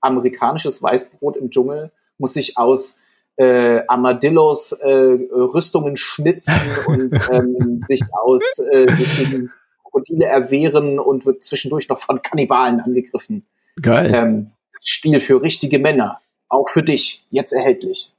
[0.00, 3.00] amerikanisches Weißbrot im Dschungel muss sich aus
[3.38, 6.54] äh, Armadillos äh, Rüstungen schnitzen
[6.86, 9.52] und ähm, sich aus äh, gegen
[9.82, 13.46] Krokodile erwehren und wird zwischendurch noch von Kannibalen angegriffen.
[13.80, 14.12] Geil.
[14.14, 14.50] Ähm,
[14.80, 18.12] Spiel für richtige Männer, auch für dich, jetzt erhältlich.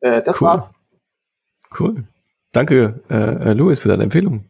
[0.00, 0.48] Äh, das cool.
[0.48, 0.72] war's.
[1.78, 2.04] Cool.
[2.52, 4.44] Danke, äh, Louis, für deine Empfehlung.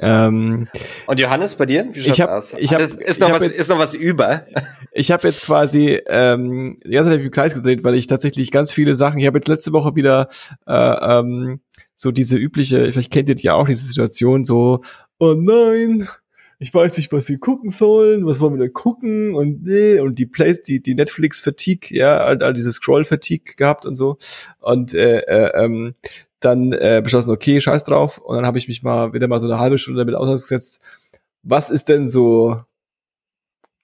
[0.00, 0.66] Ähm,
[1.06, 1.86] Und Johannes, bei dir?
[1.92, 2.54] Wie ich hab, aus?
[2.58, 4.46] Ich hab, ist, noch was, jetzt, ist noch was über?
[4.92, 8.72] Ich habe jetzt quasi ähm, die ganze Zeit im Kreis gedreht, weil ich tatsächlich ganz
[8.72, 10.28] viele Sachen, ich habe jetzt letzte Woche wieder
[10.66, 11.60] äh, ähm,
[11.94, 14.80] so diese übliche, vielleicht kennt ihr ja auch diese Situation, so,
[15.20, 16.08] oh nein,
[16.58, 20.18] ich weiß nicht, was wir gucken sollen, was wollen wir denn gucken und nee, und
[20.18, 24.18] die Plays, die, die Netflix-Fatigue, ja, all, all diese Scroll-Fatigue gehabt und so.
[24.58, 25.94] Und äh, äh, ähm,
[26.40, 28.18] dann äh, beschlossen, okay, scheiß drauf.
[28.18, 30.80] Und dann habe ich mich mal wieder mal so eine halbe Stunde damit ausgesetzt,
[31.42, 32.60] was ist denn so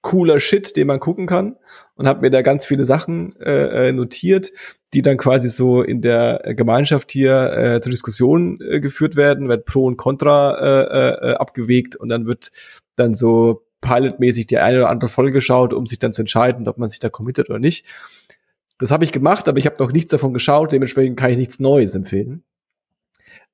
[0.01, 1.57] cooler Shit, den man gucken kann
[1.95, 4.51] und habe mir da ganz viele Sachen äh, äh, notiert,
[4.93, 9.65] die dann quasi so in der Gemeinschaft hier äh, zur Diskussion äh, geführt werden, wird
[9.65, 12.51] Pro und Contra äh, äh, abgewegt und dann wird
[12.95, 16.77] dann so pilotmäßig die eine oder andere Folge geschaut, um sich dann zu entscheiden, ob
[16.77, 17.85] man sich da committet oder nicht.
[18.79, 21.59] Das habe ich gemacht, aber ich habe noch nichts davon geschaut, dementsprechend kann ich nichts
[21.59, 22.43] Neues empfehlen.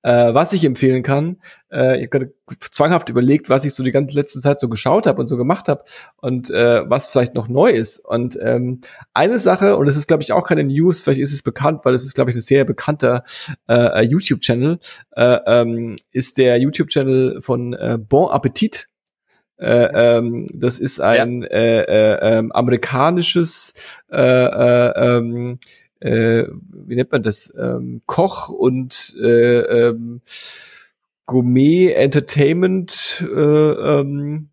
[0.03, 1.37] Äh, was ich empfehlen kann,
[1.71, 5.21] äh, ich habe zwanghaft überlegt, was ich so die ganze letzte Zeit so geschaut habe
[5.21, 5.85] und so gemacht habe
[6.17, 7.99] und äh, was vielleicht noch neu ist.
[7.99, 8.81] Und ähm,
[9.13, 11.93] eine Sache, und das ist, glaube ich, auch keine News, vielleicht ist es bekannt, weil
[11.93, 13.23] es ist, glaube ich, ein sehr bekannter
[13.69, 14.79] äh, YouTube-Channel,
[15.15, 18.89] äh, ähm, ist der YouTube-Channel von äh, Bon Appetit.
[19.57, 21.47] Äh, ähm, das ist ein ja.
[21.47, 23.73] äh, äh, äh, amerikanisches
[24.11, 25.59] äh, äh, ähm,
[26.03, 26.47] äh,
[26.85, 30.21] wie nennt man das, ähm, Koch und äh, ähm,
[31.25, 34.49] Gourmet Entertainment äh, ähm,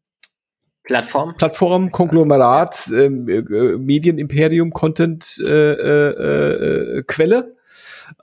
[0.84, 1.34] Plattform.
[1.36, 3.42] Plattform, Konglomerat, ähm, äh,
[3.76, 7.56] Medienimperium, Content äh, äh, äh, Quelle.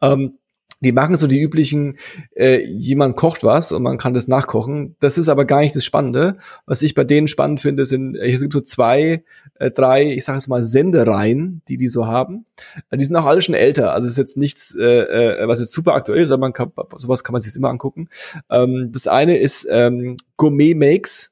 [0.01, 0.37] Ähm,
[0.79, 1.97] die machen so die üblichen,
[2.35, 4.95] äh, jemand kocht was und man kann das nachkochen.
[4.99, 6.37] Das ist aber gar nicht das Spannende.
[6.65, 9.23] Was ich bei denen spannend finde, sind, äh, es gibt so zwei,
[9.55, 12.45] äh, drei, ich sage jetzt mal Sendereien, die die so haben.
[12.93, 13.93] Die sind auch alle schon älter.
[13.93, 16.71] Also es ist jetzt nichts, äh, äh, was jetzt super aktuell ist, aber man kann,
[16.97, 18.09] sowas kann man sich immer angucken.
[18.49, 21.31] Ähm, das eine ist ähm, Gourmet Makes.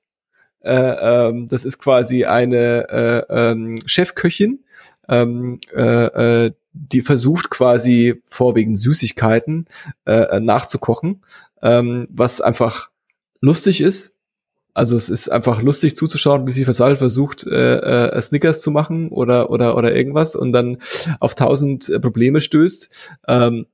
[0.61, 0.71] Äh,
[1.29, 4.63] ähm, das ist quasi eine äh, ähm, Chefköchin,
[5.07, 9.65] ähm, äh, äh, die versucht quasi vorwiegend Süßigkeiten
[10.05, 11.23] äh, nachzukochen,
[11.61, 12.89] ähm, was einfach
[13.39, 14.13] lustig ist.
[14.73, 19.07] Also es ist einfach lustig zuzuschauen, wie sie verzweifelt versucht, äh, äh, Snickers zu machen
[19.07, 20.77] oder oder oder irgendwas und dann
[21.21, 22.89] auf tausend äh, Probleme stößt.
[23.29, 23.67] Ähm,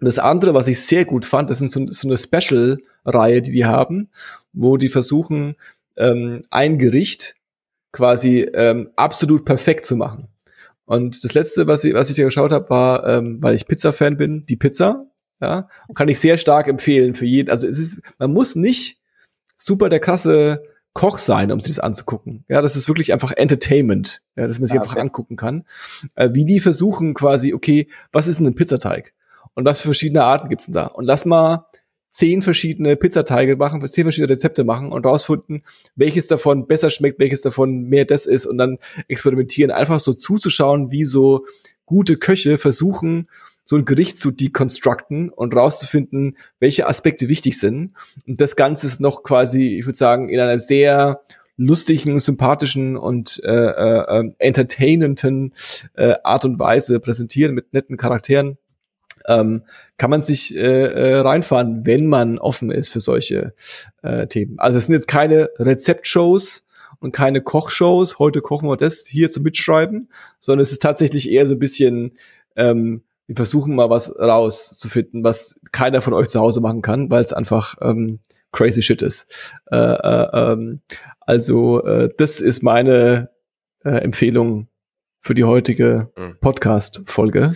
[0.00, 3.64] das andere, was ich sehr gut fand, das sind so, so eine Special-Reihe, die die
[3.64, 4.10] haben,
[4.52, 5.56] wo die versuchen,
[5.96, 7.34] ähm, ein Gericht
[7.90, 10.28] quasi ähm, absolut perfekt zu machen.
[10.88, 14.16] Und das letzte, was ich, was ich da geschaut habe, war, ähm, weil ich Pizza-Fan
[14.16, 15.04] bin, die Pizza.
[15.38, 17.50] Ja, und kann ich sehr stark empfehlen für jeden.
[17.50, 18.98] Also es ist, man muss nicht
[19.56, 20.62] super der krasse
[20.94, 22.46] Koch sein, um sich das anzugucken.
[22.48, 24.88] Ja, das ist wirklich einfach Entertainment, ja, dass man sich ah, okay.
[24.88, 25.64] einfach angucken kann.
[26.14, 29.12] Äh, wie die versuchen quasi, okay, was ist denn ein Pizzateig?
[29.52, 30.86] Und was für verschiedene Arten gibt's denn da?
[30.86, 31.66] Und lass mal
[32.18, 35.62] zehn verschiedene Pizzateige machen, zehn verschiedene Rezepte machen und rausfinden,
[35.94, 39.70] welches davon besser schmeckt, welches davon mehr das ist und dann experimentieren.
[39.70, 41.46] Einfach so zuzuschauen, wie so
[41.86, 43.28] gute Köche versuchen,
[43.64, 47.92] so ein Gericht zu deconstructen und rauszufinden, welche Aspekte wichtig sind.
[48.26, 51.20] Und das Ganze ist noch quasi, ich würde sagen, in einer sehr
[51.56, 55.52] lustigen, sympathischen und äh, äh, äh entertainenden
[55.94, 58.58] äh, Art und Weise präsentieren mit netten Charakteren
[59.28, 59.62] ähm,
[59.96, 63.54] kann man sich äh, äh, reinfahren, wenn man offen ist für solche
[64.02, 64.58] äh, Themen.
[64.58, 66.64] Also es sind jetzt keine Rezeptshows
[67.00, 70.08] und keine Kochshows, heute kochen wir das hier zum Mitschreiben,
[70.40, 72.12] sondern es ist tatsächlich eher so ein bisschen,
[72.56, 77.22] ähm, wir versuchen mal was rauszufinden, was keiner von euch zu Hause machen kann, weil
[77.22, 78.20] es einfach ähm,
[78.52, 79.52] crazy shit ist.
[79.70, 80.80] Äh, äh, ähm,
[81.20, 83.30] also äh, das ist meine
[83.84, 84.68] äh, Empfehlung
[85.28, 86.38] für die heutige mhm.
[86.40, 87.54] Podcast-Folge.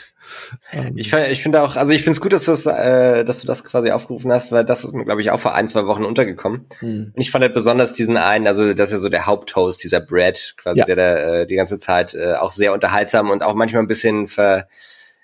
[0.72, 3.40] Ähm, ich, ich finde auch, also ich finde es gut, dass, du das, äh, dass
[3.40, 5.86] du das quasi aufgerufen hast, weil das ist mir, glaube ich, auch vor ein, zwei
[5.86, 6.66] Wochen untergekommen.
[6.82, 7.12] Mhm.
[7.16, 10.00] Und ich fand halt besonders diesen einen, also das ist ja so der Haupthost, dieser
[10.00, 10.84] Brad, quasi, ja.
[10.84, 14.26] der da äh, die ganze Zeit äh, auch sehr unterhaltsam und auch manchmal ein bisschen
[14.26, 14.68] ver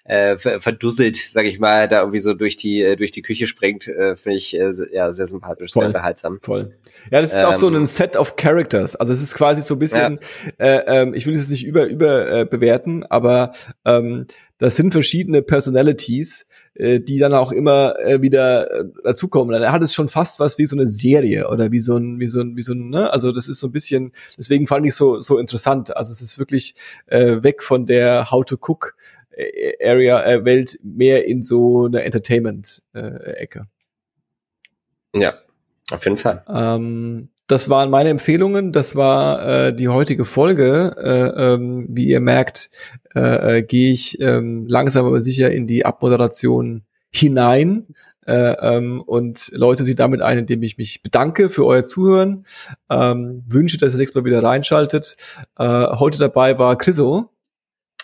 [0.04, 3.88] äh, verdusselt, sag ich mal, da irgendwie so durch die äh, durch die Küche springt,
[3.88, 6.38] äh, finde ich äh, ja sehr sympathisch, voll, sehr behaltsam.
[6.40, 6.74] Voll.
[7.10, 8.96] Ja, das ist ähm, auch so ähm, ein Set of Characters.
[8.96, 10.18] Also es ist quasi so ein bisschen,
[10.58, 10.66] ja.
[10.66, 13.52] äh, ähm, ich will es nicht über über äh, bewerten, aber
[13.84, 14.26] ähm,
[14.58, 19.52] das sind verschiedene Personalities, äh, die dann auch immer äh, wieder äh, dazukommen.
[19.52, 22.26] Dann hat es schon fast was wie so eine Serie oder wie so ein, wie
[22.26, 23.12] so ein, wie so ein, ne?
[23.12, 25.96] Also das ist so ein bisschen, deswegen fand ich so so interessant.
[25.96, 26.74] Also es ist wirklich
[27.06, 28.94] äh, weg von der How to Cook
[29.80, 33.68] Area äh, Welt mehr in so eine Entertainment äh, Ecke.
[35.14, 35.38] Ja,
[35.90, 36.44] auf jeden Fall.
[36.48, 38.72] Ähm, das waren meine Empfehlungen.
[38.72, 40.94] Das war äh, die heutige Folge.
[40.98, 42.70] Äh, ähm, wie ihr merkt,
[43.14, 47.86] äh, äh, gehe ich ähm, langsam aber sicher in die Abmoderation hinein.
[48.28, 52.44] äh, ähm, und läute sie damit ein, indem ich mich bedanke für euer Zuhören,
[52.90, 55.16] ähm, wünsche, dass ihr nächstes Mal wieder reinschaltet.
[55.58, 57.30] Äh, heute dabei war Chriso.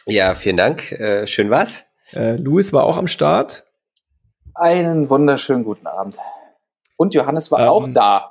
[0.06, 0.92] Ja, vielen Dank.
[0.92, 1.84] Äh, schön was.
[2.14, 3.66] Äh, Louis war auch am Start.
[4.54, 6.16] Einen wunderschönen guten Abend.
[6.96, 8.30] Und Johannes war ähm, auch da.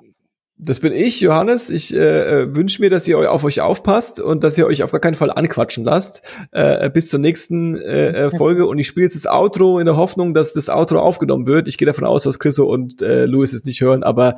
[0.57, 1.69] Das bin ich, Johannes.
[1.69, 4.91] Ich äh, äh wünsche mir, dass ihr auf euch aufpasst und dass ihr euch auf
[4.91, 6.21] gar keinen Fall anquatschen lasst.
[6.51, 8.67] Äh, bis zur nächsten äh, äh Folge.
[8.67, 11.67] Und ich spiele jetzt das Outro in der Hoffnung, dass das Outro aufgenommen wird.
[11.67, 14.35] Ich gehe davon aus, dass Chriso und äh, Louis es nicht hören, aber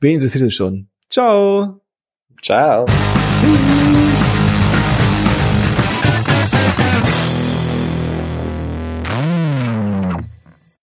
[0.00, 0.88] wen interessiert es schon?
[1.10, 1.80] Ciao.
[2.42, 2.86] Ciao.